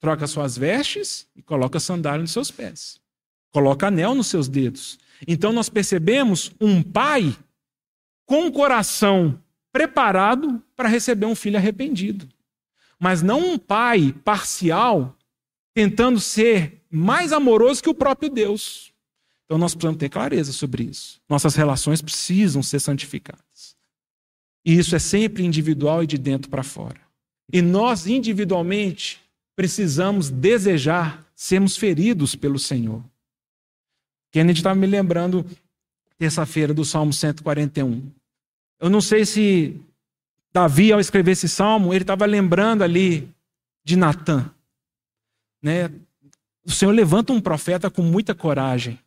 Troca 0.00 0.26
suas 0.26 0.56
vestes 0.56 1.26
e 1.34 1.42
coloca 1.42 1.80
sandália 1.80 2.20
nos 2.20 2.32
seus 2.32 2.50
pés. 2.50 3.00
Coloca 3.50 3.86
anel 3.86 4.14
nos 4.14 4.26
seus 4.26 4.48
dedos. 4.48 4.98
Então 5.26 5.52
nós 5.52 5.68
percebemos 5.68 6.52
um 6.60 6.82
pai 6.82 7.34
com 8.26 8.46
o 8.46 8.52
coração 8.52 9.40
preparado 9.72 10.62
para 10.76 10.88
receber 10.88 11.26
um 11.26 11.34
filho 11.34 11.56
arrependido. 11.56 12.28
Mas 13.04 13.20
não 13.20 13.52
um 13.52 13.58
pai 13.58 14.14
parcial 14.24 15.14
tentando 15.74 16.18
ser 16.18 16.80
mais 16.90 17.32
amoroso 17.32 17.82
que 17.82 17.90
o 17.90 17.94
próprio 17.94 18.30
Deus. 18.30 18.94
Então 19.44 19.58
nós 19.58 19.74
precisamos 19.74 19.98
ter 19.98 20.08
clareza 20.08 20.54
sobre 20.54 20.84
isso. 20.84 21.20
Nossas 21.28 21.54
relações 21.54 22.00
precisam 22.00 22.62
ser 22.62 22.80
santificadas. 22.80 23.76
E 24.64 24.78
isso 24.78 24.96
é 24.96 24.98
sempre 24.98 25.44
individual 25.44 26.02
e 26.02 26.06
de 26.06 26.16
dentro 26.16 26.48
para 26.48 26.62
fora. 26.62 26.98
E 27.52 27.60
nós, 27.60 28.06
individualmente, 28.06 29.20
precisamos 29.54 30.30
desejar 30.30 31.30
sermos 31.34 31.76
feridos 31.76 32.34
pelo 32.34 32.58
Senhor. 32.58 33.04
Kennedy 34.32 34.60
estava 34.60 34.76
me 34.76 34.86
lembrando 34.86 35.44
terça-feira 36.16 36.72
do 36.72 36.86
Salmo 36.86 37.12
141. 37.12 38.10
Eu 38.80 38.88
não 38.88 39.02
sei 39.02 39.26
se 39.26 39.78
Davi, 40.54 40.92
ao 40.92 41.00
escrever 41.00 41.32
esse 41.32 41.48
salmo, 41.48 41.92
ele 41.92 42.04
estava 42.04 42.24
lembrando 42.24 42.82
ali 42.82 43.28
de 43.84 43.96
Natã. 43.96 44.54
Né? 45.60 45.88
O 46.64 46.70
Senhor 46.70 46.92
levanta 46.92 47.32
um 47.32 47.40
profeta 47.40 47.90
com 47.90 48.02
muita 48.02 48.36
coragem. 48.36 49.00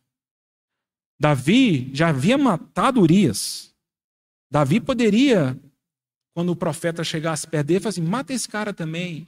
Davi 1.18 1.90
já 1.94 2.10
havia 2.10 2.36
matado 2.36 3.00
Urias. 3.00 3.74
Davi 4.50 4.78
poderia, 4.78 5.58
quando 6.34 6.50
o 6.50 6.56
profeta 6.56 7.02
chegasse 7.02 7.46
perto 7.46 7.66
dele, 7.66 7.80
falar 7.80 7.90
assim: 7.90 8.02
mata 8.02 8.32
esse 8.32 8.46
cara 8.48 8.74
também. 8.74 9.26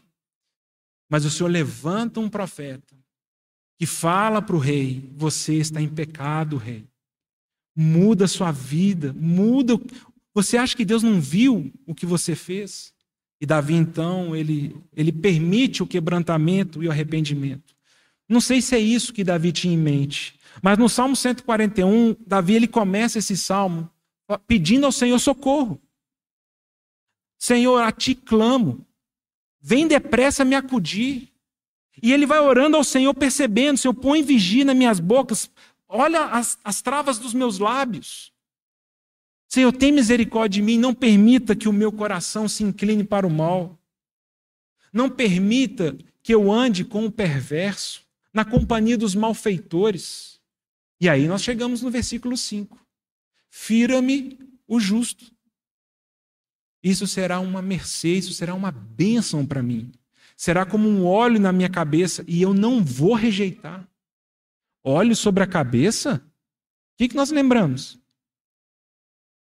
Mas 1.10 1.24
o 1.24 1.30
Senhor 1.30 1.48
levanta 1.48 2.20
um 2.20 2.28
profeta 2.28 2.94
que 3.78 3.86
fala 3.86 4.42
para 4.42 4.54
o 4.54 4.60
rei: 4.60 5.10
você 5.16 5.54
está 5.54 5.80
em 5.80 5.88
pecado, 5.88 6.58
rei. 6.58 6.86
Muda 7.74 8.26
a 8.26 8.28
sua 8.28 8.52
vida, 8.52 9.12
muda. 9.14 9.74
Você 10.34 10.56
acha 10.56 10.76
que 10.76 10.84
Deus 10.84 11.02
não 11.02 11.20
viu 11.20 11.72
o 11.86 11.94
que 11.94 12.06
você 12.06 12.34
fez? 12.34 12.92
E 13.40 13.46
Davi, 13.46 13.74
então, 13.74 14.36
ele, 14.36 14.76
ele 14.94 15.10
permite 15.10 15.82
o 15.82 15.86
quebrantamento 15.86 16.82
e 16.82 16.88
o 16.88 16.90
arrependimento. 16.90 17.74
Não 18.28 18.40
sei 18.40 18.60
se 18.60 18.76
é 18.76 18.78
isso 18.78 19.12
que 19.12 19.24
Davi 19.24 19.50
tinha 19.50 19.74
em 19.74 19.78
mente, 19.78 20.38
mas 20.62 20.78
no 20.78 20.88
Salmo 20.88 21.16
141, 21.16 22.16
Davi 22.26 22.54
ele 22.54 22.68
começa 22.68 23.18
esse 23.18 23.36
salmo 23.36 23.90
pedindo 24.46 24.86
ao 24.86 24.92
Senhor 24.92 25.18
socorro. 25.18 25.80
Senhor, 27.38 27.82
a 27.82 27.90
ti 27.90 28.14
clamo, 28.14 28.86
vem 29.60 29.88
depressa 29.88 30.44
me 30.44 30.54
acudir. 30.54 31.28
E 32.02 32.12
ele 32.12 32.26
vai 32.26 32.38
orando 32.38 32.76
ao 32.76 32.84
Senhor, 32.84 33.12
percebendo: 33.14 33.78
Senhor, 33.78 33.94
põe 33.94 34.22
vigia 34.22 34.64
nas 34.64 34.76
minhas 34.76 35.00
bocas, 35.00 35.50
olha 35.88 36.24
as, 36.26 36.58
as 36.62 36.80
travas 36.82 37.18
dos 37.18 37.34
meus 37.34 37.58
lábios. 37.58 38.29
Senhor, 39.50 39.72
tem 39.72 39.90
misericórdia 39.90 40.60
de 40.60 40.62
mim, 40.62 40.78
não 40.78 40.94
permita 40.94 41.56
que 41.56 41.68
o 41.68 41.72
meu 41.72 41.90
coração 41.90 42.48
se 42.48 42.62
incline 42.62 43.02
para 43.02 43.26
o 43.26 43.30
mal. 43.30 43.76
Não 44.92 45.10
permita 45.10 45.98
que 46.22 46.32
eu 46.32 46.52
ande 46.52 46.84
com 46.84 47.04
o 47.04 47.10
perverso, 47.10 48.06
na 48.32 48.44
companhia 48.44 48.96
dos 48.96 49.16
malfeitores. 49.16 50.40
E 51.00 51.08
aí 51.08 51.26
nós 51.26 51.42
chegamos 51.42 51.82
no 51.82 51.90
versículo 51.90 52.36
5. 52.36 52.78
Fira-me 53.48 54.38
o 54.68 54.78
justo. 54.78 55.34
Isso 56.80 57.08
será 57.08 57.40
uma 57.40 57.60
mercê, 57.60 58.10
isso 58.10 58.32
será 58.32 58.54
uma 58.54 58.70
bênção 58.70 59.44
para 59.44 59.64
mim. 59.64 59.90
Será 60.36 60.64
como 60.64 60.88
um 60.88 61.04
óleo 61.04 61.40
na 61.40 61.52
minha 61.52 61.68
cabeça 61.68 62.24
e 62.28 62.40
eu 62.40 62.54
não 62.54 62.84
vou 62.84 63.14
rejeitar. 63.14 63.84
Óleo 64.84 65.16
sobre 65.16 65.42
a 65.42 65.46
cabeça? 65.46 66.22
O 66.94 66.98
que, 66.98 67.08
que 67.08 67.16
nós 67.16 67.32
lembramos? 67.32 68.00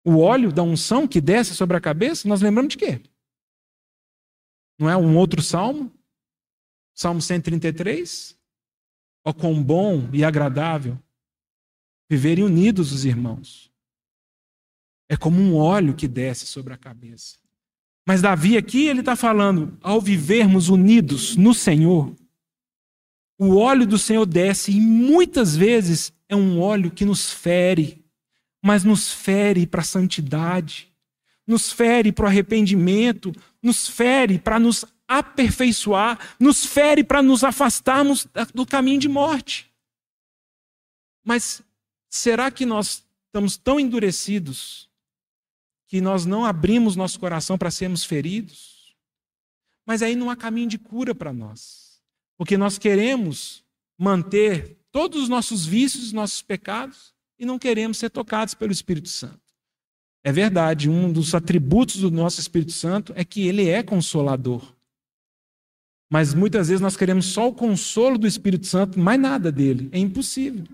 O 0.05 0.19
óleo 0.19 0.53
da 0.53 0.61
unção 0.61 1.07
que 1.07 1.19
desce 1.19 1.55
sobre 1.55 1.75
a 1.75 1.81
cabeça, 1.81 2.27
nós 2.27 2.41
lembramos 2.41 2.69
de 2.69 2.77
quê? 2.77 3.01
Não 4.79 4.89
é 4.89 4.95
um 4.95 5.17
outro 5.17 5.41
salmo? 5.41 5.91
Salmo 6.93 7.21
133? 7.21 8.37
Ó, 9.25 9.33
quão 9.33 9.61
bom 9.61 10.07
e 10.13 10.23
agradável 10.23 10.97
viverem 12.09 12.43
unidos 12.43 12.91
os 12.91 13.03
irmãos. 13.03 13.71
É 15.09 15.17
como 15.17 15.39
um 15.39 15.55
óleo 15.55 15.95
que 15.95 16.07
desce 16.07 16.45
sobre 16.45 16.73
a 16.73 16.77
cabeça. 16.77 17.37
Mas 18.07 18.21
Davi 18.21 18.55
aqui 18.57 18.87
ele 18.87 18.99
está 18.99 19.15
falando, 19.15 19.77
ao 19.81 19.99
vivermos 19.99 20.69
unidos 20.69 21.35
no 21.35 21.53
Senhor, 21.53 22.15
o 23.37 23.55
óleo 23.55 23.85
do 23.85 23.97
Senhor 23.97 24.25
desce 24.25 24.71
e 24.71 24.79
muitas 24.79 25.55
vezes 25.55 26.13
é 26.29 26.35
um 26.35 26.61
óleo 26.61 26.91
que 26.91 27.03
nos 27.03 27.31
fere, 27.31 28.04
mas 28.65 28.83
nos 28.83 29.13
fere 29.13 29.67
para 29.67 29.81
a 29.81 29.85
santidade, 29.85 30.91
nos 31.45 31.71
fere 31.71 32.11
para 32.11 32.25
o 32.25 32.27
arrependimento, 32.27 33.31
nos 33.61 33.87
fere 33.87 34.39
para 34.39 34.59
nos 34.59 34.83
aperfeiçoar, 35.07 36.35
nos 36.39 36.65
fere 36.65 37.03
para 37.03 37.21
nos 37.21 37.43
afastarmos 37.43 38.27
do 38.55 38.65
caminho 38.65 38.99
de 38.99 39.07
morte. 39.07 39.71
Mas 41.23 41.61
será 42.09 42.49
que 42.49 42.65
nós 42.65 43.05
estamos 43.27 43.55
tão 43.55 43.79
endurecidos 43.79 44.89
que 45.87 46.01
nós 46.01 46.25
não 46.25 46.43
abrimos 46.43 46.95
nosso 46.95 47.19
coração 47.19 47.57
para 47.57 47.69
sermos 47.69 48.03
feridos. 48.03 48.95
Mas 49.85 50.01
aí 50.01 50.15
não 50.15 50.29
há 50.29 50.35
caminho 50.35 50.69
de 50.69 50.79
cura 50.79 51.13
para 51.13 51.31
nós. 51.31 52.01
Porque 52.35 52.57
nós 52.57 52.77
queremos 52.79 53.63
manter 53.97 54.77
todos 54.91 55.21
os 55.21 55.29
nossos 55.29 55.65
vícios, 55.65 56.11
nossos 56.11 56.41
pecados, 56.41 57.14
e 57.37 57.45
não 57.45 57.59
queremos 57.59 57.97
ser 57.97 58.09
tocados 58.09 58.53
pelo 58.53 58.71
Espírito 58.71 59.09
Santo. 59.09 59.39
É 60.23 60.31
verdade, 60.31 60.89
um 60.89 61.11
dos 61.11 61.35
atributos 61.35 61.97
do 61.97 62.09
nosso 62.09 62.39
Espírito 62.39 62.71
Santo 62.71 63.13
é 63.15 63.23
que 63.23 63.47
ele 63.47 63.69
é 63.69 63.83
consolador. 63.83 64.73
Mas 66.09 66.33
muitas 66.33 66.67
vezes 66.67 66.81
nós 66.81 66.97
queremos 66.97 67.27
só 67.27 67.47
o 67.47 67.53
consolo 67.53 68.17
do 68.17 68.25
Espírito 68.25 68.65
Santo, 68.65 68.99
mais 68.99 69.19
nada 69.19 69.51
dele. 69.51 69.89
É 69.91 69.99
impossível. 69.99 70.65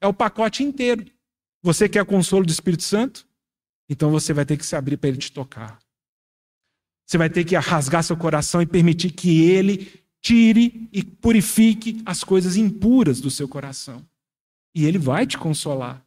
É 0.00 0.06
o 0.06 0.14
pacote 0.14 0.62
inteiro. 0.62 1.04
Você 1.62 1.88
quer 1.88 2.04
consolo 2.04 2.46
do 2.46 2.52
Espírito 2.52 2.82
Santo? 2.82 3.26
Então 3.88 4.10
você 4.10 4.32
vai 4.32 4.44
ter 4.44 4.56
que 4.56 4.64
se 4.64 4.76
abrir 4.76 4.96
para 4.96 5.08
ele 5.08 5.18
te 5.18 5.32
tocar. 5.32 5.78
Você 7.04 7.16
vai 7.16 7.30
ter 7.30 7.44
que 7.44 7.56
rasgar 7.56 8.02
seu 8.04 8.16
coração 8.16 8.60
e 8.60 8.66
permitir 8.66 9.10
que 9.10 9.42
ele 9.42 9.90
tire 10.20 10.88
e 10.92 11.02
purifique 11.02 12.02
as 12.04 12.22
coisas 12.22 12.56
impuras 12.56 13.20
do 13.20 13.30
seu 13.30 13.48
coração. 13.48 14.04
E 14.78 14.84
ele 14.84 14.98
vai 14.98 15.26
te 15.26 15.36
consolar. 15.36 16.04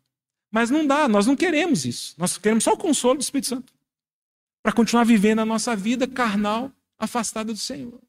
Mas 0.49 0.69
não 0.69 0.85
dá, 0.85 1.07
nós 1.07 1.25
não 1.25 1.35
queremos 1.35 1.85
isso. 1.85 2.15
Nós 2.17 2.37
queremos 2.37 2.63
só 2.63 2.73
o 2.73 2.77
consolo 2.77 3.15
do 3.15 3.21
Espírito 3.21 3.47
Santo. 3.47 3.73
Para 4.63 4.71
continuar 4.71 5.03
vivendo 5.03 5.39
a 5.39 5.45
nossa 5.45 5.75
vida 5.75 6.07
carnal, 6.07 6.71
afastada 6.97 7.51
do 7.51 7.59
Senhor. 7.59 7.99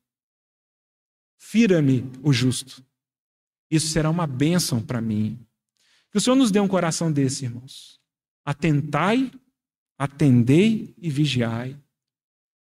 Fira-me 1.38 2.08
o 2.22 2.32
justo. 2.32 2.84
Isso 3.70 3.88
será 3.88 4.10
uma 4.10 4.26
bênção 4.26 4.80
para 4.80 5.00
mim. 5.00 5.38
Que 6.10 6.18
o 6.18 6.20
Senhor 6.20 6.36
nos 6.36 6.50
dê 6.50 6.60
um 6.60 6.68
coração 6.68 7.10
desse, 7.10 7.44
irmãos. 7.44 8.00
Atentai 8.44 9.30
atendei 10.02 10.92
e 10.98 11.08
vigiai. 11.08 11.76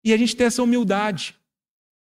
E 0.01 0.13
a 0.13 0.17
gente 0.17 0.33
tem 0.33 0.47
essa 0.47 0.63
humildade. 0.63 1.35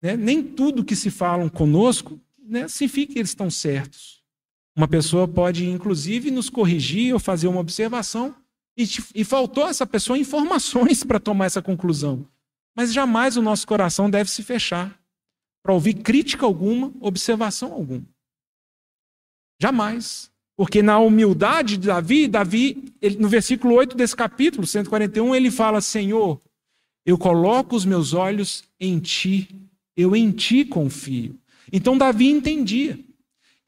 Né? 0.02 0.16
Nem 0.16 0.44
tudo 0.44 0.86
que 0.86 0.96
se 0.96 1.10
falam 1.10 1.50
conosco 1.50 2.22
né, 2.38 2.68
significa 2.68 3.14
que 3.14 3.20
eles 3.20 3.32
estão 3.32 3.50
certos. 3.50 4.19
Uma 4.76 4.88
pessoa 4.88 5.28
pode, 5.28 5.68
inclusive, 5.68 6.32
nos 6.32 6.50
corrigir 6.50 7.14
ou 7.14 7.20
fazer 7.20 7.48
uma 7.48 7.60
observação 7.60 8.36
e, 8.78 8.88
e 9.14 9.24
faltou 9.24 9.68
essa 9.68 9.86
pessoa 9.86 10.18
informações 10.18 11.04
para 11.06 11.20
tomar 11.20 11.46
essa 11.46 11.62
conclusão. 11.62 12.26
Mas 12.76 12.94
jamais 12.94 13.36
o 13.36 13.42
nosso 13.42 13.68
coração 13.68 14.10
deve 14.10 14.30
se 14.30 14.42
fechar 14.44 14.98
para 15.62 15.74
ouvir 15.74 15.96
crítica 15.96 16.46
alguma, 16.46 16.94
observação 17.02 17.74
alguma. 17.74 18.06
Jamais. 19.62 20.32
Porque 20.56 20.82
na 20.82 21.00
humildade 21.00 21.78
de 21.78 21.88
Davi, 21.88 22.28
Davi, 22.28 22.94
ele, 23.02 23.18
no 23.18 23.30
versículo 23.30 23.76
8 23.76 23.96
desse 23.96 24.16
capítulo 24.16 24.66
141, 24.68 25.34
ele 25.36 25.52
fala: 25.52 25.80
Senhor, 25.82 26.42
eu 27.06 27.18
coloco 27.18 27.76
os 27.76 27.86
meus 27.86 28.14
olhos 28.14 28.64
em 28.80 29.00
ti, 29.00 29.50
eu 29.96 30.16
em 30.16 30.32
ti 30.32 30.66
confio. 30.66 31.38
Então 31.72 31.98
Davi 31.98 32.30
entendia 32.30 33.00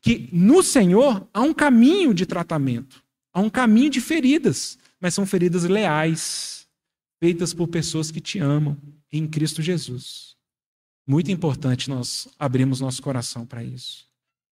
que 0.01 0.29
no 0.31 0.63
Senhor 0.63 1.27
há 1.33 1.41
um 1.41 1.53
caminho 1.53 2.13
de 2.13 2.25
tratamento, 2.25 3.03
há 3.31 3.39
um 3.39 3.49
caminho 3.49 3.89
de 3.89 4.01
feridas, 4.01 4.77
mas 4.99 5.13
são 5.13 5.25
feridas 5.25 5.63
leais, 5.63 6.67
feitas 7.19 7.53
por 7.53 7.67
pessoas 7.67 8.09
que 8.11 8.19
te 8.19 8.39
amam 8.39 8.77
em 9.11 9.27
Cristo 9.27 9.61
Jesus. 9.61 10.35
Muito 11.07 11.31
importante 11.31 11.89
nós 11.89 12.27
abrirmos 12.37 12.79
nosso 12.79 13.01
coração 13.01 13.45
para 13.45 13.63
isso. 13.63 14.07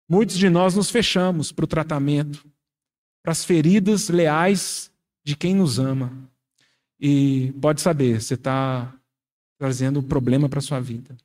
Muitos 0.07 0.37
de 0.37 0.49
nós 0.49 0.75
nos 0.75 0.89
fechamos 0.89 1.51
para 1.51 1.65
o 1.65 1.67
tratamento, 1.67 2.45
para 3.23 3.31
as 3.31 3.45
feridas 3.45 4.09
leais 4.09 4.91
de 5.23 5.35
quem 5.35 5.55
nos 5.55 5.79
ama. 5.79 6.11
E 6.99 7.53
pode 7.61 7.81
saber, 7.81 8.21
você 8.21 8.33
está 8.33 8.93
trazendo 9.57 10.01
problema 10.01 10.49
para 10.49 10.59
a 10.59 10.63
sua 10.63 10.79
vida. 10.79 11.15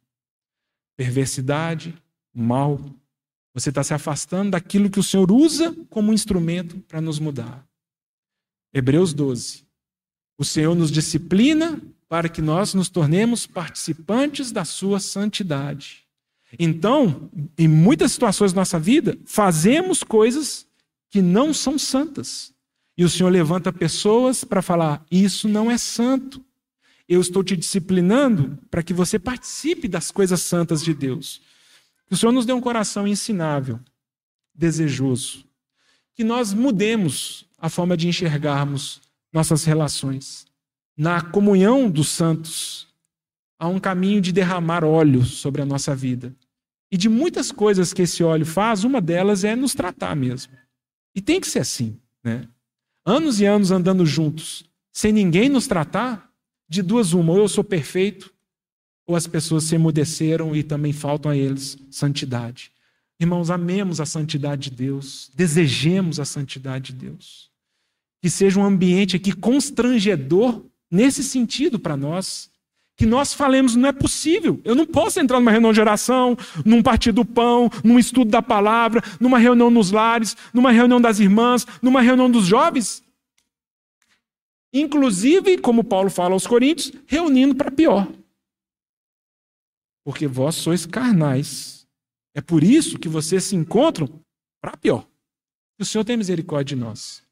Perversidade, 0.97 1.95
mal. 2.33 2.81
Você 3.55 3.69
está 3.69 3.85
se 3.85 3.95
afastando 3.95 4.51
daquilo 4.51 4.91
que 4.91 4.99
o 4.99 5.03
Senhor 5.03 5.31
usa 5.31 5.75
como 5.89 6.13
instrumento 6.13 6.77
para 6.89 7.01
nos 7.01 7.21
mudar. 7.21 7.65
Hebreus 8.73 9.15
12. 9.15 9.65
O 10.37 10.45
Senhor 10.45 10.75
nos 10.75 10.91
disciplina 10.91 11.81
para 12.09 12.29
que 12.29 12.43
nós 12.43 12.75
nos 12.75 12.89
tornemos 12.89 13.47
participantes 13.47 14.51
da 14.51 14.65
sua 14.65 14.99
santidade. 14.99 16.05
Então, 16.59 17.31
em 17.57 17.69
muitas 17.69 18.13
situações 18.13 18.53
da 18.53 18.61
nossa 18.61 18.79
vida, 18.79 19.17
fazemos 19.25 20.03
coisas 20.03 20.67
que 21.11 21.23
não 21.23 21.55
são 21.55 21.79
santas. 21.79 22.53
E 22.97 23.05
o 23.05 23.09
Senhor 23.09 23.31
levanta 23.31 23.73
pessoas 23.73 24.45
para 24.45 24.63
falar: 24.63 25.05
Isso 25.11 25.49
não 25.49 25.71
é 25.71 25.79
santo. 25.79 26.45
Eu 27.09 27.21
estou 27.21 27.45
te 27.45 27.57
disciplinando 27.57 28.59
para 28.71 28.83
que 28.83 28.95
você 28.95 29.19
participe 29.19 29.87
das 29.87 30.11
coisas 30.11 30.41
santas 30.41 30.83
de 30.83 30.95
Deus. 30.95 31.41
Que 32.07 32.15
o 32.15 32.17
Senhor 32.17 32.33
nos 32.33 32.47
dê 32.47 32.53
um 32.53 32.61
coração 32.61 33.07
ensinável, 33.07 33.81
desejoso. 34.55 35.45
Que 36.15 36.23
nós 36.23 36.53
mudemos 36.53 37.47
a 37.59 37.69
forma 37.69 37.97
de 37.97 38.09
enxergarmos 38.09 39.01
nossas 39.33 39.65
relações. 39.65 40.47
Na 40.97 41.21
comunhão 41.23 41.91
dos 41.91 42.09
santos, 42.09 42.87
há 43.59 43.67
um 43.67 43.81
caminho 43.81 44.21
de 44.21 44.33
derramar 44.33 44.85
óleo 44.85 45.25
sobre 45.25 45.63
a 45.63 45.67
nossa 45.67 45.95
vida. 45.95 46.35
E 46.91 46.97
de 46.97 47.09
muitas 47.09 47.51
coisas 47.51 47.93
que 47.93 48.03
esse 48.03 48.23
óleo 48.23 48.47
faz, 48.47 48.85
uma 48.85 49.01
delas 49.01 49.43
é 49.43 49.57
nos 49.57 49.75
tratar 49.75 50.15
mesmo. 50.15 50.53
E 51.15 51.21
tem 51.21 51.41
que 51.41 51.49
ser 51.49 51.61
assim, 51.61 51.99
né? 52.23 52.49
Anos 53.05 53.41
e 53.41 53.45
anos 53.45 53.71
andando 53.71 54.07
juntos, 54.07 54.65
sem 54.93 55.13
ninguém 55.13 55.49
nos 55.49 55.67
tratar, 55.67 56.31
de 56.69 56.83
duas 56.83 57.13
uma, 57.13 57.33
ou 57.33 57.39
eu 57.39 57.49
sou 57.49 57.63
perfeito, 57.63 58.34
ou 59.07 59.15
as 59.15 59.27
pessoas 59.27 59.65
se 59.65 59.75
emudeceram 59.75 60.55
e 60.55 60.63
também 60.63 60.93
faltam 60.93 61.31
a 61.31 61.37
eles 61.37 61.77
santidade. 61.91 62.73
Irmãos, 63.21 63.51
amemos 63.51 64.01
a 64.01 64.07
santidade 64.07 64.71
de 64.71 64.77
Deus, 64.77 65.31
desejemos 65.35 66.19
a 66.19 66.25
santidade 66.25 66.93
de 66.93 67.07
Deus. 67.07 67.51
Que 68.21 68.31
seja 68.31 68.59
um 68.59 68.65
ambiente 68.65 69.17
aqui 69.17 69.33
constrangedor 69.33 70.65
nesse 70.91 71.23
sentido 71.23 71.79
para 71.79 71.97
nós, 71.97 72.51
que 72.97 73.05
nós 73.05 73.35
falemos, 73.35 73.75
não 73.75 73.89
é 73.89 73.93
possível. 73.93 74.61
Eu 74.65 74.75
não 74.75 74.87
posso 74.87 75.19
entrar 75.19 75.41
numa 75.41 75.51
reunião 75.51 75.73
de 75.73 75.81
oração, 75.81 76.37
num 76.65 76.83
partido 76.83 77.17
do 77.17 77.25
pão, 77.25 77.69
num 77.83 77.99
estudo 77.99 78.31
da 78.31 78.41
palavra, 78.41 79.03
numa 79.21 79.39
reunião 79.39 79.69
nos 79.71 79.91
lares, 79.91 80.37
numa 80.53 80.71
reunião 80.71 81.01
das 81.01 81.19
irmãs, 81.19 81.67
numa 81.83 82.01
reunião 82.01 82.31
dos 82.31 82.47
jovens. 82.47 83.03
Inclusive, 84.73 85.59
como 85.59 85.85
Paulo 85.85 86.11
fala 86.11 86.35
aos 86.35 86.47
Coríntios, 86.47 86.93
reunindo 87.07 87.55
para 87.55 87.71
pior. 87.71 88.09
Porque 90.05 90.27
vós 90.27 90.55
sois 90.55 90.87
carnais. 90.87 91.87
É 92.35 92.41
por 92.41 92.63
isso 92.63 92.99
que 92.99 93.09
vocês 93.09 93.45
se 93.45 93.57
encontram 93.57 94.21
para 94.61 94.77
pior. 94.77 95.07
o 95.79 95.85
Senhor 95.85 96.05
tem 96.05 96.17
misericórdia 96.17 96.77
de 96.77 96.83
nós. 96.83 97.23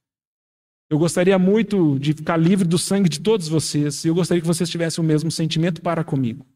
Eu 0.91 0.99
gostaria 0.99 1.39
muito 1.39 1.99
de 1.99 2.13
ficar 2.13 2.37
livre 2.37 2.69
do 2.69 2.79
sangue 2.79 3.09
de 3.09 3.21
todos 3.21 3.49
vocês, 3.49 4.05
e 4.05 4.09
eu 4.09 4.15
gostaria 4.15 4.43
que 4.43 4.47
vocês 4.47 4.69
tivessem 4.69 5.03
o 5.03 5.07
mesmo 5.07 5.31
sentimento 5.31 5.81
para 5.81 6.05
comigo. 6.05 6.47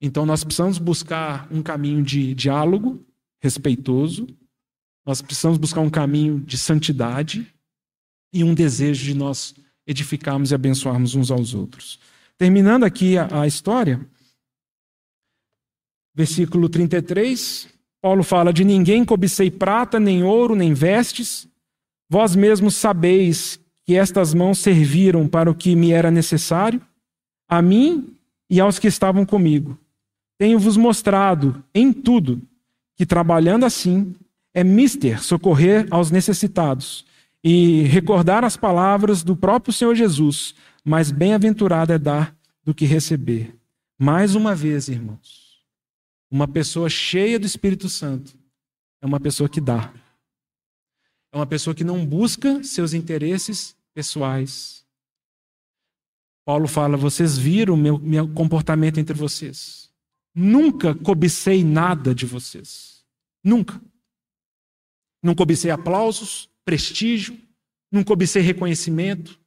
Então, 0.00 0.24
nós 0.24 0.44
precisamos 0.44 0.78
buscar 0.78 1.48
um 1.52 1.62
caminho 1.62 2.02
de 2.02 2.34
diálogo 2.34 3.04
respeitoso, 3.40 4.28
nós 5.04 5.20
precisamos 5.20 5.58
buscar 5.58 5.80
um 5.80 5.90
caminho 5.90 6.40
de 6.40 6.56
santidade 6.56 7.52
e 8.32 8.44
um 8.44 8.54
desejo 8.54 9.04
de 9.04 9.14
nós 9.14 9.54
edificarmos 9.86 10.52
e 10.52 10.54
abençoarmos 10.54 11.16
uns 11.16 11.30
aos 11.30 11.54
outros. 11.54 11.98
Terminando 12.38 12.84
aqui 12.84 13.18
a, 13.18 13.42
a 13.42 13.46
história, 13.46 14.08
versículo 16.14 16.68
33, 16.68 17.68
Paulo 18.00 18.22
fala: 18.22 18.52
De 18.52 18.64
ninguém 18.64 19.04
cobicei 19.04 19.50
prata, 19.50 20.00
nem 20.00 20.22
ouro, 20.22 20.54
nem 20.54 20.72
vestes 20.74 21.48
Vós 22.12 22.36
mesmos 22.36 22.74
sabeis 22.74 23.58
que 23.86 23.96
estas 23.96 24.34
mãos 24.34 24.58
serviram 24.58 25.26
para 25.26 25.50
o 25.50 25.54
que 25.54 25.74
me 25.74 25.92
era 25.92 26.10
necessário, 26.10 26.78
a 27.48 27.62
mim 27.62 28.14
e 28.50 28.60
aos 28.60 28.78
que 28.78 28.86
estavam 28.86 29.24
comigo. 29.24 29.78
Tenho-vos 30.36 30.76
mostrado 30.76 31.64
em 31.74 31.90
tudo 31.90 32.42
que, 32.98 33.06
trabalhando 33.06 33.64
assim, 33.64 34.14
é 34.52 34.62
mister 34.62 35.22
socorrer 35.22 35.86
aos 35.90 36.10
necessitados 36.10 37.06
e 37.42 37.84
recordar 37.84 38.44
as 38.44 38.58
palavras 38.58 39.22
do 39.22 39.34
próprio 39.34 39.72
Senhor 39.72 39.94
Jesus, 39.94 40.54
mais 40.84 41.10
bem-aventurado 41.10 41.94
é 41.94 41.98
dar 41.98 42.36
do 42.62 42.74
que 42.74 42.84
receber. 42.84 43.56
Mais 43.98 44.34
uma 44.34 44.54
vez, 44.54 44.86
irmãos, 44.86 45.41
uma 46.32 46.48
pessoa 46.48 46.88
cheia 46.88 47.38
do 47.38 47.44
Espírito 47.44 47.90
Santo 47.90 48.34
é 49.02 49.06
uma 49.06 49.20
pessoa 49.20 49.50
que 49.50 49.60
dá. 49.60 49.92
É 51.30 51.36
uma 51.36 51.46
pessoa 51.46 51.74
que 51.74 51.84
não 51.84 52.06
busca 52.06 52.64
seus 52.64 52.94
interesses 52.94 53.76
pessoais. 53.92 54.82
Paulo 56.42 56.66
fala: 56.66 56.96
vocês 56.96 57.36
viram 57.36 57.76
meu, 57.76 57.98
meu 57.98 58.26
comportamento 58.32 58.98
entre 58.98 59.14
vocês. 59.14 59.92
Nunca 60.34 60.94
cobicei 60.94 61.62
nada 61.62 62.14
de 62.14 62.24
vocês. 62.24 63.04
Nunca. 63.44 63.78
Não 65.22 65.34
cobicei 65.34 65.70
aplausos, 65.70 66.48
prestígio, 66.64 67.38
não 67.90 68.02
cobicei 68.02 68.40
reconhecimento, 68.40 69.38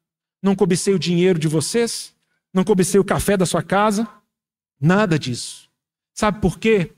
não 0.41 0.55
cobicei 0.55 0.93
o 0.93 0.99
dinheiro 0.99 1.39
de 1.39 1.47
vocês, 1.47 2.15
não 2.53 2.63
cobicei 2.63 2.99
o 2.99 3.05
café 3.05 3.35
da 3.35 3.45
sua 3.45 3.63
casa, 3.63 4.07
nada 4.79 5.17
disso. 5.17 5.64
Sabe 6.15 6.39
por 6.39 6.57
quê? 6.57 6.91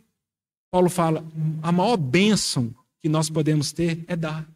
Paulo 0.71 0.89
fala: 0.89 1.25
a 1.63 1.71
maior 1.71 1.97
bênção 1.97 2.73
que 3.01 3.09
nós 3.09 3.29
podemos 3.29 3.71
ter 3.73 4.05
é 4.07 4.15
dar 4.15 4.47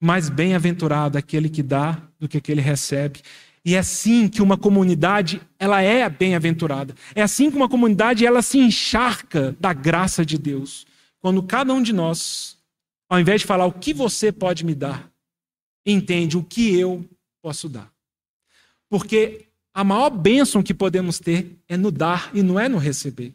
mais 0.00 0.28
bem-aventurado 0.28 1.16
aquele 1.16 1.48
que 1.48 1.62
dá 1.62 2.02
do 2.18 2.28
que 2.28 2.38
aquele 2.38 2.60
que 2.60 2.68
recebe. 2.68 3.22
E 3.64 3.74
é 3.74 3.78
assim 3.78 4.28
que 4.28 4.42
uma 4.42 4.56
comunidade 4.56 5.40
ela 5.58 5.80
é 5.80 6.08
bem-aventurada. 6.08 6.94
É 7.14 7.22
assim 7.22 7.50
que 7.50 7.56
uma 7.56 7.68
comunidade 7.68 8.26
ela 8.26 8.42
se 8.42 8.58
encharca 8.58 9.56
da 9.60 9.72
graça 9.72 10.24
de 10.24 10.38
Deus. 10.38 10.86
Quando 11.20 11.42
cada 11.42 11.72
um 11.72 11.82
de 11.82 11.92
nós, 11.92 12.56
ao 13.08 13.20
invés 13.20 13.40
de 13.42 13.46
falar 13.46 13.66
o 13.66 13.72
que 13.72 13.92
você 13.92 14.32
pode 14.32 14.64
me 14.64 14.74
dar, 14.74 15.10
entende 15.84 16.36
o 16.36 16.42
que 16.42 16.78
eu 16.78 17.04
posso 17.42 17.68
dar. 17.68 17.92
Porque 18.88 19.47
a 19.74 19.84
maior 19.84 20.10
bênção 20.10 20.62
que 20.62 20.74
podemos 20.74 21.18
ter 21.18 21.58
é 21.68 21.76
no 21.76 21.90
dar 21.90 22.30
e 22.34 22.42
não 22.42 22.58
é 22.58 22.68
no 22.68 22.78
receber. 22.78 23.34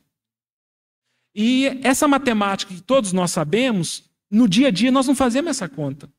E 1.35 1.79
essa 1.83 2.07
matemática 2.07 2.73
que 2.73 2.81
todos 2.81 3.11
nós 3.11 3.31
sabemos, 3.31 4.03
no 4.29 4.47
dia 4.47 4.67
a 4.67 4.71
dia 4.71 4.91
nós 4.91 5.07
não 5.07 5.15
fazemos 5.15 5.51
essa 5.51 5.67
conta. 5.67 6.09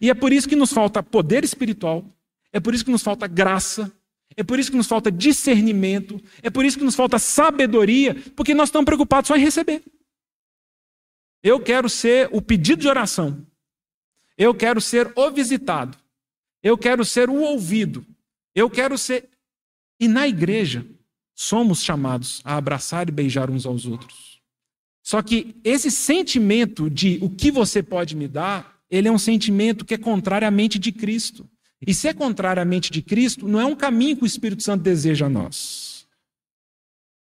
E 0.00 0.10
é 0.10 0.14
por 0.14 0.32
isso 0.32 0.48
que 0.48 0.56
nos 0.56 0.72
falta 0.72 1.02
poder 1.02 1.44
espiritual, 1.44 2.04
é 2.52 2.60
por 2.60 2.74
isso 2.74 2.84
que 2.84 2.90
nos 2.90 3.02
falta 3.02 3.26
graça, 3.26 3.92
é 4.36 4.42
por 4.42 4.58
isso 4.58 4.70
que 4.70 4.76
nos 4.76 4.86
falta 4.86 5.10
discernimento, 5.10 6.20
é 6.42 6.50
por 6.50 6.64
isso 6.64 6.78
que 6.78 6.84
nos 6.84 6.94
falta 6.94 7.18
sabedoria, 7.18 8.14
porque 8.34 8.54
nós 8.54 8.68
estamos 8.68 8.86
preocupados 8.86 9.28
só 9.28 9.36
em 9.36 9.40
receber. 9.40 9.82
Eu 11.42 11.60
quero 11.60 11.88
ser 11.88 12.28
o 12.32 12.40
pedido 12.40 12.80
de 12.80 12.88
oração. 12.88 13.46
Eu 14.36 14.54
quero 14.54 14.80
ser 14.80 15.12
o 15.14 15.30
visitado. 15.30 15.96
Eu 16.62 16.78
quero 16.78 17.04
ser 17.04 17.28
o 17.28 17.34
ouvido. 17.34 18.04
Eu 18.54 18.70
quero 18.70 18.96
ser. 18.96 19.28
E 19.98 20.08
na 20.08 20.26
igreja, 20.26 20.86
somos 21.34 21.82
chamados 21.82 22.40
a 22.44 22.56
abraçar 22.56 23.08
e 23.08 23.12
beijar 23.12 23.50
uns 23.50 23.66
aos 23.66 23.86
outros. 23.86 24.40
Só 25.02 25.22
que 25.22 25.56
esse 25.62 25.90
sentimento 25.90 26.88
de 26.88 27.18
o 27.20 27.28
que 27.28 27.50
você 27.50 27.82
pode 27.82 28.16
me 28.16 28.26
dar 28.26 28.74
ele 28.90 29.08
é 29.08 29.12
um 29.12 29.18
sentimento 29.18 29.84
que 29.84 29.94
é 29.94 29.98
contrário 29.98 30.46
à 30.46 30.50
mente 30.50 30.78
de 30.78 30.92
Cristo. 30.92 31.48
E 31.86 31.92
se 31.92 32.08
é 32.08 32.14
contrário 32.14 32.62
à 32.62 32.64
mente 32.64 32.90
de 32.90 33.02
Cristo, 33.02 33.48
não 33.48 33.60
é 33.60 33.64
um 33.64 33.74
caminho 33.74 34.16
que 34.16 34.22
o 34.22 34.26
Espírito 34.26 34.62
Santo 34.62 34.82
deseja 34.82 35.26
a 35.26 35.28
nós. 35.28 36.06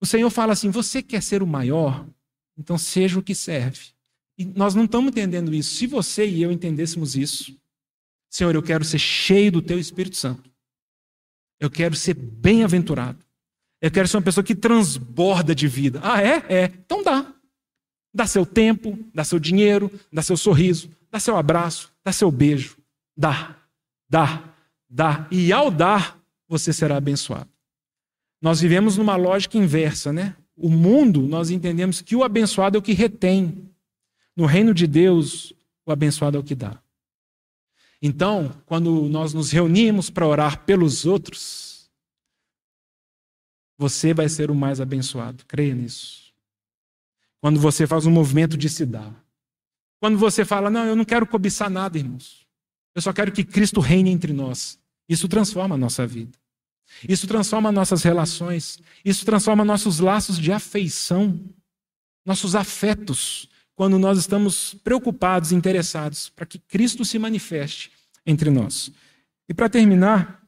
O 0.02 0.06
Senhor 0.06 0.30
fala 0.30 0.54
assim: 0.54 0.70
você 0.70 1.02
quer 1.02 1.22
ser 1.22 1.44
o 1.44 1.48
maior? 1.48 2.08
Então 2.58 2.78
seja 2.78 3.20
o 3.20 3.24
que 3.24 3.36
serve. 3.36 3.88
E 4.38 4.46
nós 4.46 4.74
não 4.74 4.86
estamos 4.86 5.10
entendendo 5.10 5.54
isso. 5.54 5.76
Se 5.76 5.86
você 5.86 6.26
e 6.26 6.42
eu 6.42 6.52
entendêssemos 6.52 7.16
isso, 7.16 7.56
Senhor, 8.30 8.56
eu 8.56 8.64
quero 8.64 8.86
ser 8.86 9.00
cheio 9.00 9.52
do 9.52 9.62
teu 9.62 9.78
Espírito 9.78 10.16
Santo. 10.16 10.49
Eu 11.60 11.70
quero 11.70 11.96
ser 11.96 12.14
bem-aventurado. 12.14 13.20
Eu 13.82 13.92
quero 13.92 14.08
ser 14.08 14.18
uma 14.18 14.24
pessoa 14.24 14.44
que 14.44 14.56
transborda 14.56 15.54
de 15.56 15.68
vida. 15.68 16.00
Ah, 16.04 16.22
é? 16.22 16.44
É. 16.50 16.72
Então 16.86 17.04
dá. 17.04 17.34
Dá 18.14 18.26
seu 18.26 18.46
tempo, 18.46 18.98
dá 19.14 19.24
seu 19.24 19.40
dinheiro, 19.40 19.92
dá 20.12 20.22
seu 20.22 20.36
sorriso, 20.36 20.90
dá 21.12 21.20
seu 21.20 21.38
abraço, 21.38 21.92
dá 22.04 22.12
seu 22.12 22.32
beijo. 22.32 22.78
Dá, 23.16 23.56
dá, 24.10 24.44
dá. 24.90 25.28
E 25.30 25.52
ao 25.52 25.70
dar, 25.70 26.20
você 26.48 26.74
será 26.74 26.98
abençoado. 26.98 27.50
Nós 28.42 28.62
vivemos 28.62 28.98
numa 28.98 29.16
lógica 29.16 29.58
inversa, 29.58 30.12
né? 30.12 30.36
O 30.56 30.70
mundo, 30.70 31.22
nós 31.22 31.50
entendemos 31.50 32.02
que 32.02 32.16
o 32.16 32.24
abençoado 32.24 32.78
é 32.78 32.80
o 32.80 32.82
que 32.82 32.94
retém. 32.94 33.70
No 34.36 34.46
reino 34.46 34.74
de 34.74 34.88
Deus, 34.88 35.54
o 35.86 35.92
abençoado 35.92 36.38
é 36.38 36.40
o 36.40 36.44
que 36.44 36.56
dá. 36.56 36.82
Então, 38.02 38.50
quando 38.66 39.10
nós 39.10 39.34
nos 39.34 39.52
reunimos 39.52 40.10
para 40.10 40.28
orar 40.28 40.64
pelos 40.66 41.06
outros, 41.06 41.90
você 43.78 44.14
vai 44.14 44.30
ser 44.30 44.50
o 44.50 44.56
mais 44.56 44.80
abençoado. 44.80 45.46
Creia 45.46 45.76
nisso. 45.76 46.34
Quando 47.42 47.60
você 47.60 47.86
faz 47.86 48.06
um 48.06 48.12
movimento 48.12 48.58
de 48.58 48.70
se 48.70 48.86
dar. 48.86 49.14
Quando 50.00 50.18
você 50.18 50.46
fala, 50.46 50.70
não, 50.70 50.86
eu 50.86 50.96
não 50.96 51.06
quero 51.06 51.28
cobiçar 51.28 51.70
nada, 51.70 51.98
irmãos. 51.98 52.48
Eu 52.96 53.02
só 53.02 53.12
quero 53.12 53.32
que 53.32 53.44
Cristo 53.44 53.80
reine 53.80 54.10
entre 54.10 54.34
nós. 54.34 54.80
Isso 55.08 55.28
transforma 55.28 55.76
a 55.76 55.78
nossa 55.78 56.08
vida. 56.08 56.38
Isso 57.08 57.28
transforma 57.28 57.72
nossas 57.72 58.04
relações. 58.04 58.80
Isso 59.04 59.26
transforma 59.26 59.66
nossos 59.66 60.00
laços 60.00 60.38
de 60.38 60.52
afeição, 60.52 61.40
nossos 62.26 62.56
afetos, 62.56 63.49
quando 63.80 63.98
nós 63.98 64.20
estamos 64.20 64.74
preocupados, 64.84 65.54
interessados 65.54 66.28
para 66.28 66.46
que 66.46 66.60
Cristo 66.60 67.06
se 67.06 67.18
manifeste 67.18 67.90
entre 68.26 68.50
nós. 68.50 68.92
E 69.48 69.54
para 69.54 69.70
terminar, 69.70 70.46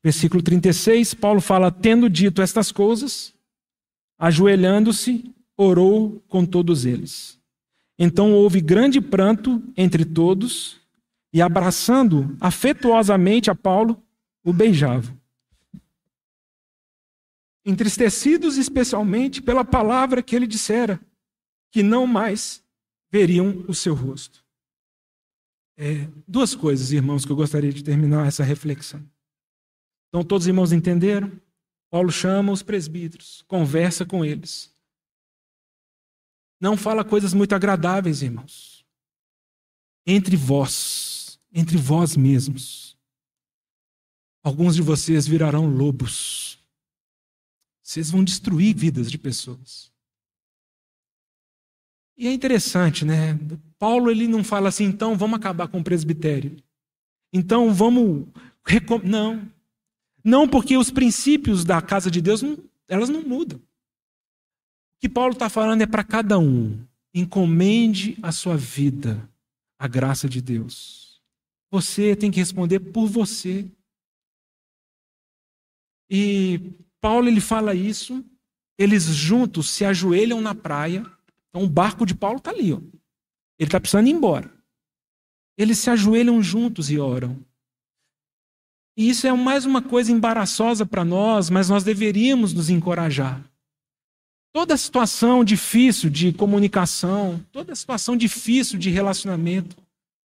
versículo 0.00 0.40
36, 0.40 1.12
Paulo 1.14 1.40
fala: 1.40 1.72
Tendo 1.72 2.08
dito 2.08 2.40
estas 2.40 2.70
coisas, 2.70 3.34
ajoelhando-se, 4.16 5.28
orou 5.56 6.22
com 6.28 6.46
todos 6.46 6.84
eles. 6.84 7.36
Então 7.98 8.32
houve 8.32 8.60
grande 8.60 9.00
pranto 9.00 9.60
entre 9.76 10.04
todos, 10.04 10.76
e 11.32 11.42
abraçando 11.42 12.36
afetuosamente 12.40 13.50
a 13.50 13.56
Paulo, 13.56 14.00
o 14.44 14.52
beijavam. 14.52 15.18
Entristecidos 17.64 18.56
especialmente 18.56 19.42
pela 19.42 19.64
palavra 19.64 20.22
que 20.22 20.36
ele 20.36 20.46
dissera, 20.46 21.00
que 21.70 21.82
não 21.82 22.06
mais 22.06 22.62
veriam 23.10 23.64
o 23.68 23.74
seu 23.74 23.94
rosto. 23.94 24.44
É, 25.76 26.08
duas 26.26 26.54
coisas, 26.54 26.90
irmãos, 26.92 27.24
que 27.24 27.32
eu 27.32 27.36
gostaria 27.36 27.72
de 27.72 27.84
terminar 27.84 28.26
essa 28.26 28.42
reflexão. 28.42 29.06
Então, 30.08 30.24
todos 30.24 30.44
os 30.44 30.48
irmãos 30.48 30.72
entenderam? 30.72 31.30
Paulo 31.90 32.10
chama 32.10 32.52
os 32.52 32.62
presbíteros, 32.62 33.42
conversa 33.46 34.04
com 34.04 34.24
eles. 34.24 34.74
Não 36.60 36.76
fala 36.76 37.04
coisas 37.04 37.34
muito 37.34 37.54
agradáveis, 37.54 38.22
irmãos. 38.22 38.84
Entre 40.06 40.36
vós, 40.36 41.38
entre 41.52 41.76
vós 41.76 42.16
mesmos, 42.16 42.96
alguns 44.42 44.74
de 44.74 44.82
vocês 44.82 45.26
virarão 45.26 45.66
lobos. 45.66 46.58
Vocês 47.82 48.10
vão 48.10 48.24
destruir 48.24 48.74
vidas 48.74 49.10
de 49.10 49.18
pessoas. 49.18 49.92
E 52.16 52.26
é 52.26 52.32
interessante, 52.32 53.04
né? 53.04 53.38
Paulo 53.78 54.10
ele 54.10 54.26
não 54.26 54.42
fala 54.42 54.68
assim, 54.68 54.84
então 54.84 55.16
vamos 55.16 55.36
acabar 55.36 55.68
com 55.68 55.80
o 55.80 55.84
presbitério. 55.84 56.56
Então 57.32 57.72
vamos. 57.72 58.26
Não. 59.04 59.46
Não, 60.24 60.48
porque 60.48 60.76
os 60.76 60.90
princípios 60.90 61.64
da 61.64 61.80
casa 61.80 62.10
de 62.10 62.20
Deus, 62.20 62.42
não, 62.42 62.58
elas 62.88 63.08
não 63.08 63.22
mudam. 63.22 63.58
O 63.58 63.62
que 65.00 65.08
Paulo 65.08 65.34
está 65.34 65.48
falando 65.48 65.82
é 65.82 65.86
para 65.86 66.02
cada 66.02 66.38
um. 66.38 66.78
Encomende 67.14 68.18
a 68.22 68.32
sua 68.32 68.56
vida 68.56 69.28
à 69.78 69.86
graça 69.86 70.28
de 70.28 70.40
Deus. 70.40 71.20
Você 71.70 72.16
tem 72.16 72.30
que 72.30 72.40
responder 72.40 72.80
por 72.80 73.06
você. 73.06 73.66
E 76.10 76.72
Paulo 77.00 77.28
ele 77.28 77.40
fala 77.40 77.74
isso, 77.74 78.24
eles 78.78 79.04
juntos 79.04 79.68
se 79.70 79.84
ajoelham 79.84 80.40
na 80.40 80.54
praia. 80.54 81.04
Então 81.56 81.64
o 81.64 81.70
barco 81.70 82.04
de 82.04 82.14
Paulo 82.14 82.36
está 82.36 82.50
ali, 82.50 82.70
ó. 82.74 82.76
ele 82.76 83.68
está 83.68 83.80
precisando 83.80 84.08
ir 84.08 84.10
embora. 84.10 84.52
Eles 85.56 85.78
se 85.78 85.88
ajoelham 85.88 86.42
juntos 86.42 86.90
e 86.90 86.98
oram. 86.98 87.42
E 88.94 89.08
isso 89.08 89.26
é 89.26 89.32
mais 89.32 89.64
uma 89.64 89.80
coisa 89.80 90.12
embaraçosa 90.12 90.84
para 90.84 91.02
nós, 91.02 91.48
mas 91.48 91.70
nós 91.70 91.82
deveríamos 91.82 92.52
nos 92.52 92.68
encorajar. 92.68 93.42
Toda 94.52 94.76
situação 94.76 95.42
difícil 95.42 96.10
de 96.10 96.30
comunicação, 96.30 97.42
toda 97.50 97.74
situação 97.74 98.18
difícil 98.18 98.78
de 98.78 98.90
relacionamento, 98.90 99.76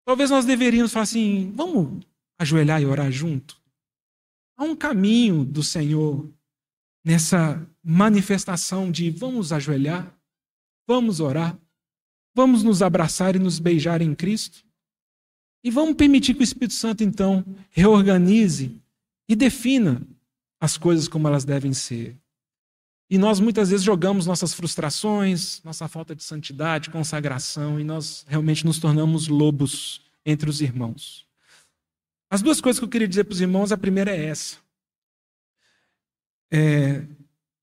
talvez 0.05 0.29
nós 0.29 0.45
deveríamos 0.45 0.93
falar 0.93 1.03
assim: 1.03 1.51
vamos 1.55 2.05
ajoelhar 2.39 2.79
e 2.79 2.85
orar 2.85 3.11
junto? 3.11 3.59
Há 4.55 4.63
um 4.63 4.75
caminho 4.75 5.43
do 5.43 5.63
Senhor 5.63 6.29
nessa 7.03 7.67
manifestação 7.83 8.91
de 8.91 9.09
vamos 9.09 9.51
ajoelhar, 9.51 10.14
vamos 10.87 11.19
orar, 11.19 11.57
vamos 12.33 12.63
nos 12.63 12.81
abraçar 12.81 13.35
e 13.35 13.39
nos 13.39 13.59
beijar 13.59 14.01
em 14.01 14.13
Cristo. 14.13 14.65
E 15.63 15.71
vamos 15.71 15.95
permitir 15.95 16.35
que 16.35 16.41
o 16.41 16.43
Espírito 16.43 16.75
Santo, 16.75 17.03
então, 17.03 17.43
reorganize 17.71 18.79
e 19.27 19.35
defina 19.35 20.01
as 20.59 20.77
coisas 20.77 21.07
como 21.07 21.27
elas 21.27 21.43
devem 21.43 21.73
ser. 21.73 22.15
E 23.09 23.17
nós 23.17 23.39
muitas 23.39 23.69
vezes 23.69 23.85
jogamos 23.85 24.25
nossas 24.25 24.53
frustrações, 24.53 25.61
nossa 25.63 25.87
falta 25.87 26.15
de 26.15 26.23
santidade, 26.23 26.89
consagração, 26.89 27.79
e 27.79 27.83
nós 27.83 28.25
realmente 28.27 28.65
nos 28.65 28.79
tornamos 28.79 29.27
lobos 29.27 30.01
entre 30.25 30.49
os 30.49 30.61
irmãos. 30.61 31.25
As 32.29 32.41
duas 32.41 32.59
coisas 32.59 32.79
que 32.79 32.85
eu 32.85 32.89
queria 32.89 33.07
dizer 33.07 33.23
para 33.23 33.33
os 33.33 33.41
irmãos, 33.41 33.71
a 33.71 33.77
primeira 33.77 34.15
é 34.15 34.25
essa. 34.25 34.57
É, 36.51 37.05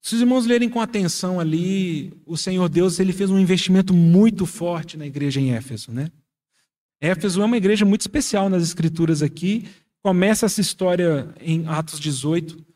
se 0.02 0.16
os 0.16 0.20
irmãos 0.20 0.46
lerem 0.46 0.68
com 0.68 0.80
atenção 0.80 1.38
ali, 1.38 2.12
o 2.26 2.36
Senhor 2.36 2.68
Deus 2.68 2.98
ele 2.98 3.12
fez 3.12 3.30
um 3.30 3.38
investimento 3.38 3.94
muito 3.94 4.44
forte 4.44 4.96
na 4.96 5.06
igreja 5.06 5.40
em 5.40 5.52
Éfeso, 5.52 5.92
né? 5.92 6.10
Éfeso 7.00 7.40
é 7.40 7.44
uma 7.44 7.56
igreja 7.56 7.84
muito 7.84 8.00
especial 8.00 8.50
nas 8.50 8.64
escrituras 8.64 9.22
aqui. 9.22 9.68
Começa 10.02 10.46
essa 10.46 10.60
história 10.60 11.32
em 11.40 11.68
Atos 11.68 12.00
18, 12.00 12.66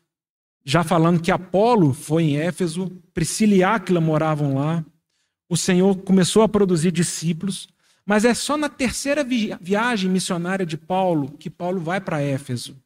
já 0.63 0.85
falando 0.85 1.21
que 1.21 1.29
Apolo 1.29 1.93
foi 1.93 2.23
em 2.23 2.37
Éfeso, 2.37 2.89
Priscila 3.13 3.55
e 3.55 3.63
Áquila 3.63 3.99
moravam 3.99 4.55
lá. 4.55 4.85
O 5.49 5.57
Senhor 5.57 5.97
começou 5.97 6.43
a 6.43 6.49
produzir 6.49 6.91
discípulos. 6.91 7.67
Mas 8.05 8.23
é 8.23 8.33
só 8.33 8.55
na 8.55 8.69
terceira 8.69 9.21
viagem 9.59 10.09
missionária 10.09 10.65
de 10.65 10.77
Paulo 10.77 11.29
que 11.37 11.49
Paulo 11.49 11.81
vai 11.81 11.99
para 11.99 12.21
Éfeso. 12.21 12.77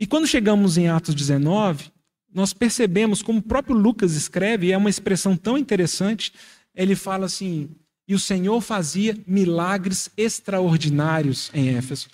E 0.00 0.06
quando 0.06 0.26
chegamos 0.26 0.78
em 0.78 0.88
Atos 0.88 1.14
19, 1.14 1.91
nós 2.34 2.52
percebemos, 2.52 3.22
como 3.22 3.38
o 3.38 3.42
próprio 3.42 3.76
Lucas 3.76 4.14
escreve, 4.14 4.66
e 4.66 4.72
é 4.72 4.76
uma 4.76 4.90
expressão 4.90 5.36
tão 5.36 5.58
interessante, 5.58 6.32
ele 6.74 6.94
fala 6.94 7.26
assim: 7.26 7.70
e 8.08 8.14
o 8.14 8.18
Senhor 8.18 8.60
fazia 8.60 9.16
milagres 9.26 10.10
extraordinários 10.16 11.50
em 11.54 11.76
Éfeso. 11.76 12.08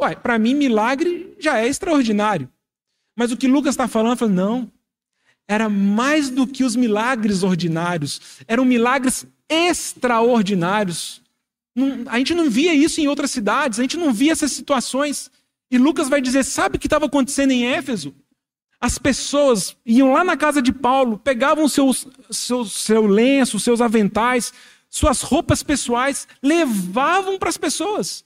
Uai, 0.00 0.16
para 0.16 0.38
mim, 0.38 0.54
milagre 0.54 1.34
já 1.38 1.58
é 1.58 1.66
extraordinário. 1.66 2.48
Mas 3.16 3.32
o 3.32 3.36
que 3.36 3.48
Lucas 3.48 3.74
está 3.74 3.88
falando, 3.88 4.16
fala, 4.16 4.30
não, 4.30 4.70
era 5.48 5.68
mais 5.68 6.30
do 6.30 6.46
que 6.46 6.62
os 6.62 6.76
milagres 6.76 7.42
ordinários, 7.42 8.20
eram 8.46 8.64
milagres 8.64 9.26
extraordinários 9.48 11.20
a 12.08 12.18
gente 12.18 12.34
não 12.34 12.50
via 12.50 12.74
isso 12.74 13.00
em 13.00 13.06
outras 13.06 13.30
cidades, 13.30 13.78
a 13.78 13.82
gente 13.82 13.96
não 13.96 14.12
via 14.12 14.32
essas 14.32 14.52
situações. 14.52 15.30
E 15.70 15.78
Lucas 15.78 16.08
vai 16.08 16.20
dizer: 16.20 16.44
sabe 16.44 16.76
o 16.76 16.78
que 16.78 16.86
estava 16.86 17.06
acontecendo 17.06 17.52
em 17.52 17.66
Éfeso? 17.66 18.14
As 18.80 18.96
pessoas 18.96 19.76
iam 19.84 20.12
lá 20.12 20.22
na 20.22 20.36
casa 20.36 20.62
de 20.62 20.72
Paulo, 20.72 21.18
pegavam 21.18 21.68
seus, 21.68 22.06
seus, 22.30 22.72
seu 22.72 23.06
lenço, 23.06 23.58
seus 23.58 23.80
aventais, 23.80 24.52
suas 24.88 25.22
roupas 25.22 25.62
pessoais, 25.62 26.28
levavam 26.42 27.38
para 27.38 27.48
as 27.48 27.56
pessoas. 27.56 28.24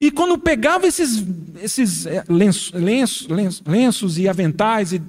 E 0.00 0.10
quando 0.10 0.36
pegavam 0.36 0.88
esses, 0.88 1.22
esses 1.60 2.06
é, 2.06 2.24
lenços, 2.28 2.72
lenços, 2.72 3.28
lenços, 3.28 3.62
lenços 3.64 4.18
e 4.18 4.28
aventais, 4.28 4.92
e, 4.92 5.00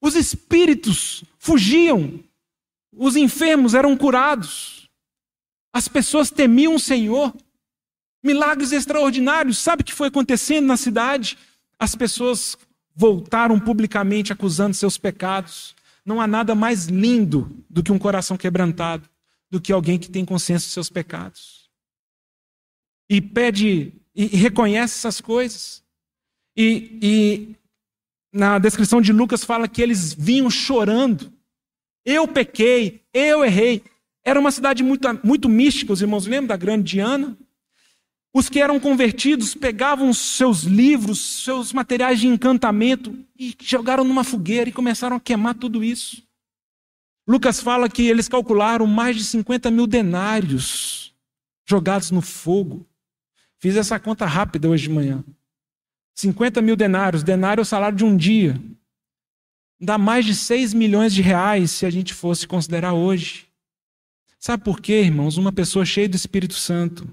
os 0.00 0.14
espíritos 0.14 1.24
fugiam, 1.36 2.20
os 2.92 3.16
enfermos 3.16 3.74
eram 3.74 3.96
curados. 3.96 4.88
As 5.72 5.88
pessoas 5.88 6.30
temiam 6.30 6.74
o 6.74 6.80
Senhor. 6.80 7.34
Milagres 8.22 8.72
extraordinários. 8.72 9.58
Sabe 9.58 9.82
o 9.82 9.84
que 9.84 9.92
foi 9.92 10.08
acontecendo 10.08 10.66
na 10.66 10.76
cidade? 10.76 11.36
As 11.78 11.94
pessoas 11.94 12.56
voltaram 12.94 13.58
publicamente 13.58 14.32
acusando 14.32 14.74
seus 14.74 14.98
pecados. 14.98 15.74
Não 16.04 16.20
há 16.20 16.26
nada 16.26 16.54
mais 16.54 16.86
lindo 16.86 17.64
do 17.68 17.82
que 17.82 17.92
um 17.92 17.98
coração 17.98 18.36
quebrantado, 18.36 19.08
do 19.50 19.60
que 19.60 19.72
alguém 19.72 19.98
que 19.98 20.10
tem 20.10 20.24
consciência 20.24 20.66
dos 20.66 20.74
seus 20.74 20.88
pecados. 20.88 21.68
E 23.08 23.20
pede 23.20 23.92
e 24.14 24.26
reconhece 24.26 24.98
essas 24.98 25.20
coisas. 25.20 25.82
E, 26.56 26.98
e 27.00 27.56
na 28.32 28.58
descrição 28.58 29.00
de 29.00 29.12
Lucas 29.12 29.44
fala 29.44 29.68
que 29.68 29.82
eles 29.82 30.12
vinham 30.12 30.50
chorando. 30.50 31.32
Eu 32.04 32.26
pequei, 32.26 33.02
eu 33.12 33.44
errei. 33.44 33.82
Era 34.24 34.38
uma 34.38 34.50
cidade 34.50 34.82
muito, 34.82 35.08
muito 35.24 35.48
mística, 35.48 35.92
os 35.92 36.02
irmãos 36.02 36.26
lembram 36.26 36.48
da 36.48 36.56
grande 36.56 36.84
Diana? 36.92 37.36
Os 38.32 38.48
que 38.48 38.60
eram 38.60 38.78
convertidos 38.78 39.54
pegavam 39.54 40.12
seus 40.12 40.62
livros, 40.62 41.42
seus 41.42 41.72
materiais 41.72 42.20
de 42.20 42.28
encantamento 42.28 43.18
e 43.36 43.56
jogaram 43.60 44.04
numa 44.04 44.22
fogueira 44.22 44.70
e 44.70 44.72
começaram 44.72 45.16
a 45.16 45.20
queimar 45.20 45.54
tudo 45.54 45.82
isso. 45.82 46.22
Lucas 47.26 47.60
fala 47.60 47.88
que 47.88 48.02
eles 48.02 48.28
calcularam 48.28 48.86
mais 48.86 49.16
de 49.16 49.24
50 49.24 49.70
mil 49.70 49.86
denários 49.86 51.12
jogados 51.66 52.10
no 52.10 52.20
fogo. 52.20 52.86
Fiz 53.58 53.76
essa 53.76 53.98
conta 53.98 54.26
rápida 54.26 54.68
hoje 54.68 54.84
de 54.84 54.94
manhã. 54.94 55.24
50 56.14 56.60
mil 56.62 56.76
denários, 56.76 57.22
denário 57.22 57.60
é 57.60 57.62
o 57.62 57.66
salário 57.66 57.96
de 57.96 58.04
um 58.04 58.16
dia. 58.16 58.60
Dá 59.80 59.96
mais 59.96 60.24
de 60.24 60.34
6 60.34 60.74
milhões 60.74 61.14
de 61.14 61.22
reais 61.22 61.70
se 61.70 61.86
a 61.86 61.90
gente 61.90 62.14
fosse 62.14 62.46
considerar 62.46 62.92
hoje. 62.92 63.46
Sabe 64.38 64.62
por 64.62 64.80
quê, 64.80 65.00
irmãos? 65.02 65.36
Uma 65.36 65.52
pessoa 65.52 65.84
cheia 65.84 66.08
do 66.08 66.16
Espírito 66.16 66.54
Santo, 66.54 67.08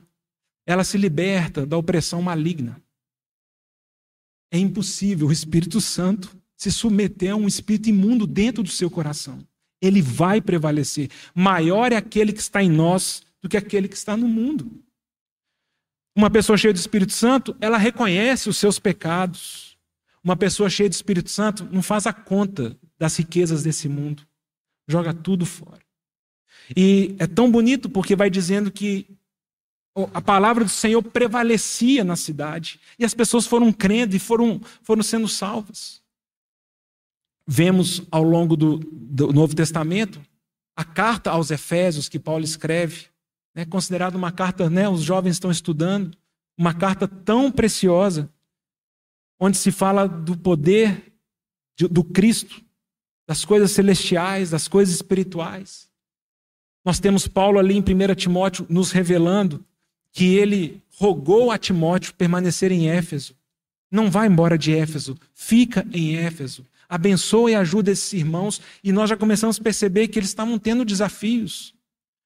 ela 0.68 0.84
se 0.84 0.98
liberta 0.98 1.66
da 1.66 1.78
opressão 1.78 2.22
maligna. 2.22 2.80
É 4.52 4.60
impossível 4.60 5.28
o 5.28 5.32
Espírito 5.32 5.80
Santo 5.80 6.38
se 6.58 6.72
submeter 6.72 7.32
a 7.32 7.36
um 7.36 7.48
espírito 7.48 7.90
imundo 7.90 8.28
dentro 8.28 8.62
do 8.62 8.70
seu 8.70 8.90
coração. 8.90 9.40
Ele 9.82 10.02
vai 10.02 10.42
prevalecer. 10.42 11.10
Maior 11.34 11.92
é 11.94 11.96
aquele 11.96 12.34
que 12.34 12.40
está 12.40 12.62
em 12.62 12.70
nós 12.70 13.24
do 13.42 13.48
que 13.48 13.56
aquele 13.56 13.88
que 13.88 13.96
está 13.96 14.18
no 14.18 14.28
mundo. 14.28 14.84
Uma 16.16 16.30
pessoa 16.30 16.58
cheia 16.58 16.74
do 16.74 16.78
Espírito 16.78 17.14
Santo, 17.14 17.56
ela 17.62 17.78
reconhece 17.78 18.50
os 18.50 18.58
seus 18.58 18.80
pecados. 18.80 19.78
Uma 20.24 20.36
pessoa 20.36 20.70
cheia 20.70 20.90
do 20.90 20.94
Espírito 20.94 21.30
Santo 21.30 21.64
não 21.72 21.84
faz 21.84 22.08
a 22.08 22.12
conta 22.12 22.76
das 22.98 23.16
riquezas 23.16 23.64
desse 23.64 23.88
mundo. 23.88 24.24
Joga 24.88 25.14
tudo 25.14 25.46
fora. 25.46 25.82
E 26.76 27.16
é 27.20 27.28
tão 27.28 27.52
bonito 27.52 27.90
porque 27.90 28.16
vai 28.16 28.30
dizendo 28.30 28.72
que 28.72 29.17
a 30.14 30.22
palavra 30.22 30.64
do 30.64 30.70
Senhor 30.70 31.02
prevalecia 31.02 32.04
na 32.04 32.16
cidade 32.16 32.80
e 33.00 33.06
as 33.06 33.14
pessoas 33.14 33.48
foram 33.48 33.74
crendo 33.74 34.16
e 34.16 34.20
foram, 34.20 34.62
foram 34.84 35.02
sendo 35.02 35.28
salvas. 35.28 36.02
Vemos 37.48 38.04
ao 38.12 38.24
longo 38.24 38.56
do, 38.56 38.78
do 38.78 39.34
Novo 39.34 39.56
Testamento 39.56 40.22
a 40.76 40.84
carta 40.84 41.32
aos 41.32 41.50
Efésios 41.50 42.08
que 42.08 42.20
Paulo 42.20 42.44
escreve, 42.44 43.08
né, 43.56 43.66
considerada 43.66 44.16
uma 44.16 44.32
carta, 44.32 44.70
né, 44.70 44.88
os 44.88 45.02
jovens 45.02 45.32
estão 45.32 45.50
estudando, 45.50 46.16
uma 46.56 46.74
carta 46.74 47.08
tão 47.08 47.52
preciosa, 47.52 48.30
onde 49.40 49.58
se 49.58 49.72
fala 49.72 50.08
do 50.08 50.38
poder 50.38 51.14
de, 51.76 51.88
do 51.88 52.04
Cristo, 52.04 52.64
das 53.28 53.44
coisas 53.44 53.72
celestiais, 53.72 54.52
das 54.52 54.68
coisas 54.68 54.94
espirituais. 54.94 55.90
Nós 56.86 57.00
temos 57.00 57.28
Paulo 57.28 57.58
ali 57.58 57.76
em 57.76 57.82
1 57.82 58.16
Timóteo 58.16 58.66
nos 58.70 58.92
revelando 58.92 59.66
que 60.18 60.36
ele 60.36 60.82
rogou 60.98 61.52
a 61.52 61.60
Timóteo 61.60 62.12
permanecer 62.12 62.72
em 62.72 62.90
Éfeso. 62.90 63.36
Não 63.92 64.10
vá 64.10 64.26
embora 64.26 64.58
de 64.58 64.74
Éfeso, 64.74 65.16
fica 65.32 65.86
em 65.94 66.16
Éfeso. 66.16 66.66
abençoa 66.90 67.52
e 67.52 67.56
ajuda 67.56 67.92
esses 67.92 68.14
irmãos. 68.14 68.60
E 68.84 68.92
nós 68.92 69.12
já 69.12 69.16
começamos 69.16 69.60
a 69.60 69.62
perceber 69.62 70.08
que 70.08 70.18
eles 70.18 70.30
estavam 70.30 70.58
tendo 70.58 70.84
desafios. 70.84 71.72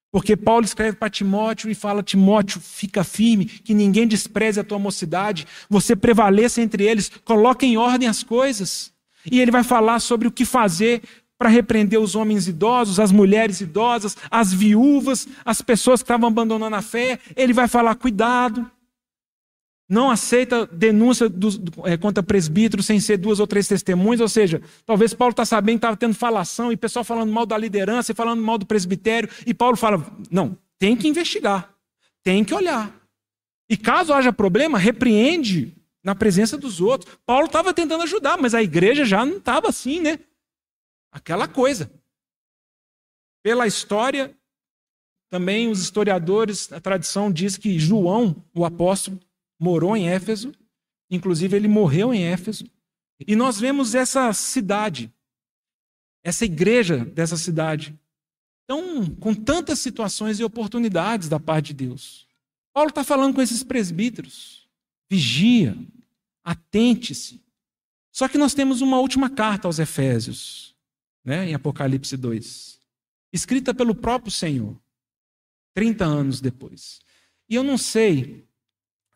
Porque 0.09 0.37
Paulo 0.37 0.63
escreve 0.63 0.95
para 0.95 1.09
Timóteo 1.09 1.69
e 1.69 1.75
fala: 1.75 2.01
Timóteo, 2.01 2.61
fica 2.61 3.03
firme, 3.03 3.43
que 3.45 3.73
ninguém 3.73 4.07
despreze 4.07 4.57
a 4.57 4.63
tua 4.63 4.79
mocidade, 4.79 5.45
você 5.69 5.93
prevaleça 5.93 6.61
entre 6.61 6.85
eles, 6.85 7.11
coloque 7.25 7.65
em 7.65 7.75
ordem 7.75 8.07
as 8.07 8.23
coisas. 8.23 8.93
E 9.29 9.41
ele 9.41 9.51
vai 9.51 9.63
falar 9.63 9.99
sobre 9.99 10.29
o 10.29 10.31
que 10.31 10.45
fazer 10.45 11.01
para 11.41 11.49
repreender 11.49 11.99
os 11.99 12.13
homens 12.13 12.47
idosos, 12.47 12.99
as 12.99 13.11
mulheres 13.11 13.61
idosas, 13.61 14.15
as 14.29 14.53
viúvas, 14.53 15.27
as 15.43 15.59
pessoas 15.59 15.99
que 15.99 16.03
estavam 16.03 16.27
abandonando 16.27 16.75
a 16.75 16.83
fé. 16.83 17.17
Ele 17.35 17.51
vai 17.51 17.67
falar: 17.67 17.95
cuidado, 17.95 18.69
não 19.89 20.11
aceita 20.11 20.67
denúncia 20.67 21.25
é, 21.85 21.97
contra 21.97 22.21
presbítero 22.21 22.83
sem 22.83 22.99
ser 22.99 23.17
duas 23.17 23.39
ou 23.39 23.47
três 23.47 23.67
testemunhas, 23.67 24.21
ou 24.21 24.29
seja, 24.29 24.61
talvez 24.85 25.15
Paulo 25.15 25.31
está 25.31 25.43
sabendo 25.43 25.77
que 25.77 25.79
estava 25.79 25.97
tendo 25.97 26.13
falação 26.13 26.71
e 26.71 26.77
pessoal 26.77 27.03
falando 27.03 27.31
mal 27.31 27.47
da 27.47 27.57
liderança 27.57 28.11
e 28.11 28.15
falando 28.15 28.39
mal 28.39 28.59
do 28.59 28.67
presbitério, 28.67 29.27
e 29.43 29.51
Paulo 29.51 29.75
fala: 29.75 30.05
não, 30.29 30.55
tem 30.77 30.95
que 30.95 31.07
investigar, 31.07 31.73
tem 32.21 32.43
que 32.43 32.53
olhar. 32.53 32.95
E 33.67 33.75
caso 33.75 34.13
haja 34.13 34.31
problema, 34.31 34.77
repreende 34.77 35.75
na 36.03 36.13
presença 36.13 36.55
dos 36.55 36.79
outros. 36.79 37.17
Paulo 37.25 37.47
estava 37.47 37.73
tentando 37.73 38.03
ajudar, 38.03 38.37
mas 38.37 38.53
a 38.53 38.61
igreja 38.61 39.03
já 39.03 39.25
não 39.25 39.37
estava 39.37 39.69
assim, 39.69 39.99
né? 39.99 40.19
Aquela 41.11 41.47
coisa. 41.47 41.91
Pela 43.43 43.67
história, 43.67 44.35
também 45.29 45.69
os 45.69 45.81
historiadores, 45.81 46.71
a 46.71 46.79
tradição 46.79 47.31
diz 47.31 47.57
que 47.57 47.79
João, 47.79 48.35
o 48.53 48.65
apóstolo, 48.65 49.19
morou 49.59 49.95
em 49.95 50.09
Éfeso, 50.09 50.51
inclusive 51.09 51.55
ele 51.55 51.67
morreu 51.67 52.13
em 52.13 52.23
Éfeso. 52.23 52.65
E 53.27 53.35
nós 53.35 53.59
vemos 53.59 53.93
essa 53.93 54.31
cidade, 54.33 55.13
essa 56.23 56.45
igreja 56.45 57.05
dessa 57.05 57.37
cidade, 57.37 57.97
tão, 58.67 59.05
com 59.15 59.33
tantas 59.33 59.79
situações 59.79 60.39
e 60.39 60.43
oportunidades 60.43 61.29
da 61.29 61.39
parte 61.39 61.67
de 61.67 61.85
Deus. 61.85 62.27
Paulo 62.73 62.89
está 62.89 63.03
falando 63.03 63.35
com 63.35 63.41
esses 63.41 63.63
presbíteros: 63.63 64.67
vigia, 65.09 65.77
atente-se. 66.43 67.41
Só 68.11 68.27
que 68.27 68.37
nós 68.37 68.53
temos 68.53 68.81
uma 68.81 68.99
última 68.99 69.29
carta 69.29 69.67
aos 69.67 69.79
Efésios, 69.79 70.70
né, 71.23 71.49
em 71.49 71.53
Apocalipse 71.53 72.15
2, 72.17 72.79
escrita 73.31 73.73
pelo 73.73 73.95
próprio 73.95 74.31
Senhor, 74.31 74.75
30 75.73 76.05
anos 76.05 76.41
depois. 76.41 76.99
E 77.49 77.55
eu 77.55 77.63
não 77.63 77.77
sei 77.77 78.45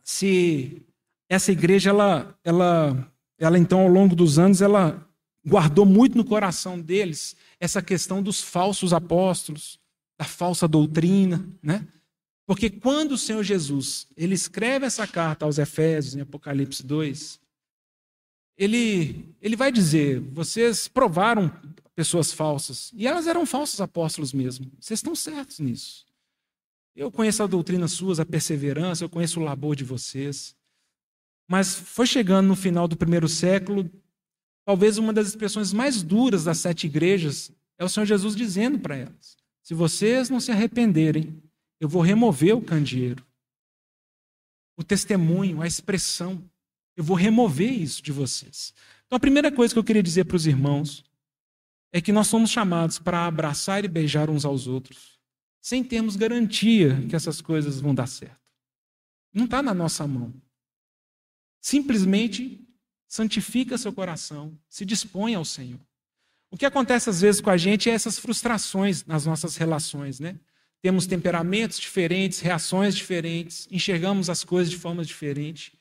se 0.03 0.85
essa 1.29 1.51
igreja, 1.51 1.89
ela, 1.89 2.37
ela, 2.43 3.11
ela 3.37 3.57
então, 3.57 3.81
ao 3.81 3.87
longo 3.87 4.15
dos 4.15 4.37
anos, 4.37 4.61
ela 4.61 5.07
guardou 5.45 5.85
muito 5.85 6.17
no 6.17 6.25
coração 6.25 6.79
deles 6.79 7.35
essa 7.59 7.81
questão 7.81 8.21
dos 8.21 8.41
falsos 8.41 8.93
apóstolos, 8.93 9.79
da 10.17 10.25
falsa 10.25 10.67
doutrina, 10.67 11.47
né? 11.61 11.87
Porque 12.47 12.69
quando 12.69 13.13
o 13.13 13.17
Senhor 13.17 13.43
Jesus, 13.43 14.07
ele 14.15 14.35
escreve 14.35 14.85
essa 14.85 15.07
carta 15.07 15.45
aos 15.45 15.57
Efésios, 15.57 16.15
em 16.15 16.21
Apocalipse 16.21 16.85
2, 16.85 17.39
ele, 18.57 19.35
ele 19.41 19.55
vai 19.55 19.71
dizer: 19.71 20.19
vocês 20.19 20.87
provaram 20.87 21.51
pessoas 21.95 22.31
falsas, 22.33 22.91
e 22.93 23.07
elas 23.07 23.25
eram 23.25 23.45
falsos 23.45 23.79
apóstolos 23.79 24.33
mesmo, 24.33 24.69
vocês 24.79 24.99
estão 24.99 25.15
certos 25.15 25.59
nisso. 25.59 26.05
Eu 26.95 27.11
conheço 27.11 27.43
a 27.43 27.47
doutrina 27.47 27.87
suas, 27.87 28.19
a 28.19 28.25
perseverança, 28.25 29.03
eu 29.03 29.09
conheço 29.09 29.39
o 29.39 29.43
labor 29.43 29.75
de 29.75 29.83
vocês. 29.83 30.55
Mas 31.47 31.75
foi 31.75 32.07
chegando 32.07 32.47
no 32.47 32.55
final 32.55 32.87
do 32.87 32.95
primeiro 32.95 33.27
século, 33.27 33.89
talvez 34.65 34.97
uma 34.97 35.11
das 35.11 35.27
expressões 35.27 35.73
mais 35.73 36.01
duras 36.01 36.45
das 36.45 36.59
sete 36.59 36.87
igrejas 36.87 37.51
é 37.77 37.83
o 37.83 37.89
Senhor 37.89 38.05
Jesus 38.05 38.35
dizendo 38.35 38.79
para 38.79 38.95
elas: 38.95 39.35
se 39.61 39.73
vocês 39.73 40.29
não 40.29 40.39
se 40.39 40.51
arrependerem, 40.51 41.41
eu 41.79 41.89
vou 41.89 42.01
remover 42.01 42.55
o 42.55 42.61
candeeiro, 42.61 43.25
o 44.77 44.83
testemunho, 44.83 45.61
a 45.61 45.67
expressão. 45.67 46.41
Eu 46.95 47.03
vou 47.03 47.17
remover 47.17 47.73
isso 47.73 48.01
de 48.01 48.13
vocês. 48.13 48.73
Então, 49.05 49.17
a 49.17 49.19
primeira 49.19 49.51
coisa 49.51 49.73
que 49.73 49.77
eu 49.77 49.83
queria 49.83 50.01
dizer 50.01 50.23
para 50.23 50.37
os 50.37 50.47
irmãos 50.47 51.03
é 51.91 52.01
que 52.01 52.11
nós 52.11 52.27
somos 52.27 52.49
chamados 52.49 52.99
para 52.99 53.25
abraçar 53.25 53.83
e 53.85 53.87
beijar 53.87 54.29
uns 54.29 54.45
aos 54.45 54.67
outros 54.67 55.15
sem 55.65 55.83
termos 55.83 56.15
garantia 56.15 56.95
que 57.09 57.15
essas 57.15 57.41
coisas 57.41 57.81
vão 57.81 57.95
dar 57.95 58.05
certo. 58.05 58.39
Não 59.33 59.45
está 59.45 59.63
na 59.63 59.73
nossa 59.73 60.05
mão. 60.05 60.31
Simplesmente 61.59 62.63
santifica 63.07 63.75
seu 63.75 63.91
coração, 63.91 64.55
se 64.69 64.85
dispõe 64.85 65.33
ao 65.33 65.43
Senhor. 65.43 65.79
O 66.51 66.55
que 66.55 66.67
acontece 66.67 67.09
às 67.09 67.21
vezes 67.21 67.41
com 67.41 67.49
a 67.49 67.57
gente 67.57 67.89
é 67.89 67.93
essas 67.93 68.19
frustrações 68.19 69.03
nas 69.05 69.25
nossas 69.25 69.57
relações, 69.57 70.19
né? 70.19 70.39
Temos 70.83 71.07
temperamentos 71.07 71.79
diferentes, 71.79 72.41
reações 72.41 72.95
diferentes, 72.95 73.67
enxergamos 73.71 74.29
as 74.29 74.43
coisas 74.43 74.69
de 74.69 74.77
forma 74.77 75.03
diferente. 75.03 75.73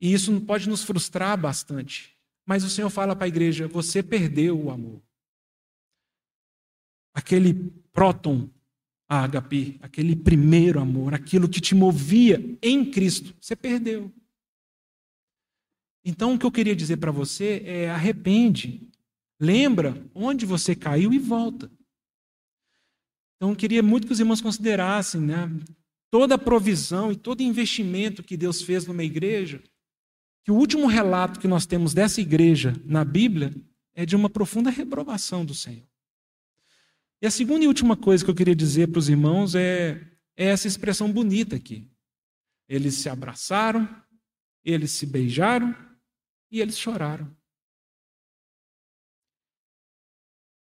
E 0.00 0.12
isso 0.12 0.40
pode 0.40 0.68
nos 0.68 0.82
frustrar 0.82 1.38
bastante. 1.38 2.16
Mas 2.44 2.64
o 2.64 2.68
Senhor 2.68 2.90
fala 2.90 3.14
para 3.14 3.26
a 3.26 3.28
igreja: 3.28 3.68
você 3.68 4.02
perdeu 4.02 4.60
o 4.60 4.72
amor. 4.72 5.00
Aquele 7.18 7.52
próton 7.92 8.48
a 9.08 9.24
agape, 9.24 9.76
aquele 9.82 10.14
primeiro 10.14 10.78
amor, 10.78 11.14
aquilo 11.14 11.48
que 11.48 11.60
te 11.60 11.74
movia 11.74 12.56
em 12.62 12.88
Cristo, 12.88 13.34
você 13.40 13.56
perdeu. 13.56 14.12
Então, 16.04 16.34
o 16.34 16.38
que 16.38 16.46
eu 16.46 16.52
queria 16.52 16.76
dizer 16.76 16.98
para 16.98 17.10
você 17.10 17.60
é: 17.64 17.90
arrepende, 17.90 18.88
lembra 19.40 20.00
onde 20.14 20.46
você 20.46 20.76
caiu 20.76 21.12
e 21.12 21.18
volta. 21.18 21.68
Então, 23.36 23.50
eu 23.50 23.56
queria 23.56 23.82
muito 23.82 24.06
que 24.06 24.12
os 24.12 24.20
irmãos 24.20 24.40
considerassem 24.40 25.20
né, 25.20 25.50
toda 26.12 26.36
a 26.36 26.38
provisão 26.38 27.10
e 27.10 27.16
todo 27.16 27.42
investimento 27.42 28.22
que 28.22 28.36
Deus 28.36 28.62
fez 28.62 28.86
numa 28.86 29.02
igreja, 29.02 29.60
que 30.44 30.52
o 30.52 30.54
último 30.54 30.86
relato 30.86 31.40
que 31.40 31.48
nós 31.48 31.66
temos 31.66 31.92
dessa 31.92 32.20
igreja 32.20 32.74
na 32.84 33.04
Bíblia 33.04 33.52
é 33.92 34.06
de 34.06 34.14
uma 34.14 34.30
profunda 34.30 34.70
reprovação 34.70 35.44
do 35.44 35.54
Senhor. 35.54 35.88
E 37.20 37.26
a 37.26 37.30
segunda 37.30 37.64
e 37.64 37.68
última 37.68 37.96
coisa 37.96 38.24
que 38.24 38.30
eu 38.30 38.34
queria 38.34 38.54
dizer 38.54 38.88
para 38.88 38.98
os 38.98 39.08
irmãos 39.08 39.54
é, 39.54 40.00
é 40.36 40.46
essa 40.46 40.68
expressão 40.68 41.12
bonita 41.12 41.56
aqui. 41.56 41.90
Eles 42.68 42.94
se 42.94 43.08
abraçaram, 43.08 43.88
eles 44.64 44.92
se 44.92 45.04
beijaram 45.04 45.74
e 46.50 46.60
eles 46.60 46.78
choraram. 46.78 47.34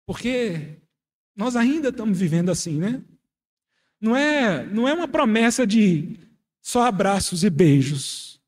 Porque 0.06 0.82
nós 1.36 1.56
ainda 1.56 1.90
estamos 1.90 2.18
vivendo 2.18 2.50
assim, 2.50 2.80
né? 2.80 3.04
Não 4.00 4.16
é, 4.16 4.66
não 4.66 4.88
é 4.88 4.94
uma 4.94 5.08
promessa 5.08 5.68
de 5.68 6.18
só 6.62 6.84
abraços 6.84 7.44
e 7.44 7.50
beijos. 7.50 8.42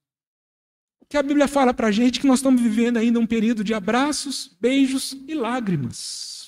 O 1.01 1.05
que 1.05 1.17
a 1.17 1.23
Bíblia 1.23 1.47
fala 1.47 1.73
para 1.73 1.87
a 1.87 1.91
gente 1.91 2.17
é 2.17 2.21
que 2.21 2.27
nós 2.27 2.39
estamos 2.39 2.61
vivendo 2.61 2.97
ainda 2.97 3.19
um 3.19 3.27
período 3.27 3.63
de 3.63 3.73
abraços, 3.73 4.55
beijos 4.59 5.15
e 5.27 5.35
lágrimas. 5.35 6.38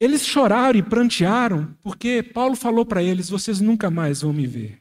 Eles 0.00 0.24
choraram 0.24 0.78
e 0.78 0.82
prantearam 0.82 1.74
porque 1.82 2.22
Paulo 2.22 2.54
falou 2.54 2.86
para 2.86 3.02
eles: 3.02 3.28
vocês 3.28 3.60
nunca 3.60 3.90
mais 3.90 4.22
vão 4.22 4.32
me 4.32 4.46
ver. 4.46 4.80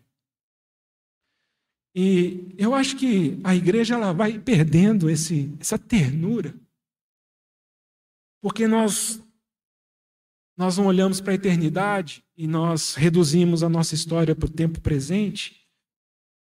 E 1.95 2.53
eu 2.57 2.75
acho 2.75 2.95
que 2.95 3.39
a 3.43 3.55
igreja 3.55 3.95
ela 3.95 4.13
vai 4.13 4.37
perdendo 4.37 5.09
esse, 5.09 5.51
essa 5.59 5.79
ternura, 5.79 6.53
porque 8.39 8.67
nós 8.67 9.23
nós 10.55 10.77
não 10.77 10.87
olhamos 10.87 11.21
para 11.21 11.33
a 11.33 11.35
eternidade 11.35 12.23
e 12.35 12.47
nós 12.47 12.95
reduzimos 12.95 13.61
a 13.61 13.69
nossa 13.69 13.93
história 13.93 14.35
para 14.35 14.47
o 14.47 14.51
tempo 14.51 14.81
presente. 14.81 15.67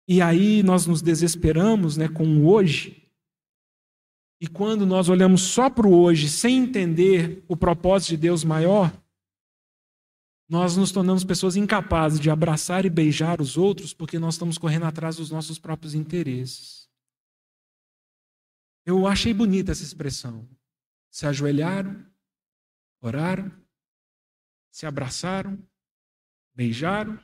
E 0.05 0.21
aí 0.21 0.61
nós 0.61 0.85
nos 0.85 1.01
desesperamos, 1.01 1.95
né, 1.95 2.09
com 2.09 2.25
o 2.25 2.47
hoje. 2.47 3.02
E 4.43 4.47
quando 4.49 4.85
nós 4.85 5.07
olhamos 5.07 5.41
só 5.41 5.69
para 5.69 5.87
o 5.87 5.97
hoje, 5.97 6.27
sem 6.27 6.57
entender 6.57 7.45
o 7.47 7.55
propósito 7.55 8.09
de 8.09 8.17
Deus 8.17 8.43
maior, 8.43 8.91
nós 10.49 10.75
nos 10.75 10.91
tornamos 10.91 11.23
pessoas 11.23 11.55
incapazes 11.55 12.19
de 12.19 12.29
abraçar 12.29 12.83
e 12.83 12.89
beijar 12.89 13.39
os 13.39 13.55
outros 13.55 13.93
porque 13.93 14.19
nós 14.19 14.33
estamos 14.33 14.57
correndo 14.57 14.85
atrás 14.85 15.15
dos 15.15 15.31
nossos 15.31 15.57
próprios 15.57 15.93
interesses. 15.93 16.89
Eu 18.85 19.07
achei 19.07 19.33
bonita 19.33 19.71
essa 19.71 19.81
expressão. 19.81 20.45
Se 21.09 21.25
ajoelharam, 21.25 22.05
oraram, 22.99 23.49
se 24.69 24.85
abraçaram, 24.85 25.57
beijaram 26.53 27.17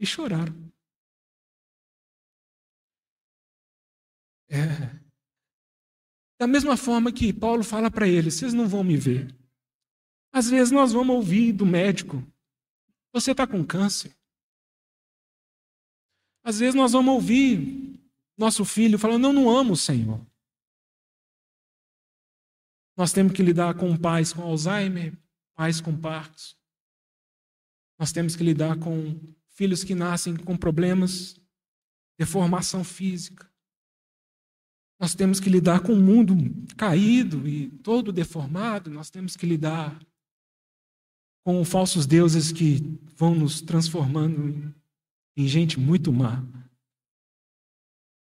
e 0.00 0.04
choraram. 0.04 0.72
É, 4.48 5.03
da 6.44 6.48
mesma 6.48 6.76
forma 6.76 7.10
que 7.10 7.32
Paulo 7.32 7.64
fala 7.64 7.90
para 7.90 8.06
eles: 8.06 8.34
vocês 8.34 8.52
não 8.52 8.68
vão 8.68 8.84
me 8.84 8.98
ver. 8.98 9.34
Às 10.30 10.50
vezes 10.50 10.70
nós 10.70 10.92
vamos 10.92 11.16
ouvir 11.16 11.54
do 11.54 11.64
médico: 11.64 12.22
você 13.14 13.30
está 13.30 13.46
com 13.46 13.64
câncer. 13.64 14.14
Às 16.44 16.58
vezes 16.58 16.74
nós 16.74 16.92
vamos 16.92 17.14
ouvir 17.14 17.98
nosso 18.36 18.62
filho 18.62 18.98
falando: 18.98 19.24
eu 19.24 19.32
não 19.32 19.48
amo 19.48 19.72
o 19.72 19.76
Senhor. 19.76 20.20
Nós 22.94 23.10
temos 23.10 23.32
que 23.32 23.42
lidar 23.42 23.74
com 23.74 23.96
pais 23.96 24.34
com 24.34 24.42
Alzheimer, 24.42 25.16
pais 25.54 25.80
com 25.80 25.98
Parkinson. 25.98 26.56
Nós 27.98 28.12
temos 28.12 28.36
que 28.36 28.44
lidar 28.44 28.78
com 28.78 29.18
filhos 29.48 29.82
que 29.82 29.94
nascem 29.94 30.36
com 30.36 30.58
problemas, 30.58 31.40
deformação 32.18 32.84
física. 32.84 33.50
Nós 35.04 35.14
temos 35.14 35.38
que 35.38 35.50
lidar 35.50 35.80
com 35.80 35.92
o 35.92 35.96
um 35.96 36.02
mundo 36.02 36.34
caído 36.78 37.46
e 37.46 37.68
todo 37.68 38.10
deformado. 38.10 38.88
Nós 38.88 39.10
temos 39.10 39.36
que 39.36 39.44
lidar 39.44 40.00
com 41.44 41.62
falsos 41.62 42.06
deuses 42.06 42.50
que 42.50 42.80
vão 43.14 43.34
nos 43.34 43.60
transformando 43.60 44.74
em 45.36 45.46
gente 45.46 45.78
muito 45.78 46.10
má. 46.10 46.42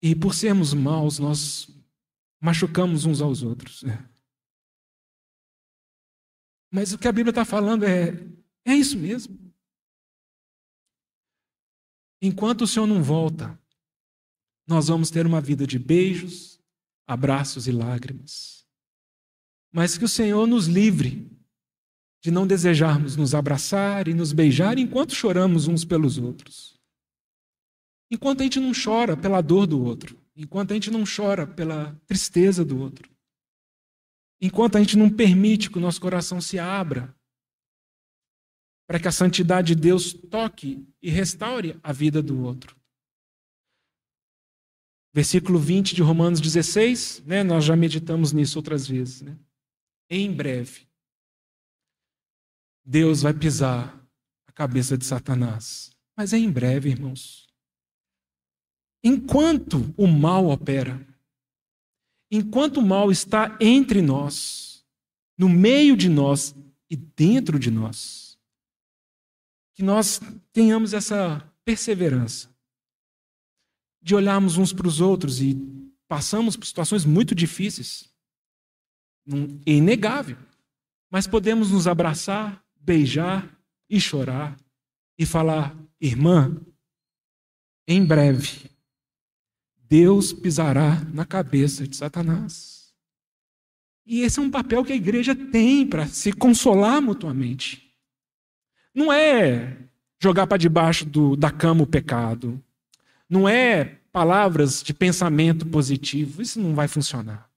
E 0.02 0.16
por 0.16 0.34
sermos 0.34 0.74
maus, 0.74 1.20
nós 1.20 1.70
machucamos 2.42 3.06
uns 3.06 3.22
aos 3.22 3.44
outros. 3.44 3.84
Mas 6.74 6.94
o 6.94 6.98
que 6.98 7.08
a 7.08 7.12
Bíblia 7.12 7.30
está 7.30 7.46
falando 7.46 7.84
é: 7.84 8.10
é 8.66 8.74
isso 8.74 8.98
mesmo. 8.98 9.38
Enquanto 12.20 12.62
o 12.62 12.68
Senhor 12.68 12.88
não 12.88 13.04
volta, 13.04 13.56
nós 14.68 14.88
vamos 14.88 15.12
ter 15.12 15.28
uma 15.28 15.40
vida 15.40 15.68
de 15.68 15.78
beijos, 15.78 16.55
abraços 17.08 17.68
e 17.68 17.72
lágrimas. 17.72 18.66
Mas 19.72 19.98
que 19.98 20.06
o 20.06 20.10
Senhor 20.10 20.48
nos 20.48 20.68
livre 20.68 21.30
de 22.26 22.32
não 22.32 22.48
desejarmos 22.48 23.16
nos 23.16 23.36
abraçar 23.36 24.08
e 24.08 24.14
nos 24.14 24.34
beijar 24.34 24.80
enquanto 24.80 25.14
choramos 25.14 25.68
uns 25.68 25.86
pelos 25.86 26.18
outros. 26.18 26.80
Enquanto 28.10 28.42
a 28.42 28.44
gente 28.44 28.60
não 28.60 28.72
chora 28.72 29.16
pela 29.16 29.42
dor 29.42 29.68
do 29.68 29.84
outro, 29.84 30.20
enquanto 30.36 30.72
a 30.72 30.74
gente 30.74 30.90
não 30.90 31.04
chora 31.04 31.46
pela 31.46 31.94
tristeza 32.08 32.66
do 32.66 32.80
outro, 32.80 33.10
enquanto 34.42 34.76
a 34.76 34.80
gente 34.80 34.98
não 34.98 35.10
permite 35.10 35.70
que 35.70 35.78
o 35.78 35.82
nosso 35.82 36.02
coração 36.02 36.42
se 36.42 36.58
abra 36.58 37.16
para 38.88 39.00
que 39.00 39.08
a 39.08 39.12
santidade 39.12 39.76
de 39.76 39.82
Deus 39.82 40.14
toque 40.14 40.84
e 41.02 41.10
restaure 41.10 41.80
a 41.84 41.92
vida 41.92 42.22
do 42.22 42.42
outro. 42.42 42.75
Versículo 45.16 45.58
20 45.58 45.96
de 45.96 46.02
Romanos 46.02 46.42
16, 46.42 47.24
né, 47.26 47.42
nós 47.42 47.64
já 47.64 47.74
meditamos 47.74 48.34
nisso 48.34 48.60
outras 48.60 48.86
vezes. 48.86 49.22
Né? 49.22 49.34
Em 50.10 50.30
breve, 50.30 50.90
Deus 52.84 53.22
vai 53.22 53.34
pisar 53.34 53.98
a 54.46 54.52
cabeça 54.52 54.98
de 54.98 55.06
Satanás. 55.06 55.96
Mas 56.18 56.34
é 56.34 56.38
em 56.38 56.52
breve, 56.52 56.90
irmãos. 56.90 57.48
Enquanto 59.02 59.94
o 59.96 60.06
mal 60.06 60.48
opera, 60.48 61.08
enquanto 62.30 62.82
o 62.82 62.86
mal 62.86 63.10
está 63.10 63.58
entre 63.62 64.02
nós, 64.02 64.86
no 65.38 65.48
meio 65.48 65.96
de 65.96 66.10
nós 66.10 66.54
e 66.90 66.98
dentro 66.98 67.58
de 67.58 67.72
nós, 67.72 68.38
que 69.76 69.82
nós 69.82 70.20
tenhamos 70.52 70.94
essa 70.94 71.40
perseverança 71.64 72.54
de 74.06 74.14
olharmos 74.14 74.56
uns 74.56 74.72
para 74.72 74.88
os 74.88 75.02
outros 75.02 75.42
e 75.42 75.58
passamos 76.08 76.56
por 76.56 76.68
situações 76.68 77.04
muito 77.04 77.34
difíceis. 77.34 78.08
É 79.66 79.72
inegável. 79.72 80.38
Mas 81.10 81.26
podemos 81.26 81.72
nos 81.72 81.88
abraçar, 81.88 82.64
beijar 82.80 83.50
e 83.90 84.00
chorar 84.00 84.56
e 85.18 85.26
falar: 85.26 85.76
irmã, 86.00 86.56
em 87.88 88.06
breve, 88.06 88.70
Deus 89.76 90.32
pisará 90.32 91.04
na 91.12 91.26
cabeça 91.26 91.88
de 91.88 91.96
Satanás. 91.96 92.94
E 94.06 94.22
esse 94.22 94.38
é 94.38 94.42
um 94.44 94.52
papel 94.52 94.86
que 94.86 94.94
a 94.94 94.96
igreja 94.96 95.36
tem 95.36 95.88
para 95.88 96.06
se 96.06 96.32
consolar 96.32 97.02
mutuamente. 97.02 97.92
Não 98.94 99.12
é 99.12 99.80
jogar 100.22 100.46
para 100.46 100.60
debaixo 100.60 101.06
do, 101.06 101.36
da 101.36 101.50
cama 101.50 101.82
o 101.82 101.88
pecado. 101.88 102.64
Não 103.30 103.48
é 103.48 104.00
palavras 104.12 104.82
de 104.82 104.94
pensamento 104.94 105.66
positivo. 105.66 106.42
Isso 106.42 106.60
não 106.60 106.74
vai 106.74 106.88
funcionar. 106.88 107.50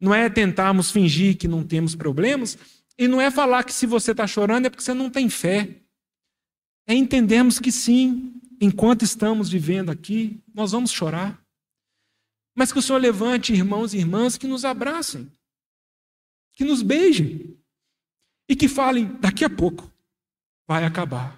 Não 0.00 0.14
é 0.14 0.28
tentarmos 0.28 0.90
fingir 0.90 1.36
que 1.36 1.48
não 1.48 1.64
temos 1.64 1.94
problemas. 1.94 2.58
E 2.98 3.06
não 3.06 3.20
é 3.20 3.30
falar 3.30 3.64
que 3.64 3.72
se 3.72 3.86
você 3.86 4.10
está 4.10 4.26
chorando 4.26 4.66
é 4.66 4.70
porque 4.70 4.82
você 4.82 4.94
não 4.94 5.08
tem 5.08 5.28
fé. 5.28 5.80
É 6.86 6.94
entendermos 6.94 7.58
que 7.58 7.70
sim, 7.70 8.40
enquanto 8.60 9.04
estamos 9.04 9.48
vivendo 9.48 9.90
aqui, 9.90 10.42
nós 10.52 10.72
vamos 10.72 10.90
chorar. 10.90 11.40
Mas 12.56 12.72
que 12.72 12.78
o 12.78 12.82
Senhor 12.82 12.98
levante 12.98 13.52
irmãos 13.52 13.94
e 13.94 13.98
irmãs 13.98 14.36
que 14.36 14.48
nos 14.48 14.64
abracem, 14.64 15.30
que 16.54 16.64
nos 16.64 16.82
beijem 16.82 17.56
e 18.48 18.56
que 18.56 18.66
falem: 18.66 19.06
daqui 19.20 19.44
a 19.44 19.50
pouco 19.50 19.92
vai 20.66 20.84
acabar. 20.84 21.37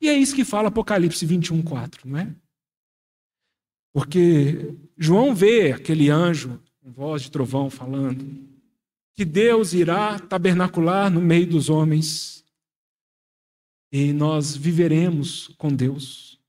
E 0.00 0.08
é 0.08 0.14
isso 0.16 0.34
que 0.34 0.44
fala 0.44 0.68
Apocalipse 0.68 1.24
21, 1.26 1.62
4, 1.62 2.08
não 2.08 2.18
é? 2.18 2.34
Porque 3.92 4.74
João 4.96 5.34
vê 5.34 5.72
aquele 5.72 6.08
anjo 6.10 6.60
com 6.80 6.90
voz 6.90 7.22
de 7.22 7.30
trovão 7.30 7.68
falando 7.68 8.48
que 9.14 9.24
Deus 9.24 9.74
irá 9.74 10.18
tabernacular 10.18 11.10
no 11.10 11.20
meio 11.20 11.46
dos 11.46 11.68
homens 11.68 12.40
e 13.92 14.12
nós 14.12 14.56
viveremos 14.56 15.48
com 15.58 15.74
Deus. 15.74 16.40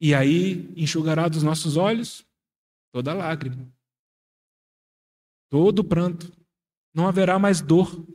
E 0.00 0.14
aí 0.14 0.72
enxugará 0.76 1.28
dos 1.28 1.42
nossos 1.42 1.76
olhos 1.76 2.26
toda 2.92 3.14
lágrima, 3.14 3.72
todo 5.50 5.84
pranto. 5.84 6.32
Não 6.94 7.06
haverá 7.08 7.38
mais 7.38 7.60
dor, 7.60 8.06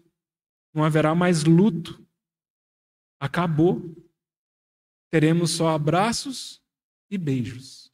não 0.73 0.83
haverá 0.83 1.13
mais 1.13 1.43
luto. 1.43 2.05
Acabou. 3.19 3.81
Teremos 5.09 5.51
só 5.51 5.69
abraços 5.69 6.61
e 7.09 7.17
beijos. 7.17 7.91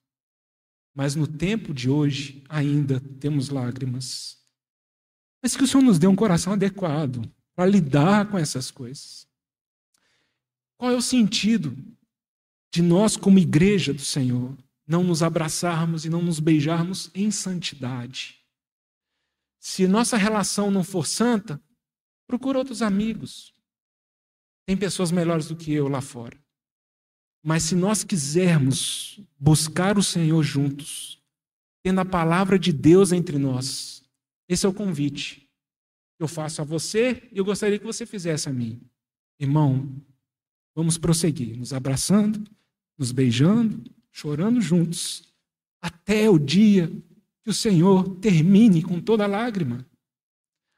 Mas 0.94 1.16
no 1.16 1.28
tempo 1.28 1.74
de 1.74 1.90
hoje 1.90 2.44
ainda 2.50 3.00
temos 3.20 3.50
lágrimas 3.50 4.36
mas 5.46 5.56
que 5.56 5.64
o 5.64 5.68
Senhor 5.68 5.84
nos 5.84 6.00
dê 6.00 6.08
um 6.08 6.16
coração 6.16 6.54
adequado 6.54 7.32
para 7.54 7.70
lidar 7.70 8.32
com 8.32 8.36
essas 8.36 8.72
coisas. 8.72 9.28
Qual 10.76 10.90
é 10.90 10.96
o 10.96 11.02
sentido 11.04 11.78
de 12.74 12.82
nós, 12.82 13.16
como 13.16 13.38
igreja 13.38 13.94
do 13.94 14.02
Senhor, 14.02 14.58
não 14.88 15.04
nos 15.04 15.22
abraçarmos 15.22 16.04
e 16.04 16.10
não 16.10 16.24
nos 16.24 16.40
beijarmos 16.40 17.12
em 17.14 17.30
santidade? 17.30 18.44
Se 19.60 19.88
nossa 19.88 20.18
relação 20.18 20.72
não 20.72 20.84
for 20.84 21.06
santa, 21.06 21.62
procura 22.26 22.58
outros 22.58 22.82
amigos. 22.82 23.54
Tem 24.66 24.76
pessoas 24.76 25.12
melhores 25.12 25.48
do 25.48 25.56
que 25.56 25.72
eu 25.72 25.88
lá 25.88 26.02
fora. 26.02 26.44
Mas 27.48 27.62
se 27.62 27.76
nós 27.76 28.04
quisermos 28.04 29.20
buscar 29.40 30.00
o 30.00 30.04
Senhor 30.04 30.42
juntos, 30.42 31.22
tendo 31.84 32.02
a 32.02 32.06
palavra 32.06 32.58
de 32.58 32.74
Deus 32.74 33.12
entre 33.12 33.38
nós, 33.38 34.04
esse 34.50 34.66
é 34.66 34.70
o 34.70 34.74
convite 34.74 35.48
que 36.18 36.24
eu 36.24 36.28
faço 36.28 36.64
a 36.64 36.66
você 36.66 37.30
e 37.32 37.38
eu 37.38 37.46
gostaria 37.46 37.78
que 37.78 37.86
você 37.86 38.04
fizesse 38.04 38.50
a 38.50 38.52
mim. 38.52 38.82
Irmão, 39.40 39.96
vamos 40.74 40.98
prosseguir, 40.98 41.56
nos 41.56 41.72
abraçando, 41.72 42.44
nos 42.98 43.12
beijando, 43.12 43.92
chorando 44.12 44.60
juntos, 44.60 45.32
até 45.80 46.28
o 46.28 46.40
dia 46.40 46.88
que 47.44 47.52
o 47.52 47.54
Senhor 47.54 48.16
termine 48.16 48.82
com 48.82 49.00
toda 49.00 49.28
lágrima. 49.28 49.86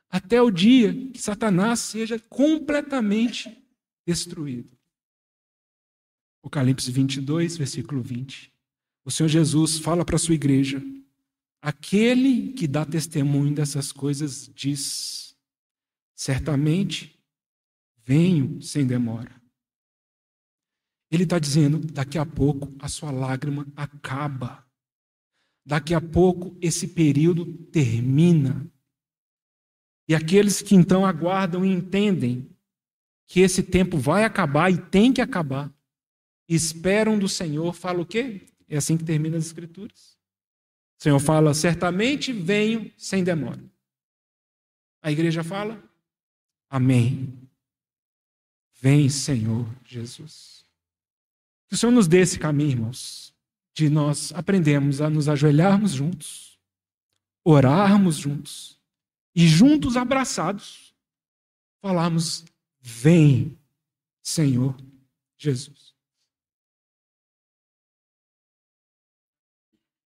Até 0.10 0.42
o 0.42 0.52
dia 0.52 0.94
que 1.12 1.22
Satanás 1.22 1.80
seja 1.80 2.20
completamente 2.20 3.58
destruído. 4.06 4.77
Apocalipse 6.48 6.90
22, 6.90 7.58
versículo 7.58 8.02
20. 8.02 8.54
O 9.04 9.12
Senhor 9.12 9.28
Jesus 9.28 9.80
fala 9.80 10.06
para 10.06 10.16
a 10.16 10.20
sua 10.20 10.34
igreja: 10.34 10.82
Aquele 11.62 12.54
que 12.54 12.66
dá 12.66 12.86
testemunho 12.86 13.54
dessas 13.54 13.92
coisas 13.92 14.50
diz: 14.56 15.36
Certamente 16.16 17.22
venho 18.06 18.62
sem 18.62 18.88
demora. 18.88 19.36
Ele 21.12 21.24
está 21.24 21.38
dizendo: 21.38 21.80
daqui 21.80 22.18
a 22.18 22.26
pouco 22.26 22.74
a 22.80 22.88
sua 22.88 23.12
lágrima 23.12 23.68
acaba. 23.76 24.66
Daqui 25.66 25.94
a 25.94 26.00
pouco 26.00 26.58
esse 26.62 26.88
período 26.88 27.46
termina. 27.66 28.66
E 30.08 30.16
aqueles 30.16 30.62
que 30.62 30.76
então 30.76 31.06
aguardam 31.06 31.66
e 31.66 31.74
entendem 31.74 32.50
que 33.26 33.42
esse 33.42 33.62
tempo 33.62 33.98
vai 33.98 34.24
acabar 34.24 34.72
e 34.72 34.78
tem 34.78 35.12
que 35.12 35.20
acabar, 35.20 35.70
esperam 36.56 37.18
do 37.18 37.28
Senhor, 37.28 37.74
fala 37.74 38.02
o 38.02 38.06
quê? 38.06 38.48
É 38.70 38.78
assim 38.78 38.98
que 38.98 39.04
termina 39.04 39.38
as 39.38 39.46
Escrituras. 39.46 40.18
O 41.00 41.04
Senhor 41.04 41.20
fala: 41.20 41.54
certamente 41.54 42.34
venho 42.34 42.92
sem 42.98 43.24
demora. 43.24 43.64
A 45.02 45.12
igreja 45.12 45.44
fala: 45.44 45.82
Amém. 46.70 47.34
Vem, 48.80 49.10
Senhor 49.10 49.68
Jesus. 49.86 50.66
Que 51.68 51.76
o 51.76 51.78
Senhor 51.78 51.92
nos 51.92 52.08
dê 52.08 52.20
esse 52.20 52.40
caminho, 52.40 52.72
irmãos, 52.72 53.34
de 53.74 53.90
nós 53.90 54.32
aprendermos 54.34 55.02
a 55.02 55.10
nos 55.10 55.28
ajoelharmos 55.28 55.92
juntos, 55.92 56.60
orarmos 57.44 58.16
juntos 58.16 58.80
e 59.36 59.48
juntos 59.48 59.96
abraçados, 59.96 60.96
falarmos: 61.82 62.44
Vem, 62.80 63.58
Senhor 64.24 64.76
Jesus. 65.38 65.87